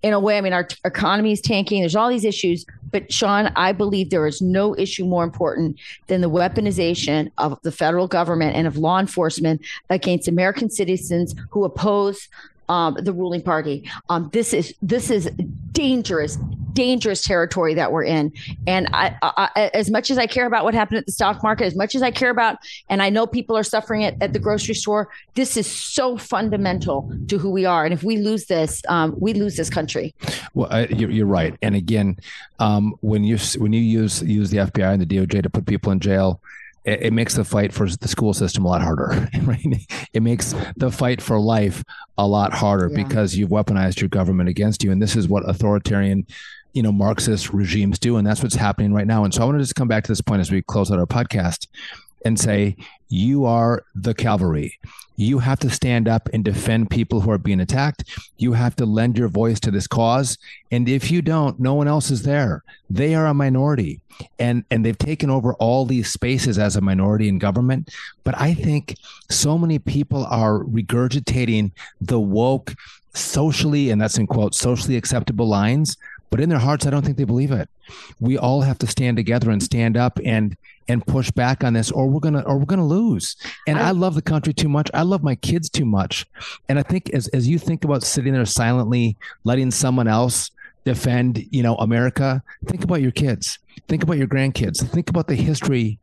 in 0.03 0.13
a 0.13 0.19
way 0.19 0.37
i 0.37 0.41
mean 0.41 0.53
our 0.53 0.67
economy 0.85 1.31
is 1.31 1.41
tanking 1.41 1.79
there's 1.81 1.95
all 1.95 2.09
these 2.09 2.25
issues 2.25 2.67
but 2.91 3.13
sean 3.13 3.51
i 3.57 3.73
believe 3.73 4.11
there 4.11 4.27
is 4.27 4.41
no 4.41 4.77
issue 4.77 5.05
more 5.05 5.25
important 5.25 5.79
than 6.07 6.21
the 6.21 6.31
weaponization 6.31 7.31
of 7.39 7.59
the 7.63 7.73
federal 7.73 8.07
government 8.07 8.57
and 8.57 8.67
of 8.67 8.77
law 8.77 8.99
enforcement 8.99 9.61
against 9.91 10.29
american 10.29 10.71
citizens 10.71 11.35
who 11.51 11.65
oppose 11.65 12.29
um, 12.69 12.97
the 13.01 13.13
ruling 13.13 13.43
party. 13.43 13.91
Um, 14.09 14.31
this 14.33 14.53
is 14.53 14.75
this 14.83 15.11
is 15.11 15.31
dangerous, 15.73 16.37
dangerous 16.73 17.23
territory 17.23 17.75
that 17.75 17.93
we're 17.93 18.03
in. 18.03 18.33
And 18.67 18.89
I, 18.93 19.17
I, 19.23 19.71
as 19.75 19.91
much 19.91 20.11
as 20.11 20.19
I 20.19 20.27
care 20.27 20.47
about 20.47 20.65
what 20.65 20.75
happened 20.75 20.99
at 20.99 21.07
the 21.07 21.13
stock 21.13 21.43
market, 21.43 21.67
as 21.67 21.77
much 21.77 21.95
as 21.95 22.03
I 22.03 22.11
care 22.11 22.31
about, 22.31 22.59
and 22.89 23.01
I 23.01 23.11
know 23.11 23.27
people 23.27 23.57
are 23.57 23.63
suffering 23.63 24.03
it 24.03 24.17
at 24.21 24.33
the 24.33 24.41
grocery 24.41 24.75
store, 24.75 25.09
this 25.35 25.57
is 25.57 25.71
so 25.71 26.17
fundamental 26.17 27.13
to 27.29 27.39
who 27.39 27.51
we 27.51 27.65
are. 27.65 27.85
And 27.85 27.95
if 27.95 28.03
we 28.03 28.17
lose 28.17 28.47
this, 28.47 28.83
um, 28.89 29.15
we 29.19 29.35
lose 29.35 29.57
this 29.57 29.71
country. 29.71 30.15
Well, 30.55 30.69
I, 30.71 30.87
you're, 30.87 31.11
you're 31.11 31.27
right. 31.27 31.57
And 31.63 31.77
again, 31.77 32.17
um, 32.59 32.97
when 33.01 33.23
you 33.23 33.39
when 33.59 33.73
you 33.73 33.81
use 33.81 34.23
use 34.23 34.51
the 34.51 34.59
FBI 34.59 34.95
and 34.95 35.01
the 35.01 35.07
DOJ 35.07 35.45
to 35.45 35.51
put 35.51 35.65
people 35.65 35.93
in 35.93 36.01
jail, 36.01 36.41
it, 36.89 37.03
it 37.03 37.13
makes 37.13 37.35
the 37.35 37.45
fight 37.45 37.73
for 37.73 37.89
the 37.89 38.09
school 38.09 38.33
system 38.35 38.65
a 38.65 38.69
lot 38.69 38.83
harder. 38.83 39.29
Right? 39.43 39.87
It 40.13 40.23
makes 40.23 40.55
the 40.77 40.91
fight 40.91 41.23
for 41.23 41.39
life 41.39 41.83
a 42.19 42.27
lot 42.27 42.53
harder 42.53 42.89
Yeah. 42.91 43.03
because 43.05 43.37
you've 43.37 43.51
weaponized 43.51 44.01
your 44.01 44.09
government 44.09 44.49
against 44.49 44.83
you, 44.85 44.91
and 44.93 45.01
this 45.01 45.17
is 45.17 45.29
what 45.29 45.49
authoritarian. 45.49 46.27
You 46.75 46.83
know, 46.83 46.93
Marxist 46.93 47.53
regimes 47.53 47.99
do, 47.99 48.19
and 48.19 48.27
that's 48.27 48.43
what's 48.43 48.55
happening 48.55 48.93
right 48.93 49.07
now. 49.07 49.25
And 49.25 49.33
so, 49.33 49.43
I 49.43 49.47
want 49.47 49.57
to 49.59 49.63
just 49.63 49.75
come 49.75 49.89
back 49.89 50.05
to 50.05 50.13
this 50.13 50.21
point 50.21 50.41
as 50.41 50.51
we 50.53 50.61
close 50.63 50.93
out 50.93 50.99
our 50.99 51.07
podcast 51.07 51.67
and 52.25 52.39
say, 52.39 52.77
you 53.09 53.45
are 53.45 53.85
the 53.95 54.15
cavalry. 54.15 54.79
You 55.17 55.41
have 55.41 55.59
to 55.61 55.71
stand 55.71 56.07
up 56.07 56.29
and 56.33 56.45
defend 56.45 56.91
people 56.91 57.21
who 57.21 57.31
are 57.31 57.39
being 57.39 57.61
attacked. 57.61 58.05
You 58.37 58.53
have 58.53 58.77
to 58.77 58.87
lend 58.87 59.19
your 59.19 59.29
voice 59.29 59.59
to 59.61 59.71
this 59.71 59.87
cause. 59.87 60.39
And 60.71 60.89
if 60.89 61.11
you 61.11 61.23
don't, 61.23 61.59
no 61.59 61.75
one 61.75 61.89
else 61.89 62.11
is 62.11 62.23
there. 62.23 62.63
They 62.89 63.15
are 63.15 63.27
a 63.27 63.35
minority 63.35 64.01
and, 64.39 64.65
and 64.71 64.85
they've 64.85 64.99
taken 64.99 65.31
over 65.31 65.55
all 65.55 65.85
these 65.85 66.13
spaces 66.13 66.59
as 66.59 66.77
a 66.77 66.81
minority 66.81 67.29
in 67.29 67.39
government. 67.39 67.91
But 68.25 68.39
I 68.39 68.55
think 68.55 68.95
so 69.29 69.59
many 69.59 69.79
people 69.79 70.25
are 70.27 70.61
regurgitating 70.61 71.73
the 72.01 72.21
woke 72.21 72.75
socially, 73.15 73.91
and 73.91 74.01
that's 74.01 74.19
in 74.19 74.27
quotes, 74.27 74.59
socially 74.59 74.97
acceptable 74.97 75.49
lines. 75.49 75.97
But 76.31 76.41
in 76.41 76.49
their 76.49 76.59
hearts, 76.59 76.87
I 76.87 76.91
don't 76.91 77.05
think 77.05 77.17
they 77.17 77.25
believe 77.25 77.51
it. 77.51 77.69
We 78.21 78.37
all 78.37 78.63
have 78.63 78.79
to 78.79 78.87
stand 78.87 79.17
together 79.17 79.51
and 79.51 79.63
stand 79.63 79.97
up 79.97 80.19
and 80.25 80.57
and 80.91 81.07
push 81.07 81.31
back 81.31 81.63
on 81.65 81.75
this, 81.75 81.91
or 81.91 82.09
we're 82.09 82.21
gonna 82.21 82.43
or 82.43 82.59
we're 82.59 82.65
gonna 82.65 82.87
lose. 82.87 83.37
And 83.67 83.79
I, 83.79 83.91
love 83.91 84.15
the 84.15 84.23
country 84.23 84.53
too 84.53 84.69
much. 84.69 84.91
I 84.95 85.03
love 85.03 85.23
my 85.23 85.35
kids 85.35 85.69
too 85.69 85.85
much. 85.85 86.27
And 86.69 86.79
I 86.79 86.83
think 86.83 87.11
as 87.11 87.29
as 87.29 87.49
you 87.49 87.59
think 87.59 87.85
about 87.85 88.03
sitting 88.03 88.33
there 88.33 88.45
silently, 88.45 89.17
letting 89.45 89.71
someone 89.71 90.09
else 90.09 90.51
defend, 90.85 91.47
you 91.51 91.63
know, 91.63 91.77
America, 91.77 92.43
think 92.67 92.85
about 92.85 93.03
your 93.03 93.11
kids. 93.11 93.59
Think 93.89 94.03
about 94.03 94.19
your 94.19 94.27
grandkids. 94.27 94.87
Think 94.87 95.11
about 95.11 95.29
the 95.29 95.35
history 95.35 95.99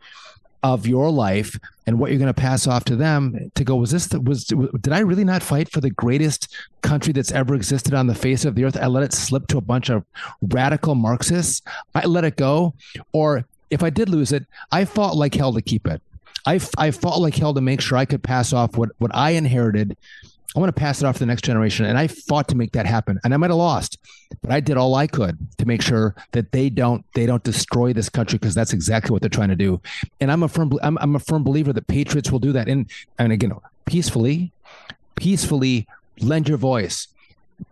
of 0.74 0.88
your 0.88 1.12
life 1.12 1.60
and 1.86 2.00
what 2.00 2.10
you're 2.10 2.18
going 2.18 2.34
to 2.34 2.42
pass 2.42 2.66
off 2.66 2.84
to 2.86 2.96
them 2.96 3.52
to 3.54 3.64
go 3.64 3.76
was 3.76 3.92
this 3.92 4.08
the, 4.08 4.20
was 4.20 4.46
did 4.46 4.92
i 4.92 5.00
really 5.00 5.24
not 5.24 5.44
fight 5.44 5.70
for 5.72 5.80
the 5.80 5.92
greatest 5.92 6.56
country 6.82 7.14
that's 7.14 7.32
ever 7.32 7.54
existed 7.54 7.94
on 7.94 8.08
the 8.08 8.16
face 8.16 8.46
of 8.46 8.56
the 8.56 8.64
earth? 8.64 8.76
I 8.76 8.88
let 8.88 9.04
it 9.04 9.14
slip 9.14 9.46
to 9.48 9.60
a 9.60 9.62
bunch 9.62 9.90
of 9.90 10.04
radical 10.42 10.96
marxists. 10.96 11.62
I 11.94 12.06
let 12.06 12.24
it 12.24 12.36
go. 12.36 12.74
Or 13.14 13.46
if 13.70 13.84
i 13.84 13.90
did 13.90 14.10
lose 14.10 14.32
it 14.32 14.46
i 14.72 14.86
fought 14.86 15.16
like 15.16 15.36
hell 15.36 15.54
to 15.54 15.62
keep 15.62 15.86
it. 15.88 16.02
I, 16.48 16.60
I 16.78 16.92
fought 16.92 17.20
like 17.20 17.36
hell 17.36 17.54
to 17.54 17.62
make 17.62 17.82
sure 17.82 17.98
i 17.98 18.06
could 18.06 18.24
pass 18.24 18.52
off 18.52 18.76
what, 18.76 18.90
what 18.98 19.12
i 19.14 19.32
inherited 19.32 19.96
I 20.56 20.60
want 20.60 20.74
to 20.74 20.80
pass 20.80 21.02
it 21.02 21.06
off 21.06 21.16
to 21.16 21.20
the 21.20 21.26
next 21.26 21.44
generation. 21.44 21.86
And 21.86 21.98
I 21.98 22.08
fought 22.08 22.48
to 22.50 22.56
make 22.56 22.72
that 22.74 22.86
happen. 22.86 23.20
And 23.24 23.34
I 23.34 23.38
might 23.38 23.50
have 23.50 23.58
lost, 23.58 23.98
but 24.42 24.52
I 24.52 24.60
did 24.60 24.78
all 24.78 24.96
I 24.96 25.08
could 25.08 25.38
to 25.58 25.66
make 25.66 25.82
sure 25.82 26.16
that 26.32 26.52
they 26.52 26.70
don't 26.70 27.04
they 27.14 27.26
don't 27.26 27.44
destroy 27.44 27.94
this 27.94 28.10
country 28.10 28.40
because 28.40 28.56
that's 28.56 28.74
exactly 28.74 29.12
what 29.12 29.22
they're 29.22 29.30
trying 29.30 29.50
to 29.50 29.56
do. 29.56 29.82
And 30.22 30.32
I'm 30.32 30.44
a 30.44 30.48
firm 30.48 30.72
I'm, 30.82 30.98
I'm 31.00 31.16
a 31.16 31.20
firm 31.20 31.44
believer 31.44 31.74
that 31.74 31.88
patriots 31.88 32.32
will 32.32 32.40
do 32.40 32.54
that. 32.54 32.70
And 32.70 32.90
and 33.20 33.32
again, 33.32 33.54
peacefully, 33.86 34.52
peacefully 35.16 35.88
lend 36.22 36.48
your 36.48 36.58
voice. 36.58 37.08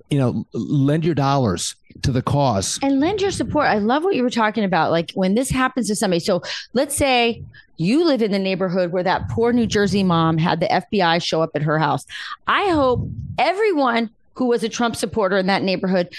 You 0.10 0.20
know, 0.20 0.46
lend 0.54 1.06
your 1.06 1.16
dollars 1.16 1.76
to 2.04 2.12
the 2.12 2.22
cause. 2.22 2.80
and 2.84 3.00
lend 3.00 3.22
your 3.22 3.32
support. 3.32 3.66
I 3.66 3.80
love 3.80 4.04
what 4.04 4.16
you 4.16 4.24
were 4.24 4.30
talking 4.30 4.64
about. 4.64 4.92
Like 4.92 5.12
when 5.14 5.36
this 5.36 5.50
happens 5.50 5.88
to 5.88 5.96
somebody. 5.96 6.20
So 6.20 6.42
let's 6.74 6.96
say 6.96 7.44
you 7.78 8.06
live 8.06 8.22
in 8.22 8.32
the 8.32 8.40
neighborhood 8.40 8.92
where 8.92 9.04
that 9.04 9.30
poor 9.30 9.52
New 9.54 9.66
Jersey 9.66 10.04
mom 10.04 10.38
had 10.38 10.60
the 10.60 10.68
FBI 10.68 11.24
show 11.24 11.42
up 11.42 11.52
at 11.56 11.64
her 11.64 11.80
house. 11.80 12.06
I 12.48 12.70
hope 12.70 13.08
everyone 13.40 14.10
who 14.36 14.46
was 14.46 14.64
a 14.64 14.70
Trump 14.70 14.96
supporter 14.96 15.38
in 15.38 15.48
that 15.48 15.64
neighborhood 15.64 16.10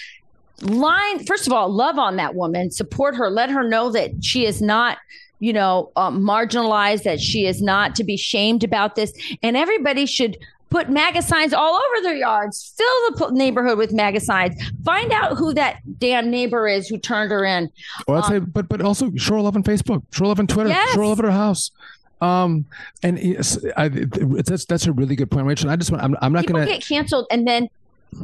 line, 0.63 1.25
first 1.25 1.47
of 1.47 1.53
all, 1.53 1.69
love 1.69 1.99
on 1.99 2.17
that 2.17 2.35
woman, 2.35 2.71
support 2.71 3.17
her, 3.17 3.31
let 3.31 3.51
her 3.51 3.63
know 3.69 3.91
that 3.91 4.25
she 4.25 4.47
is 4.47 4.61
not. 4.63 4.99
You 5.41 5.53
know, 5.53 5.91
um, 5.97 6.23
marginalized, 6.23 7.03
that 7.03 7.21
she 7.21 7.45
is 7.45 7.61
not 7.61 7.97
to 7.97 8.05
be 8.05 8.17
shamed 8.17 8.65
about 8.65 8.95
this. 8.95 9.13
And 9.43 9.59
everybody 9.59 10.07
should 10.07 10.39
put 10.75 10.91
MAGA 10.91 11.23
signs 11.23 11.55
all 11.55 11.75
over 11.75 12.03
their 12.03 12.17
yards. 12.17 12.75
Fill 12.77 13.29
the 13.29 13.33
neighborhood 13.33 13.79
with 13.79 13.93
MAGA 13.93 14.19
signs. 14.19 14.61
Find 14.85 15.13
out 15.13 15.37
who 15.37 15.55
that 15.55 15.77
damn 16.01 16.33
neighbor 16.33 16.67
is 16.67 16.89
who 16.89 16.99
turned 16.99 17.31
her 17.31 17.45
in. 17.45 17.71
Or 18.09 18.17
I'd 18.17 18.25
say, 18.25 18.39
but 18.41 18.69
but 18.69 18.81
also 18.83 19.13
show 19.15 19.35
her 19.35 19.41
love 19.41 19.55
on 19.55 19.63
Facebook, 19.63 20.03
show 20.13 20.25
her 20.25 20.29
love 20.29 20.41
on 20.41 20.49
Twitter, 20.49 20.71
Yes. 20.71 20.95
show 20.95 21.09
love 21.09 21.21
at 21.21 21.27
her 21.27 21.31
house. 21.31 21.71
Um, 22.21 22.65
and 23.05 23.19
it's, 23.19 23.57
I, 23.77 23.89
that's 23.89 24.65
that's 24.65 24.87
a 24.87 24.93
really 24.93 25.15
good 25.15 25.31
point, 25.31 25.47
Rachel. 25.47 25.71
I 25.71 25.77
just 25.77 25.93
want 25.93 26.03
I'm, 26.03 26.17
I'm 26.21 26.33
not 26.33 26.47
gonna 26.47 26.67
get 26.67 26.83
canceled, 26.85 27.27
and 27.31 27.47
then 27.47 27.69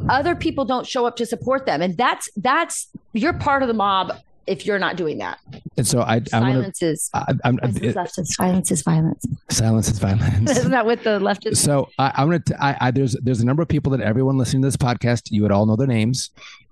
other 0.09 0.35
people 0.35 0.65
don't 0.65 0.85
show 0.85 1.05
up 1.05 1.15
to 1.17 1.25
support 1.25 1.65
them, 1.65 1.81
and 1.81 1.95
that's 1.97 2.29
that's 2.35 2.89
you're 3.13 3.33
part 3.33 3.61
of 3.61 3.69
the 3.69 3.73
mob 3.73 4.17
if 4.51 4.65
you're 4.65 4.79
not 4.79 4.95
doing 4.97 5.17
that. 5.19 5.39
And 5.77 5.87
so 5.87 6.01
I, 6.01 6.15
I'm 6.15 6.21
gonna, 6.31 6.53
Silence 6.53 6.81
is 6.81 7.09
I, 7.13 7.33
I'm, 7.45 7.55
This 7.63 7.75
is 7.77 7.81
it- 8.17 8.27
Silence 8.27 8.71
is 8.71 8.81
violence. 8.83 9.25
silence 9.49 9.89
is 9.89 9.99
violence. 9.99 10.51
Isn't 10.57 10.71
that 10.71 10.85
what 10.85 11.03
the 11.03 11.19
leftist? 11.19 11.57
So 11.57 11.89
I, 11.97 12.11
I'm 12.15 12.27
gonna. 12.27 12.39
T- 12.39 12.53
I, 12.59 12.77
I, 12.81 12.91
there's 12.91 13.13
there's 13.23 13.39
a 13.41 13.45
number 13.45 13.61
of 13.63 13.69
people 13.69 13.91
that 13.93 14.01
everyone 14.01 14.37
listening 14.37 14.61
to 14.63 14.67
this 14.67 14.77
podcast, 14.77 15.31
you 15.31 15.41
would 15.43 15.51
all 15.51 15.65
know 15.65 15.75
their 15.75 15.87
names. 15.87 16.29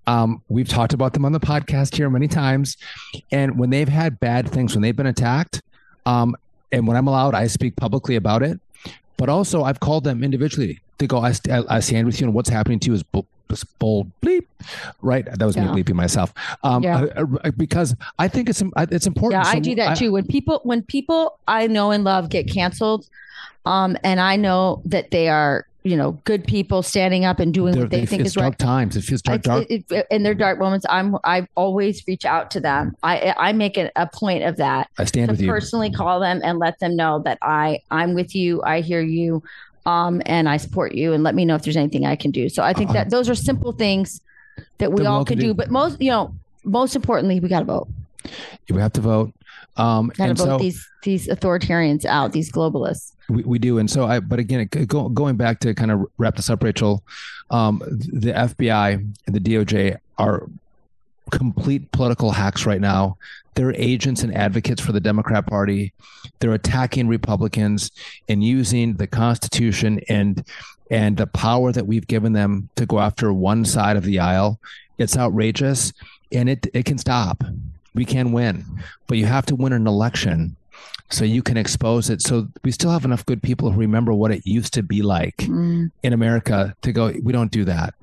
Um, 0.07 0.41
we've 0.49 0.67
talked 0.67 0.93
about 0.93 1.13
them 1.13 1.23
on 1.25 1.31
the 1.31 1.39
podcast 1.39 1.95
here 1.95 2.09
many 2.09 2.27
times, 2.27 2.77
and 3.31 3.57
when 3.59 3.69
they've 3.69 3.87
had 3.89 4.19
bad 4.19 4.49
things, 4.49 4.73
when 4.75 4.81
they've 4.81 4.95
been 4.95 5.05
attacked, 5.05 5.61
um, 6.05 6.35
and 6.71 6.87
when 6.87 6.97
I'm 6.97 7.07
allowed, 7.07 7.35
I 7.35 7.47
speak 7.47 7.75
publicly 7.75 8.15
about 8.15 8.41
it. 8.43 8.59
But 9.17 9.29
also, 9.29 9.63
I've 9.63 9.79
called 9.79 10.03
them 10.05 10.23
individually 10.23 10.79
to 10.97 11.07
go. 11.07 11.19
I, 11.19 11.33
I 11.69 11.79
stand 11.79 12.07
with 12.07 12.19
you, 12.19 12.25
and 12.27 12.33
what's 12.33 12.49
happening 12.49 12.79
to 12.79 12.87
you 12.87 12.93
is 12.95 13.03
is 13.03 13.23
bold 13.79 14.11
bleep, 14.21 14.45
right? 15.01 15.25
That 15.25 15.45
was 15.45 15.55
Yeah. 15.55 15.71
me 15.71 15.81
bleeping 15.83 15.95
myself. 15.95 16.33
Um, 16.63 16.83
Yeah. 16.83 17.05
uh, 17.17 17.25
uh, 17.43 17.51
because 17.57 17.95
I 18.17 18.27
think 18.27 18.49
it's 18.49 18.61
it's 18.77 19.07
important. 19.07 19.43
Yeah, 19.45 19.51
I 19.51 19.59
do 19.59 19.75
that 19.75 19.97
too. 19.97 20.11
When 20.11 20.25
people 20.25 20.61
when 20.63 20.83
people 20.83 21.37
I 21.47 21.67
know 21.67 21.91
and 21.91 22.03
love 22.03 22.29
get 22.29 22.49
canceled, 22.51 23.07
um, 23.65 23.97
and 24.03 24.19
I 24.19 24.35
know 24.35 24.81
that 24.85 25.11
they 25.11 25.27
are 25.29 25.65
you 25.83 25.95
know 25.95 26.11
good 26.25 26.43
people 26.43 26.83
standing 26.83 27.23
up 27.23 27.39
and 27.39 27.53
doing 27.53 27.79
what 27.79 27.89
they 27.89 28.01
they- 28.01 28.05
think 28.05 28.25
is 28.25 28.33
dark 28.33 28.45
right. 28.51 28.59
times. 28.59 28.97
It 28.97 29.01
feels 29.01 29.21
dark. 29.21 29.41
Dark. 29.43 29.65
it- 29.69 29.85
it- 29.89 30.05
in 30.11 30.23
their 30.23 30.33
dark 30.35 30.59
moments, 30.59 30.85
I'm 30.89 31.15
I 31.23 31.47
always 31.55 32.03
reach 32.07 32.25
out 32.25 32.51
to 32.51 32.59
them. 32.59 32.95
I 33.01 33.33
I 33.37 33.53
make 33.53 33.77
it 33.77 33.91
a 33.95 34.05
point 34.05 34.43
of 34.43 34.57
that 34.57 34.89
I 34.99 35.05
stand 35.05 35.31
with 35.31 35.41
you. 35.41 35.47
personally 35.49 35.89
call 35.89 36.19
them 36.19 36.41
and 36.43 36.59
let 36.59 36.79
them 36.79 36.95
know 36.97 37.19
that 37.25 37.37
I 37.41 37.79
I'm 37.89 38.13
with 38.13 38.35
you. 38.35 38.61
I 38.63 38.81
hear 38.81 39.01
you, 39.01 39.41
um, 39.89 40.21
and 40.25 40.47
I 40.47 40.57
support 40.57 40.93
you. 40.93 41.13
And 41.13 41.23
let 41.23 41.35
me 41.35 41.45
know 41.45 41.55
if 41.55 41.63
there's 41.63 41.77
anything 41.77 42.05
I 42.05 42.15
can 42.15 42.31
do. 42.31 42.49
So 42.49 42.63
I 42.63 42.73
think 42.73 42.91
that 42.91 43.09
those 43.09 43.29
are 43.29 43.35
simple 43.35 43.71
things 43.71 44.21
that 44.77 44.91
we 44.91 45.03
That 45.03 45.09
all 45.09 45.25
can 45.25 45.37
do. 45.37 45.47
do. 45.47 45.53
But 45.53 45.71
most 45.71 46.01
you 46.01 46.11
know, 46.11 46.35
most 46.63 46.95
importantly, 46.95 47.39
we 47.39 47.49
got 47.49 47.59
to 47.59 47.65
vote. 47.65 47.87
We 48.69 48.79
have 48.79 48.93
to 48.93 49.01
vote. 49.01 49.33
Um, 49.77 50.11
Got 50.17 50.27
to 50.27 50.33
vote 50.33 50.43
so 50.45 50.57
these 50.57 50.87
these 51.03 51.27
authoritarians 51.27 52.05
out. 52.05 52.33
These 52.33 52.51
globalists. 52.51 53.13
we, 53.29 53.43
we 53.43 53.59
do. 53.59 53.77
And 53.79 53.89
so 53.89 54.05
I, 54.05 54.19
but 54.19 54.39
again, 54.39 54.67
go, 54.87 55.09
going 55.09 55.37
back 55.37 55.59
to 55.61 55.73
kind 55.73 55.91
of 55.91 56.05
wrap 56.17 56.35
this 56.35 56.49
up, 56.49 56.63
Rachel, 56.63 57.03
um, 57.49 57.81
the 58.23 58.33
FBI 58.33 58.93
and 59.25 59.35
the 59.35 59.39
DOJ 59.39 59.97
are 60.17 60.49
complete 61.29 61.91
political 61.91 62.31
hacks 62.31 62.65
right 62.65 62.81
now. 62.81 63.17
They're 63.55 63.73
agents 63.75 64.23
and 64.23 64.33
advocates 64.35 64.81
for 64.81 64.91
the 64.91 64.99
Democrat 64.99 65.45
Party. 65.45 65.93
They're 66.39 66.53
attacking 66.53 67.07
Republicans 67.07 67.91
and 68.27 68.43
using 68.43 68.93
the 68.93 69.07
Constitution 69.07 70.01
and 70.07 70.45
and 70.91 71.17
the 71.17 71.27
power 71.27 71.71
that 71.71 71.85
we've 71.85 72.07
given 72.07 72.33
them 72.33 72.69
to 72.75 72.85
go 72.85 72.99
after 72.99 73.31
one 73.31 73.63
side 73.65 73.95
of 73.95 74.03
the 74.03 74.19
aisle. 74.19 74.59
It's 74.97 75.17
outrageous, 75.17 75.93
and 76.31 76.49
it 76.49 76.67
it 76.73 76.85
can 76.85 76.97
stop. 76.97 77.43
We 77.93 78.05
can 78.05 78.31
win, 78.31 78.65
but 79.07 79.17
you 79.17 79.25
have 79.25 79.45
to 79.47 79.55
win 79.55 79.73
an 79.73 79.87
election 79.87 80.55
so 81.11 81.25
you 81.25 81.41
can 81.41 81.57
expose 81.57 82.09
it. 82.09 82.21
So 82.21 82.47
we 82.63 82.71
still 82.71 82.91
have 82.91 83.03
enough 83.05 83.25
good 83.25 83.41
people 83.41 83.71
who 83.71 83.79
remember 83.79 84.13
what 84.13 84.31
it 84.31 84.45
used 84.45 84.73
to 84.75 84.83
be 84.83 85.01
like 85.01 85.37
Mm. 85.37 85.91
in 86.03 86.13
America 86.13 86.75
to 86.83 86.91
go. 86.91 87.11
We 87.23 87.33
don't 87.33 87.51
do 87.51 87.65
that. 87.65 87.93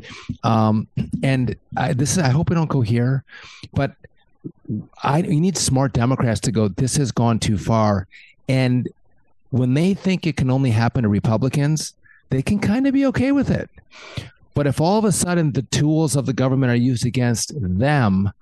Um, 0.43 0.89
and 1.23 1.55
I, 1.77 1.93
this 1.93 2.13
is. 2.13 2.19
I 2.19 2.29
hope 2.31 2.51
we 2.51 2.57
don't 2.57 2.69
go 2.71 2.81
here, 2.81 3.25
but 3.73 3.93
I 5.03 5.19
you 5.19 5.41
need 5.41 5.57
smart 5.57 5.93
Democrats 5.93 6.41
to 6.41 6.53
go. 6.53 6.69
This 6.69 6.97
has 6.97 7.13
gone 7.13 7.39
too 7.39 7.59
far, 7.59 8.07
and 8.49 8.89
when 9.51 9.75
they 9.75 9.95
think 9.95 10.27
it 10.27 10.37
can 10.37 10.51
only 10.51 10.71
happen 10.71 11.03
to 11.05 11.09
Republicans, 11.09 11.95
they 12.31 12.43
can 12.43 12.59
kind 12.59 12.87
of 12.87 12.93
be 12.95 13.07
okay 13.07 13.31
with 13.33 13.51
it. 13.51 13.71
But 14.57 14.67
if 14.67 14.81
all 14.81 14.99
of 14.99 15.05
a 15.05 15.13
sudden 15.13 15.53
the 15.53 15.61
tools 15.61 16.17
of 16.17 16.25
the 16.25 16.33
government 16.33 16.73
are 16.73 16.77
used 16.77 17.05
against 17.05 17.53
them, 17.61 18.33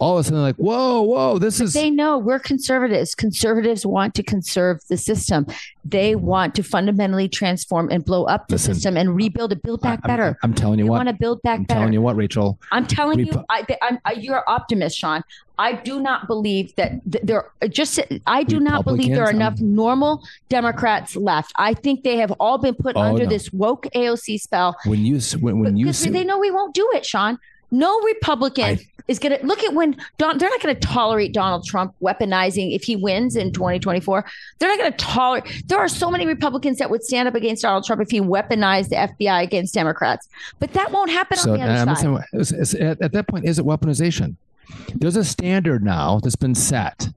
all 0.00 0.18
of 0.18 0.20
a 0.20 0.24
sudden 0.24 0.38
they're 0.38 0.48
like, 0.48 0.56
whoa, 0.56 1.00
whoa, 1.00 1.38
this 1.38 1.60
is 1.60 1.74
They 1.74 1.90
know 1.90 2.18
we're 2.18 2.40
conservatives. 2.40 3.14
Conservatives 3.14 3.86
want 3.86 4.16
to 4.16 4.24
conserve 4.24 4.80
the 4.88 4.96
system. 4.96 5.46
They 5.84 6.14
mm-hmm. 6.14 6.26
want 6.26 6.54
to 6.56 6.64
fundamentally 6.64 7.28
transform 7.28 7.88
and 7.88 8.04
blow 8.04 8.24
up 8.24 8.48
the 8.48 8.56
Listen, 8.56 8.74
system 8.74 8.96
and 8.96 9.14
rebuild 9.14 9.52
it, 9.52 9.62
build 9.62 9.80
back 9.80 10.00
I'm- 10.02 10.08
better. 10.08 10.36
I'm, 10.42 10.54
telling 10.54 10.80
you 10.80 10.86
we 10.86 10.90
what. 10.90 11.06
want 11.06 11.08
to 11.08 11.14
build 11.14 11.40
back 11.42 11.60
I'm 11.60 11.64
better. 11.66 11.78
telling 11.78 11.92
you 11.92 12.02
what, 12.02 12.16
Rachel. 12.16 12.58
I'm 12.72 12.88
telling 12.88 13.20
you, 13.20 13.44
I, 13.48 13.64
I'm, 13.80 14.00
I, 14.04 14.12
you're 14.14 14.38
an 14.38 14.42
optimist, 14.48 14.98
Sean. 14.98 15.22
I 15.60 15.74
do 15.74 16.00
not 16.00 16.26
believe 16.26 16.74
that 16.76 16.90
th- 17.10 17.22
there 17.24 17.44
just. 17.68 18.00
I 18.26 18.42
do 18.42 18.58
not 18.60 18.84
believe 18.84 19.10
there 19.14 19.24
are 19.24 19.30
enough 19.30 19.60
normal 19.60 20.22
Democrats 20.48 21.16
left. 21.16 21.52
I 21.56 21.74
think 21.74 22.02
they 22.02 22.16
have 22.16 22.32
all 22.40 22.56
been 22.58 22.74
put 22.74 22.96
Oh, 22.96 23.00
under 23.02 23.24
no. 23.24 23.28
this 23.28 23.52
woke 23.52 23.86
AOC 23.94 24.40
spell 24.40 24.74
When 24.86 25.04
you 25.04 25.20
when, 25.40 25.60
when 25.60 25.76
you 25.76 25.92
see, 25.92 26.10
they 26.10 26.24
know 26.24 26.38
we 26.38 26.50
won't 26.50 26.74
do 26.74 26.88
it, 26.94 27.04
Sean. 27.04 27.38
No 27.70 28.00
Republican 28.00 28.64
I- 28.64 28.78
is 29.06 29.18
going 29.20 29.38
to 29.38 29.46
look 29.46 29.62
at 29.62 29.74
when 29.74 29.96
Don, 30.18 30.38
they're 30.38 30.50
not 30.50 30.60
going 30.60 30.74
to 30.74 30.80
tolerate 30.80 31.32
Donald 31.32 31.64
Trump 31.66 31.94
weaponizing 32.02 32.74
if 32.74 32.82
he 32.82 32.96
wins 32.96 33.36
in 33.36 33.52
2024. 33.52 34.24
They're 34.58 34.68
not 34.68 34.78
going 34.78 34.90
to 34.92 34.98
tolerate. 34.98 35.44
There 35.68 35.78
are 35.78 35.88
so 35.88 36.10
many 36.10 36.26
Republicans 36.26 36.78
that 36.78 36.90
would 36.90 37.04
stand 37.04 37.28
up 37.28 37.34
against 37.36 37.62
Donald 37.62 37.84
Trump 37.84 38.02
if 38.02 38.10
he 38.10 38.20
weaponized 38.20 38.88
the 38.88 38.96
FBI 38.96 39.42
against 39.44 39.72
Democrats, 39.74 40.28
but 40.58 40.72
that 40.72 40.90
won't 40.90 41.10
happen 41.10 41.36
so 41.38 41.52
on 41.52 41.58
the 41.58 41.64
other 41.64 41.72
uh, 41.74 41.80
I'm 41.82 41.94
side. 41.94 41.98
saying, 41.98 42.16
it's- 42.32 42.52
it's- 42.52 42.74
at, 42.74 43.00
at 43.02 43.12
that 43.12 43.28
point, 43.28 43.44
is 43.44 43.58
it 43.60 43.64
weaponization? 43.64 44.36
There's 44.94 45.16
a 45.16 45.24
standard 45.24 45.82
now 45.82 46.20
that's 46.22 46.36
been 46.36 46.54
set, 46.54 47.08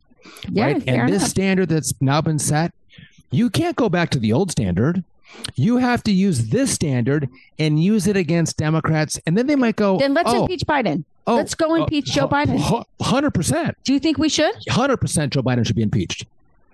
yeah, 0.49 0.66
right? 0.66 0.84
And 0.88 1.10
this 1.10 1.22
enough. 1.22 1.30
standard 1.30 1.70
that's 1.70 1.93
now 2.01 2.22
been 2.22 2.39
set, 2.39 2.74
you 3.32 3.49
can't 3.49 3.76
go 3.76 3.89
back 3.89 4.10
to 4.12 4.20
the 4.20 4.34
old 4.34 4.51
standard. 4.51 5.04
You 5.56 5.78
have 5.78 6.04
to 6.04 6.12
use 6.12 6.49
this 6.49 6.72
standard 6.72 7.28
and 7.58 7.84
use 7.84 8.06
it 8.06 8.16
against 8.16 8.58
Democrats, 8.58 9.20
and 9.26 9.36
then 9.38 9.47
they 9.47 9.56
might 9.56 9.76
go. 9.76 9.97
Then 9.97 10.14
let's 10.14 10.30
oh, 10.32 10.43
impeach 10.43 10.62
Biden. 10.62 11.04
oh, 11.26 11.36
let's 11.36 11.56
go 11.56 11.72
oh, 11.72 11.76
impeach 11.84 12.06
Joe 12.06 12.28
Biden. 12.28 12.86
Hundred 13.01 13.32
percent, 13.32 13.76
Do 13.84 13.93
you 13.93 13.99
think 13.99 14.18
we 14.18 14.30
should? 14.30 14.54
hundred 14.70 14.97
percent. 14.97 15.34
Joe 15.34 15.41
Biden 15.41 15.66
should 15.66 15.76
be 15.76 15.82
impeached. 15.82 16.26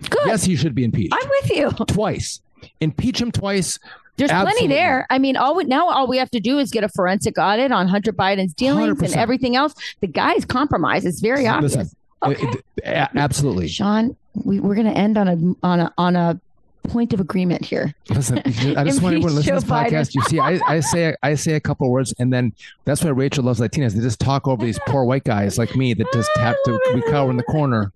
Good. 0.09 0.27
Yes, 0.27 0.43
he 0.43 0.55
should 0.55 0.75
be 0.75 0.83
impeached 0.83 1.13
I'm 1.13 1.29
with 1.29 1.55
you. 1.55 1.71
twice. 1.85 2.41
Impeach 2.81 3.21
him 3.21 3.31
twice. 3.31 3.79
There's 4.19 4.29
Absolutely. 4.31 4.67
plenty 4.67 4.73
there. 4.75 5.07
I 5.09 5.17
mean, 5.17 5.35
all 5.35 5.55
we, 5.55 5.63
now 5.63 5.89
all 5.89 6.07
we 6.07 6.17
have 6.17 6.29
to 6.31 6.39
do 6.39 6.59
is 6.59 6.69
get 6.69 6.83
a 6.83 6.89
forensic 6.89 7.37
audit 7.39 7.71
on 7.71 7.87
Hunter 7.87 8.13
Biden's 8.13 8.53
dealings 8.53 9.01
and 9.01 9.11
100%. 9.11 9.17
everything 9.17 9.55
else. 9.55 9.73
The 10.01 10.07
guy's 10.07 10.45
compromised. 10.45 11.05
It's 11.07 11.19
very 11.21 11.47
obvious. 11.47 11.75
Listen, 11.75 11.95
Okay. 12.21 12.45
uh, 12.47 12.53
a- 12.85 13.17
absolutely. 13.17 13.67
Sean, 13.69 14.15
we, 14.43 14.59
we're 14.59 14.75
going 14.75 14.87
to 14.87 14.97
end 14.97 15.17
on 15.17 15.27
a 15.27 15.65
on 15.65 15.79
a 15.79 15.93
on 15.97 16.15
a 16.17 16.39
point 16.83 17.13
of 17.13 17.19
agreement 17.19 17.63
here. 17.63 17.93
Listen, 18.09 18.39
I 18.45 18.83
just 18.83 19.01
want 19.01 19.15
everyone 19.15 19.29
to 19.29 19.35
listen 19.35 19.43
to 19.55 19.61
this 19.61 19.63
Biden. 19.63 19.89
podcast. 19.89 20.15
You 20.15 20.21
see, 20.23 20.39
I, 20.39 20.59
I 20.67 20.79
say 20.81 21.15
I 21.23 21.35
say 21.35 21.53
a 21.53 21.59
couple 21.61 21.89
words, 21.89 22.13
and 22.19 22.31
then 22.33 22.51
that's 22.83 23.03
why 23.03 23.11
Rachel 23.11 23.45
loves 23.45 23.59
Latinas. 23.61 23.93
They 23.93 24.01
just 24.01 24.19
talk 24.19 24.47
over 24.49 24.65
these 24.65 24.79
poor 24.87 25.05
white 25.05 25.23
guys 25.23 25.57
like 25.57 25.75
me 25.77 25.93
that 25.93 26.07
just 26.11 26.29
have 26.37 26.57
to 26.65 26.79
we 26.93 27.01
cower 27.03 27.29
in 27.31 27.37
the 27.37 27.43
corner 27.43 27.93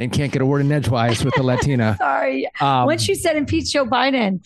and 0.00 0.12
can't 0.12 0.32
get 0.32 0.42
a 0.42 0.46
word 0.46 0.60
in 0.62 0.72
edgewise 0.72 1.24
with 1.24 1.34
the 1.34 1.42
Latina. 1.42 1.94
Sorry. 1.98 2.50
Um, 2.60 2.86
Once 2.86 3.06
you 3.08 3.14
said 3.14 3.36
impeach 3.36 3.72
Joe 3.72 3.86
Biden, 3.86 4.44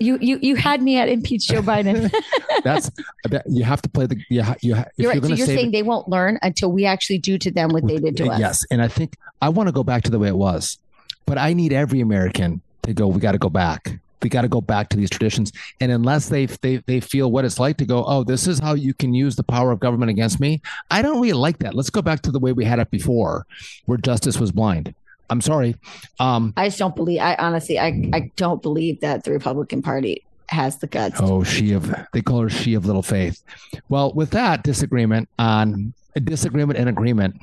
you 0.00 0.18
you 0.20 0.38
you 0.40 0.56
had 0.56 0.82
me 0.82 0.96
at 0.96 1.08
impeach 1.08 1.46
Joe 1.46 1.62
Biden. 1.62 2.12
that's 2.64 2.90
that, 3.28 3.44
you 3.48 3.62
have 3.64 3.82
to 3.82 3.88
play 3.88 4.06
the 4.06 4.16
you 4.28 4.42
ha, 4.42 4.56
you 4.62 4.74
ha, 4.74 4.82
if 4.82 4.88
you're 4.96 5.12
you're 5.12 5.20
right. 5.22 5.28
So 5.30 5.34
you're 5.36 5.46
saying 5.46 5.68
it, 5.68 5.72
they 5.72 5.82
won't 5.82 6.08
learn 6.08 6.38
until 6.42 6.72
we 6.72 6.86
actually 6.86 7.18
do 7.18 7.38
to 7.38 7.50
them 7.50 7.70
what 7.70 7.86
they 7.86 7.98
did 7.98 8.16
to 8.16 8.30
us. 8.30 8.40
yes, 8.40 8.66
and 8.70 8.82
I 8.82 8.88
think 8.88 9.16
I 9.42 9.50
want 9.50 9.68
to 9.68 9.72
go 9.72 9.84
back 9.84 10.02
to 10.04 10.10
the 10.10 10.18
way 10.18 10.28
it 10.28 10.36
was, 10.36 10.78
but 11.26 11.38
I 11.38 11.52
need 11.52 11.72
every 11.72 12.00
American 12.00 12.62
to 12.82 12.94
go. 12.94 13.06
We 13.06 13.20
got 13.20 13.32
to 13.32 13.38
go 13.38 13.50
back. 13.50 14.00
We 14.22 14.28
got 14.28 14.42
to 14.42 14.48
go 14.48 14.60
back 14.60 14.90
to 14.90 14.96
these 14.96 15.10
traditions, 15.10 15.52
and 15.80 15.92
unless 15.92 16.28
they 16.30 16.46
they 16.46 16.78
they 16.86 17.00
feel 17.00 17.30
what 17.30 17.44
it's 17.44 17.60
like 17.60 17.76
to 17.78 17.86
go, 17.86 18.04
oh, 18.06 18.24
this 18.24 18.46
is 18.46 18.58
how 18.58 18.74
you 18.74 18.94
can 18.94 19.12
use 19.12 19.36
the 19.36 19.44
power 19.44 19.70
of 19.70 19.80
government 19.80 20.10
against 20.10 20.40
me. 20.40 20.62
I 20.90 21.02
don't 21.02 21.20
really 21.20 21.34
like 21.34 21.58
that. 21.58 21.74
Let's 21.74 21.90
go 21.90 22.00
back 22.02 22.22
to 22.22 22.30
the 22.30 22.38
way 22.38 22.52
we 22.52 22.64
had 22.64 22.78
it 22.78 22.90
before, 22.90 23.46
where 23.84 23.98
justice 23.98 24.40
was 24.40 24.50
blind. 24.50 24.94
I'm 25.30 25.40
sorry. 25.40 25.76
Um, 26.18 26.52
I 26.56 26.66
just 26.68 26.78
don't 26.78 26.94
believe. 26.96 27.20
I 27.20 27.34
honestly, 27.36 27.78
I 27.78 28.10
I 28.12 28.30
don't 28.36 28.60
believe 28.60 29.00
that 29.00 29.24
the 29.24 29.30
Republican 29.30 29.80
Party 29.82 30.24
has 30.48 30.78
the 30.78 30.86
guts. 30.88 31.20
Oh, 31.20 31.44
she 31.44 31.72
of 31.72 31.94
they 32.12 32.20
call 32.22 32.40
her 32.42 32.50
she 32.50 32.74
of 32.74 32.84
little 32.84 33.02
faith. 33.02 33.42
Well, 33.88 34.12
with 34.12 34.30
that 34.30 34.64
disagreement 34.64 35.28
on 35.38 35.94
a 36.16 36.20
disagreement 36.20 36.78
and 36.78 36.88
agreement, 36.88 37.36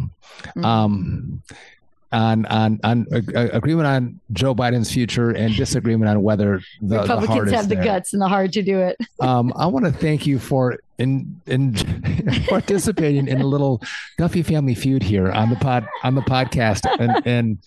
Mm. 0.55 0.65
um, 0.65 1.41
on 2.11 2.45
on 2.45 2.79
on 2.83 3.05
uh, 3.13 3.47
agreement 3.53 3.88
on 3.88 4.19
Joe 4.33 4.53
Biden's 4.53 4.91
future 4.91 5.31
and 5.31 5.55
disagreement 5.55 6.09
on 6.09 6.21
whether 6.21 6.61
the, 6.81 6.88
the 6.88 6.99
Republicans 7.01 7.47
is 7.47 7.53
have 7.53 7.69
the 7.69 7.75
there. 7.75 7.83
guts 7.83 8.13
and 8.13 8.21
the 8.21 8.27
heart 8.27 8.53
to 8.53 8.61
do 8.61 8.79
it. 8.79 8.97
Um, 9.19 9.51
I 9.55 9.65
want 9.67 9.85
to 9.85 9.91
thank 9.91 10.27
you 10.27 10.38
for 10.39 10.77
in 10.97 11.41
in 11.45 11.73
participating 12.49 13.27
in 13.27 13.41
a 13.41 13.45
little 13.45 13.81
Duffy 14.17 14.43
family 14.43 14.75
feud 14.75 15.03
here 15.03 15.31
on 15.31 15.49
the 15.49 15.55
pod 15.55 15.87
on 16.03 16.15
the 16.15 16.21
podcast 16.21 16.85
and 16.99 17.25
and 17.27 17.57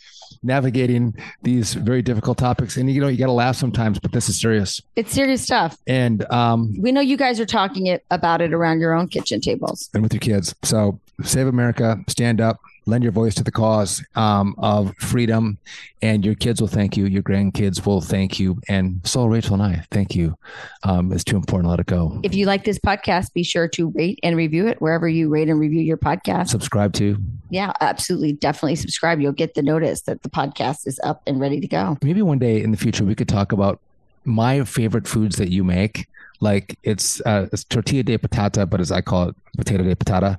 navigating 0.42 1.14
these 1.42 1.74
very 1.74 2.00
difficult 2.02 2.38
topics. 2.38 2.76
And 2.76 2.90
you 2.90 3.00
know, 3.00 3.08
you 3.08 3.18
got 3.18 3.26
to 3.26 3.32
laugh 3.32 3.56
sometimes, 3.56 3.98
but 3.98 4.12
this 4.12 4.28
is 4.28 4.40
serious. 4.40 4.80
It's 4.96 5.12
serious 5.12 5.42
stuff. 5.42 5.76
And 5.86 6.24
um, 6.32 6.74
We 6.80 6.92
know 6.92 7.00
you 7.02 7.16
guys 7.18 7.38
are 7.40 7.46
talking 7.46 7.86
it 7.86 8.04
about 8.10 8.40
it 8.40 8.54
around 8.54 8.80
your 8.80 8.94
own 8.94 9.08
kitchen 9.08 9.40
tables. 9.40 9.90
and 9.92 10.02
with 10.02 10.14
your 10.14 10.20
kids. 10.20 10.54
So 10.62 10.98
save 11.24 11.46
America, 11.46 11.98
stand 12.08 12.40
up, 12.40 12.58
lend 12.91 13.03
your 13.03 13.12
voice 13.12 13.34
to 13.36 13.45
the 13.45 13.51
cause 13.51 14.05
um, 14.16 14.55
of 14.59 14.95
freedom, 14.99 15.59
and 16.03 16.24
your 16.24 16.34
kids 16.34 16.61
will 16.61 16.68
thank 16.68 16.97
you. 16.97 17.07
Your 17.07 17.22
grandkids 17.22 17.84
will 17.86 18.01
thank 18.01 18.38
you, 18.38 18.61
and 18.68 19.01
so 19.05 19.26
Rachel 19.26 19.55
and 19.55 19.62
I 19.62 19.84
thank 19.91 20.14
you. 20.14 20.36
Um, 20.82 21.12
it's 21.12 21.24
too 21.24 21.36
important 21.36 21.66
to 21.66 21.70
let 21.70 21.80
it 21.80 21.86
go. 21.86 22.20
If 22.22 22.34
you 22.34 22.47
like 22.47 22.64
this 22.64 22.78
podcast, 22.78 23.32
be 23.32 23.43
sure 23.43 23.68
to 23.68 23.88
rate 23.91 24.18
and 24.22 24.36
review 24.36 24.66
it 24.66 24.80
wherever 24.80 25.09
you 25.09 25.28
rate 25.28 25.49
and 25.49 25.59
review 25.59 25.80
your 25.80 25.97
podcast. 25.97 26.49
Subscribe 26.49 26.93
to. 26.95 27.16
Yeah, 27.51 27.72
absolutely. 27.80 28.32
Definitely 28.32 28.76
subscribe. 28.76 29.20
You'll 29.20 29.32
get 29.32 29.55
the 29.55 29.62
notice 29.62 30.03
that 30.03 30.22
the 30.22 30.30
podcast 30.30 30.86
is 30.86 31.01
up 31.03 31.22
and 31.26 31.41
ready 31.41 31.61
to 31.61 31.68
go. 31.68 31.97
Maybe 32.03 32.22
one 32.22 32.38
day 32.38 32.62
in 32.62 32.70
the 32.70 32.76
future 32.76 33.05
we 33.05 33.14
could 33.14 33.28
talk 33.28 33.53
about 33.53 33.80
my 34.24 34.64
favorite 34.64 35.09
foods 35.09 35.36
that 35.36 35.51
you 35.51 35.64
make 35.64 36.07
like 36.41 36.78
it's, 36.82 37.20
uh, 37.22 37.49
it's 37.53 37.64
tortilla 37.64 38.03
de 38.03 38.18
patata, 38.18 38.68
but 38.68 38.80
as 38.80 38.91
I 38.91 39.01
call 39.01 39.28
it, 39.28 39.36
potato 39.57 39.82
de 39.84 39.95
patata. 39.95 40.38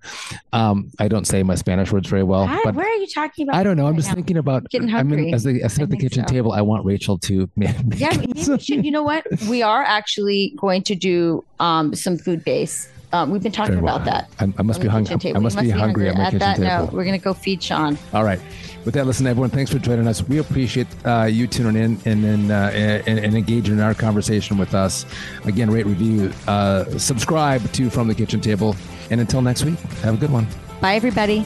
Um, 0.54 0.92
I 1.00 1.08
don't 1.08 1.26
say 1.26 1.44
my 1.44 1.56
Spanish 1.56 1.92
words 1.92 2.08
very 2.10 2.24
well. 2.24 2.44
I, 2.44 2.60
but 2.64 2.76
where 2.76 2.88
are 2.88 2.96
you 2.96 3.08
talking 3.08 3.48
about? 3.48 3.58
I 3.58 3.64
don't 3.64 3.78
know. 3.78 3.86
I'm 3.86 3.94
right 3.94 3.98
just 3.98 4.10
now? 4.10 4.16
thinking 4.16 4.38
about. 4.38 4.70
Getting 4.70 4.94
I 4.94 5.04
mean, 5.04 5.18
hungry. 5.18 5.34
as 5.34 5.46
I, 5.46 5.60
I 5.64 5.68
sit 5.68 5.84
at 5.84 5.90
the 5.90 5.98
kitchen 5.98 6.26
so. 6.28 6.34
table, 6.34 6.52
I 6.54 6.62
want 6.62 6.86
Rachel 6.86 7.18
to. 7.20 7.50
make 7.56 7.76
Yeah, 7.96 8.12
should. 8.58 8.86
You 8.86 8.92
know 8.92 9.04
what? 9.04 9.26
We 9.50 9.62
are 9.62 9.84
actually 9.84 10.54
going 10.58 10.84
to 10.84 10.96
do 10.96 11.44
um, 11.60 11.96
some 11.96 12.18
food 12.18 12.44
base. 12.44 12.90
Um, 13.14 13.30
we've 13.30 13.44
been 13.44 13.52
talking 13.52 13.82
well. 13.82 13.98
about 13.98 14.06
that. 14.06 14.30
I, 14.40 14.54
I 14.58 14.62
must 14.64 14.80
be 14.80 14.88
the 14.88 14.92
hungry. 14.92 15.08
kitchen 15.08 15.20
table. 15.20 15.38
I 15.38 15.42
must, 15.42 15.60
be 15.60 15.70
hungry 15.70 16.08
at 16.08 16.16
my 16.16 16.26
kitchen 16.26 16.40
that 16.40 16.58
table. 16.58 16.86
note, 16.86 16.94
we're 16.94 17.04
going 17.04 17.20
to 17.20 17.24
go 17.24 17.34
feed 17.34 17.62
Sean. 17.62 17.98
All 18.14 18.24
right. 18.24 18.40
With 18.84 18.96
that, 18.96 19.06
listen, 19.06 19.28
everyone, 19.28 19.52
thanks 19.52 19.72
for 19.72 19.78
joining 19.78 20.08
us. 20.08 20.28
We 20.28 20.40
appreciate 20.40 20.88
uh, 21.06 21.26
you 21.26 21.46
tuning 21.46 21.76
in 21.76 22.00
and 22.06 22.26
and, 22.26 22.52
uh, 22.52 22.72
and 22.74 23.20
and 23.20 23.36
engaging 23.36 23.76
in 23.76 23.80
our 23.80 23.94
conversation 23.94 24.58
with 24.58 24.74
us. 24.74 25.06
Again, 25.46 25.70
rate, 25.70 25.86
review, 25.86 26.32
uh, 26.48 26.86
subscribe 26.98 27.72
to 27.74 27.90
From 27.90 28.08
the 28.08 28.16
Kitchen 28.16 28.42
Table. 28.42 28.76
And 29.12 29.22
until 29.22 29.42
next 29.42 29.66
week, 29.66 29.78
have 30.04 30.16
a 30.16 30.18
good 30.18 30.32
one. 30.32 30.48
Bye, 30.80 30.96
everybody. 30.96 31.46